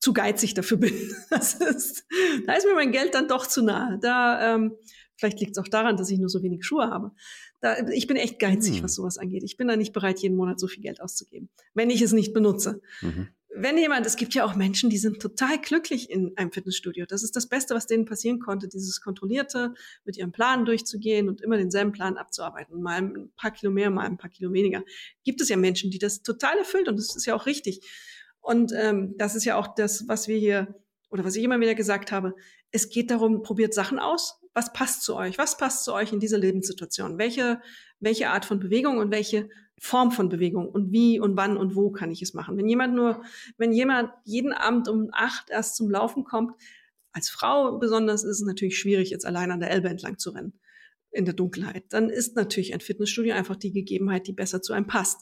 zu 0.00 0.14
geizig 0.14 0.54
dafür 0.54 0.78
bin. 0.78 0.94
Das 1.30 1.54
ist, 1.54 2.06
da 2.46 2.54
ist 2.54 2.66
mir 2.66 2.74
mein 2.74 2.92
Geld 2.92 3.14
dann 3.14 3.28
doch 3.28 3.46
zu 3.46 3.62
nahe. 3.62 3.98
Da, 4.00 4.54
ähm, 4.54 4.76
vielleicht 5.22 5.38
liegt 5.38 5.52
es 5.52 5.58
auch 5.58 5.68
daran, 5.68 5.96
dass 5.96 6.10
ich 6.10 6.18
nur 6.18 6.28
so 6.28 6.42
wenig 6.42 6.64
Schuhe 6.64 6.90
habe. 6.90 7.12
Da, 7.60 7.76
ich 7.88 8.08
bin 8.08 8.16
echt 8.16 8.40
geizig, 8.40 8.78
hm. 8.78 8.82
was 8.82 8.96
sowas 8.96 9.18
angeht. 9.18 9.44
Ich 9.44 9.56
bin 9.56 9.68
da 9.68 9.76
nicht 9.76 9.92
bereit, 9.92 10.18
jeden 10.18 10.36
Monat 10.36 10.58
so 10.58 10.66
viel 10.66 10.82
Geld 10.82 11.00
auszugeben, 11.00 11.48
wenn 11.74 11.90
ich 11.90 12.02
es 12.02 12.12
nicht 12.12 12.32
benutze. 12.32 12.80
Mhm. 13.00 13.28
Wenn 13.54 13.76
jemand, 13.78 14.06
es 14.06 14.16
gibt 14.16 14.34
ja 14.34 14.44
auch 14.44 14.56
Menschen, 14.56 14.88
die 14.88 14.96
sind 14.96 15.20
total 15.20 15.60
glücklich 15.60 16.10
in 16.10 16.36
einem 16.38 16.50
Fitnessstudio. 16.50 17.04
Das 17.06 17.22
ist 17.22 17.36
das 17.36 17.48
Beste, 17.48 17.74
was 17.74 17.86
denen 17.86 18.06
passieren 18.06 18.40
konnte, 18.40 18.66
dieses 18.66 19.02
kontrollierte, 19.02 19.74
mit 20.04 20.16
ihrem 20.16 20.32
Plan 20.32 20.64
durchzugehen 20.64 21.28
und 21.28 21.42
immer 21.42 21.58
denselben 21.58 21.92
Plan 21.92 22.16
abzuarbeiten. 22.16 22.80
Mal 22.80 23.02
ein 23.02 23.30
paar 23.36 23.50
Kilo 23.50 23.70
mehr, 23.70 23.90
mal 23.90 24.06
ein 24.06 24.16
paar 24.16 24.30
Kilo 24.30 24.52
weniger. 24.52 24.82
Gibt 25.22 25.40
es 25.42 25.50
ja 25.50 25.56
Menschen, 25.56 25.90
die 25.90 25.98
das 25.98 26.22
total 26.22 26.56
erfüllt 26.58 26.88
und 26.88 26.96
das 26.98 27.14
ist 27.14 27.26
ja 27.26 27.34
auch 27.36 27.44
richtig. 27.44 27.86
Und 28.40 28.72
ähm, 28.74 29.14
das 29.18 29.36
ist 29.36 29.44
ja 29.44 29.56
auch 29.56 29.74
das, 29.74 30.08
was 30.08 30.26
wir 30.28 30.38
hier 30.38 30.74
oder 31.10 31.24
was 31.24 31.36
ich 31.36 31.44
immer 31.44 31.60
wieder 31.60 31.74
gesagt 31.74 32.10
habe. 32.10 32.34
Es 32.72 32.88
geht 32.88 33.10
darum, 33.10 33.42
probiert 33.42 33.74
Sachen 33.74 33.98
aus. 33.98 34.40
Was 34.54 34.72
passt 34.72 35.02
zu 35.02 35.14
euch? 35.14 35.38
Was 35.38 35.56
passt 35.56 35.84
zu 35.84 35.94
euch 35.94 36.12
in 36.12 36.20
dieser 36.20 36.38
Lebenssituation? 36.38 37.18
Welche, 37.18 37.60
welche 38.00 38.30
Art 38.30 38.44
von 38.44 38.58
Bewegung 38.58 38.98
und 38.98 39.10
welche 39.10 39.48
Form 39.78 40.10
von 40.10 40.28
Bewegung 40.28 40.68
und 40.68 40.92
wie 40.92 41.20
und 41.20 41.36
wann 41.36 41.56
und 41.56 41.74
wo 41.74 41.90
kann 41.90 42.10
ich 42.10 42.22
es 42.22 42.34
machen? 42.34 42.56
Wenn 42.56 42.68
jemand 42.68 42.94
nur, 42.94 43.22
wenn 43.56 43.72
jemand 43.72 44.10
jeden 44.24 44.52
Abend 44.52 44.88
um 44.88 45.08
acht 45.12 45.50
erst 45.50 45.76
zum 45.76 45.90
Laufen 45.90 46.24
kommt, 46.24 46.52
als 47.12 47.28
Frau 47.28 47.78
besonders 47.78 48.24
ist 48.24 48.40
es 48.40 48.46
natürlich 48.46 48.78
schwierig, 48.78 49.10
jetzt 49.10 49.26
allein 49.26 49.50
an 49.50 49.60
der 49.60 49.70
Elbe 49.70 49.88
entlang 49.88 50.18
zu 50.18 50.30
rennen 50.30 50.58
in 51.10 51.24
der 51.24 51.34
Dunkelheit. 51.34 51.84
Dann 51.90 52.08
ist 52.08 52.36
natürlich 52.36 52.72
ein 52.72 52.80
Fitnessstudio 52.80 53.34
einfach 53.34 53.56
die 53.56 53.72
Gegebenheit, 53.72 54.26
die 54.26 54.32
besser 54.32 54.62
zu 54.62 54.72
einem 54.72 54.86
passt. 54.86 55.20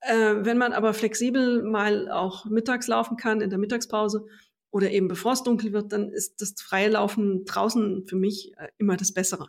Äh, 0.00 0.36
wenn 0.40 0.58
man 0.58 0.72
aber 0.72 0.94
flexibel 0.94 1.62
mal 1.62 2.10
auch 2.10 2.46
mittags 2.46 2.86
laufen 2.86 3.16
kann, 3.16 3.40
in 3.40 3.50
der 3.50 3.58
Mittagspause 3.58 4.26
oder 4.70 4.90
eben 4.90 5.08
bevor 5.08 5.32
es 5.32 5.42
dunkel 5.42 5.72
wird, 5.72 5.92
dann 5.92 6.10
ist 6.10 6.40
das 6.40 6.54
freie 6.60 6.90
Laufen 6.90 7.44
draußen 7.44 8.06
für 8.06 8.16
mich 8.16 8.52
äh, 8.58 8.68
immer 8.78 8.96
das 8.96 9.12
Bessere. 9.12 9.48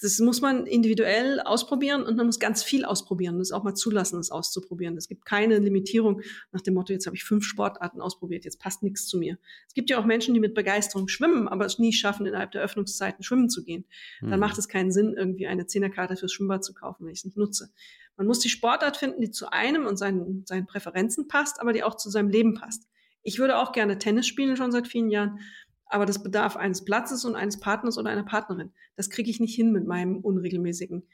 Das 0.00 0.20
muss 0.20 0.40
man 0.40 0.66
individuell 0.66 1.40
ausprobieren 1.40 2.04
und 2.04 2.16
man 2.16 2.26
muss 2.26 2.38
ganz 2.38 2.62
viel 2.62 2.84
ausprobieren 2.84 3.34
und 3.34 3.40
es 3.40 3.50
auch 3.50 3.64
mal 3.64 3.74
zulassen, 3.74 4.20
es 4.20 4.30
auszuprobieren. 4.30 4.96
Es 4.96 5.08
gibt 5.08 5.24
keine 5.24 5.58
Limitierung 5.58 6.20
nach 6.52 6.60
dem 6.60 6.74
Motto, 6.74 6.92
jetzt 6.92 7.06
habe 7.06 7.16
ich 7.16 7.24
fünf 7.24 7.44
Sportarten 7.44 8.00
ausprobiert, 8.00 8.44
jetzt 8.44 8.60
passt 8.60 8.84
nichts 8.84 9.08
zu 9.08 9.18
mir. 9.18 9.38
Es 9.66 9.74
gibt 9.74 9.90
ja 9.90 9.98
auch 9.98 10.04
Menschen, 10.04 10.34
die 10.34 10.40
mit 10.40 10.54
Begeisterung 10.54 11.08
schwimmen, 11.08 11.48
aber 11.48 11.64
es 11.64 11.80
nie 11.80 11.92
schaffen, 11.92 12.26
innerhalb 12.26 12.52
der 12.52 12.62
Öffnungszeiten 12.62 13.24
schwimmen 13.24 13.50
zu 13.50 13.64
gehen. 13.64 13.86
Dann 14.20 14.30
mhm. 14.30 14.38
macht 14.38 14.56
es 14.58 14.68
keinen 14.68 14.92
Sinn, 14.92 15.14
irgendwie 15.16 15.48
eine 15.48 15.66
Zehnerkarte 15.66 16.16
fürs 16.16 16.32
Schwimmbad 16.32 16.62
zu 16.62 16.74
kaufen, 16.74 17.04
wenn 17.04 17.12
ich 17.12 17.18
es 17.18 17.24
nicht 17.24 17.36
nutze. 17.36 17.72
Man 18.16 18.28
muss 18.28 18.38
die 18.38 18.50
Sportart 18.50 18.96
finden, 18.96 19.20
die 19.20 19.32
zu 19.32 19.50
einem 19.50 19.84
und 19.84 19.96
seinen, 19.96 20.44
seinen 20.46 20.66
Präferenzen 20.66 21.26
passt, 21.26 21.60
aber 21.60 21.72
die 21.72 21.82
auch 21.82 21.96
zu 21.96 22.08
seinem 22.08 22.28
Leben 22.28 22.54
passt. 22.54 22.86
Ich 23.22 23.38
würde 23.38 23.58
auch 23.58 23.72
gerne 23.72 23.98
Tennis 23.98 24.26
spielen, 24.26 24.56
schon 24.56 24.72
seit 24.72 24.88
vielen 24.88 25.10
Jahren, 25.10 25.40
aber 25.86 26.06
das 26.06 26.22
bedarf 26.22 26.56
eines 26.56 26.84
Platzes 26.84 27.24
und 27.24 27.34
eines 27.34 27.58
Partners 27.60 27.98
oder 27.98 28.10
einer 28.10 28.24
Partnerin. 28.24 28.72
Das 28.96 29.10
kriege 29.10 29.30
ich 29.30 29.40
nicht 29.40 29.54
hin 29.54 29.72
mit 29.72 29.86
meinem 29.86 30.18
unregelmäßigen 30.18 31.06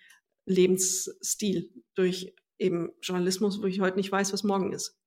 Lebensstil 0.46 1.70
durch 1.94 2.34
eben 2.58 2.90
Journalismus, 3.02 3.62
wo 3.62 3.66
ich 3.66 3.80
heute 3.80 3.96
nicht 3.96 4.12
weiß, 4.12 4.32
was 4.32 4.44
morgen 4.44 4.72
ist. 4.72 4.98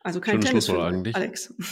Also 0.00 0.20
kein 0.20 0.40
Schönes 0.40 0.66
Tennis, 0.66 1.14
Alex. 1.14 1.54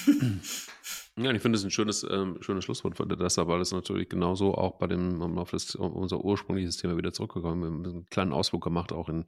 Ja, 1.17 1.31
ich 1.31 1.41
finde 1.41 1.57
es 1.57 1.65
ein 1.65 1.71
schönes, 1.71 2.05
ähm, 2.11 2.39
schönes 2.41 2.65
Schlusswort 2.65 2.97
für 2.97 3.07
das, 3.07 3.37
weil 3.37 3.61
es 3.61 3.71
natürlich 3.71 4.09
genauso 4.09 4.55
auch 4.55 4.79
bei 4.79 4.89
dem, 4.89 5.23
auf 5.39 5.53
das, 5.53 5.77
unser 5.77 6.25
ursprüngliches 6.25 6.77
Thema 6.77 6.97
wieder 6.97 7.13
zurückgekommen, 7.13 7.61
wir 7.61 7.67
haben 7.69 7.85
einen 7.85 8.07
kleinen 8.07 8.33
Ausflug 8.33 8.65
gemacht, 8.65 8.93
auch 8.93 9.09
in 9.09 9.25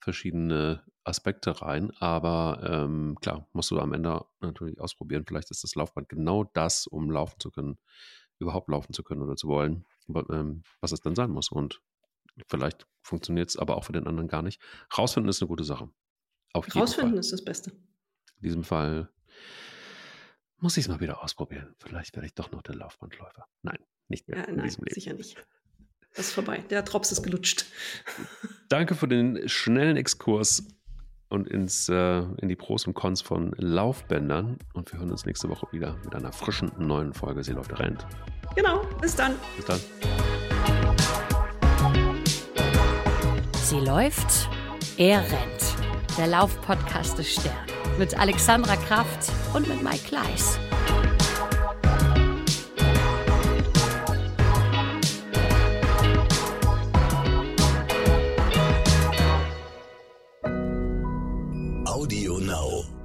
verschiedene 0.00 0.82
Aspekte 1.04 1.62
rein. 1.62 1.90
Aber 1.98 2.60
ähm, 2.64 3.16
klar, 3.20 3.48
musst 3.52 3.70
du 3.70 3.78
am 3.78 3.92
Ende 3.92 4.24
natürlich 4.40 4.80
ausprobieren. 4.80 5.24
Vielleicht 5.26 5.50
ist 5.50 5.64
das 5.64 5.74
Laufband 5.74 6.08
genau 6.08 6.44
das, 6.44 6.86
um 6.86 7.10
laufen 7.10 7.40
zu 7.40 7.50
können, 7.50 7.78
überhaupt 8.38 8.68
laufen 8.68 8.92
zu 8.92 9.02
können 9.02 9.22
oder 9.22 9.36
zu 9.36 9.48
wollen, 9.48 9.84
ähm, 10.08 10.62
was 10.80 10.92
es 10.92 11.00
dann 11.00 11.14
sein 11.14 11.30
muss. 11.30 11.50
Und 11.50 11.80
vielleicht 12.48 12.86
funktioniert 13.02 13.48
es 13.48 13.56
aber 13.56 13.76
auch 13.76 13.84
für 13.84 13.92
den 13.92 14.06
anderen 14.06 14.28
gar 14.28 14.42
nicht. 14.42 14.60
Rausfinden 14.96 15.28
ist 15.28 15.42
eine 15.42 15.48
gute 15.48 15.64
Sache. 15.64 15.90
Auf 16.52 16.66
jeden 16.66 16.78
Rausfinden 16.78 17.18
ist 17.18 17.32
das 17.32 17.44
Beste. 17.44 17.70
In 17.70 18.42
diesem 18.42 18.64
Fall 18.64 19.10
muss 20.58 20.76
ich 20.76 20.84
es 20.84 20.88
mal 20.88 21.00
wieder 21.00 21.22
ausprobieren. 21.22 21.74
Vielleicht 21.78 22.14
werde 22.14 22.26
ich 22.26 22.34
doch 22.34 22.50
noch 22.50 22.62
der 22.62 22.74
Laufbandläufer. 22.74 23.46
Nein, 23.62 23.78
nicht 24.08 24.28
mehr. 24.28 24.38
Ja, 24.38 24.52
nein, 24.52 24.70
sicher 24.90 25.14
nicht. 25.14 25.36
Das 26.18 26.26
ist 26.26 26.32
vorbei. 26.32 26.64
Der 26.68 26.82
Drops 26.82 27.12
ist 27.12 27.22
gelutscht. 27.22 27.64
Danke 28.68 28.96
für 28.96 29.06
den 29.06 29.48
schnellen 29.48 29.96
Exkurs 29.96 30.64
und 31.28 31.46
ins, 31.46 31.88
äh, 31.88 32.22
in 32.38 32.48
die 32.48 32.56
Pros 32.56 32.88
und 32.88 32.94
Cons 32.94 33.22
von 33.22 33.52
Laufbändern. 33.56 34.58
Und 34.72 34.92
wir 34.92 34.98
hören 34.98 35.12
uns 35.12 35.26
nächste 35.26 35.48
Woche 35.48 35.68
wieder 35.70 35.96
mit 36.02 36.16
einer 36.16 36.32
frischen 36.32 36.72
neuen 36.76 37.12
Folge 37.12 37.44
Sie 37.44 37.52
läuft 37.52 37.78
rennt. 37.78 38.04
Genau, 38.56 38.82
bis 39.00 39.14
dann. 39.14 39.36
Bis 39.56 39.66
dann. 39.66 39.78
Sie 43.62 43.78
läuft, 43.78 44.48
er 44.96 45.20
rennt. 45.20 46.16
Der 46.18 46.26
Laufpodcast 46.26 47.16
des 47.16 47.32
Stern. 47.32 47.54
Mit 47.96 48.18
Alexandra 48.18 48.74
Kraft 48.74 49.30
und 49.54 49.68
mit 49.68 49.84
Mike 49.84 50.02
Kleiss. 50.08 50.58
Audio 61.98 62.38
Now. 62.38 62.97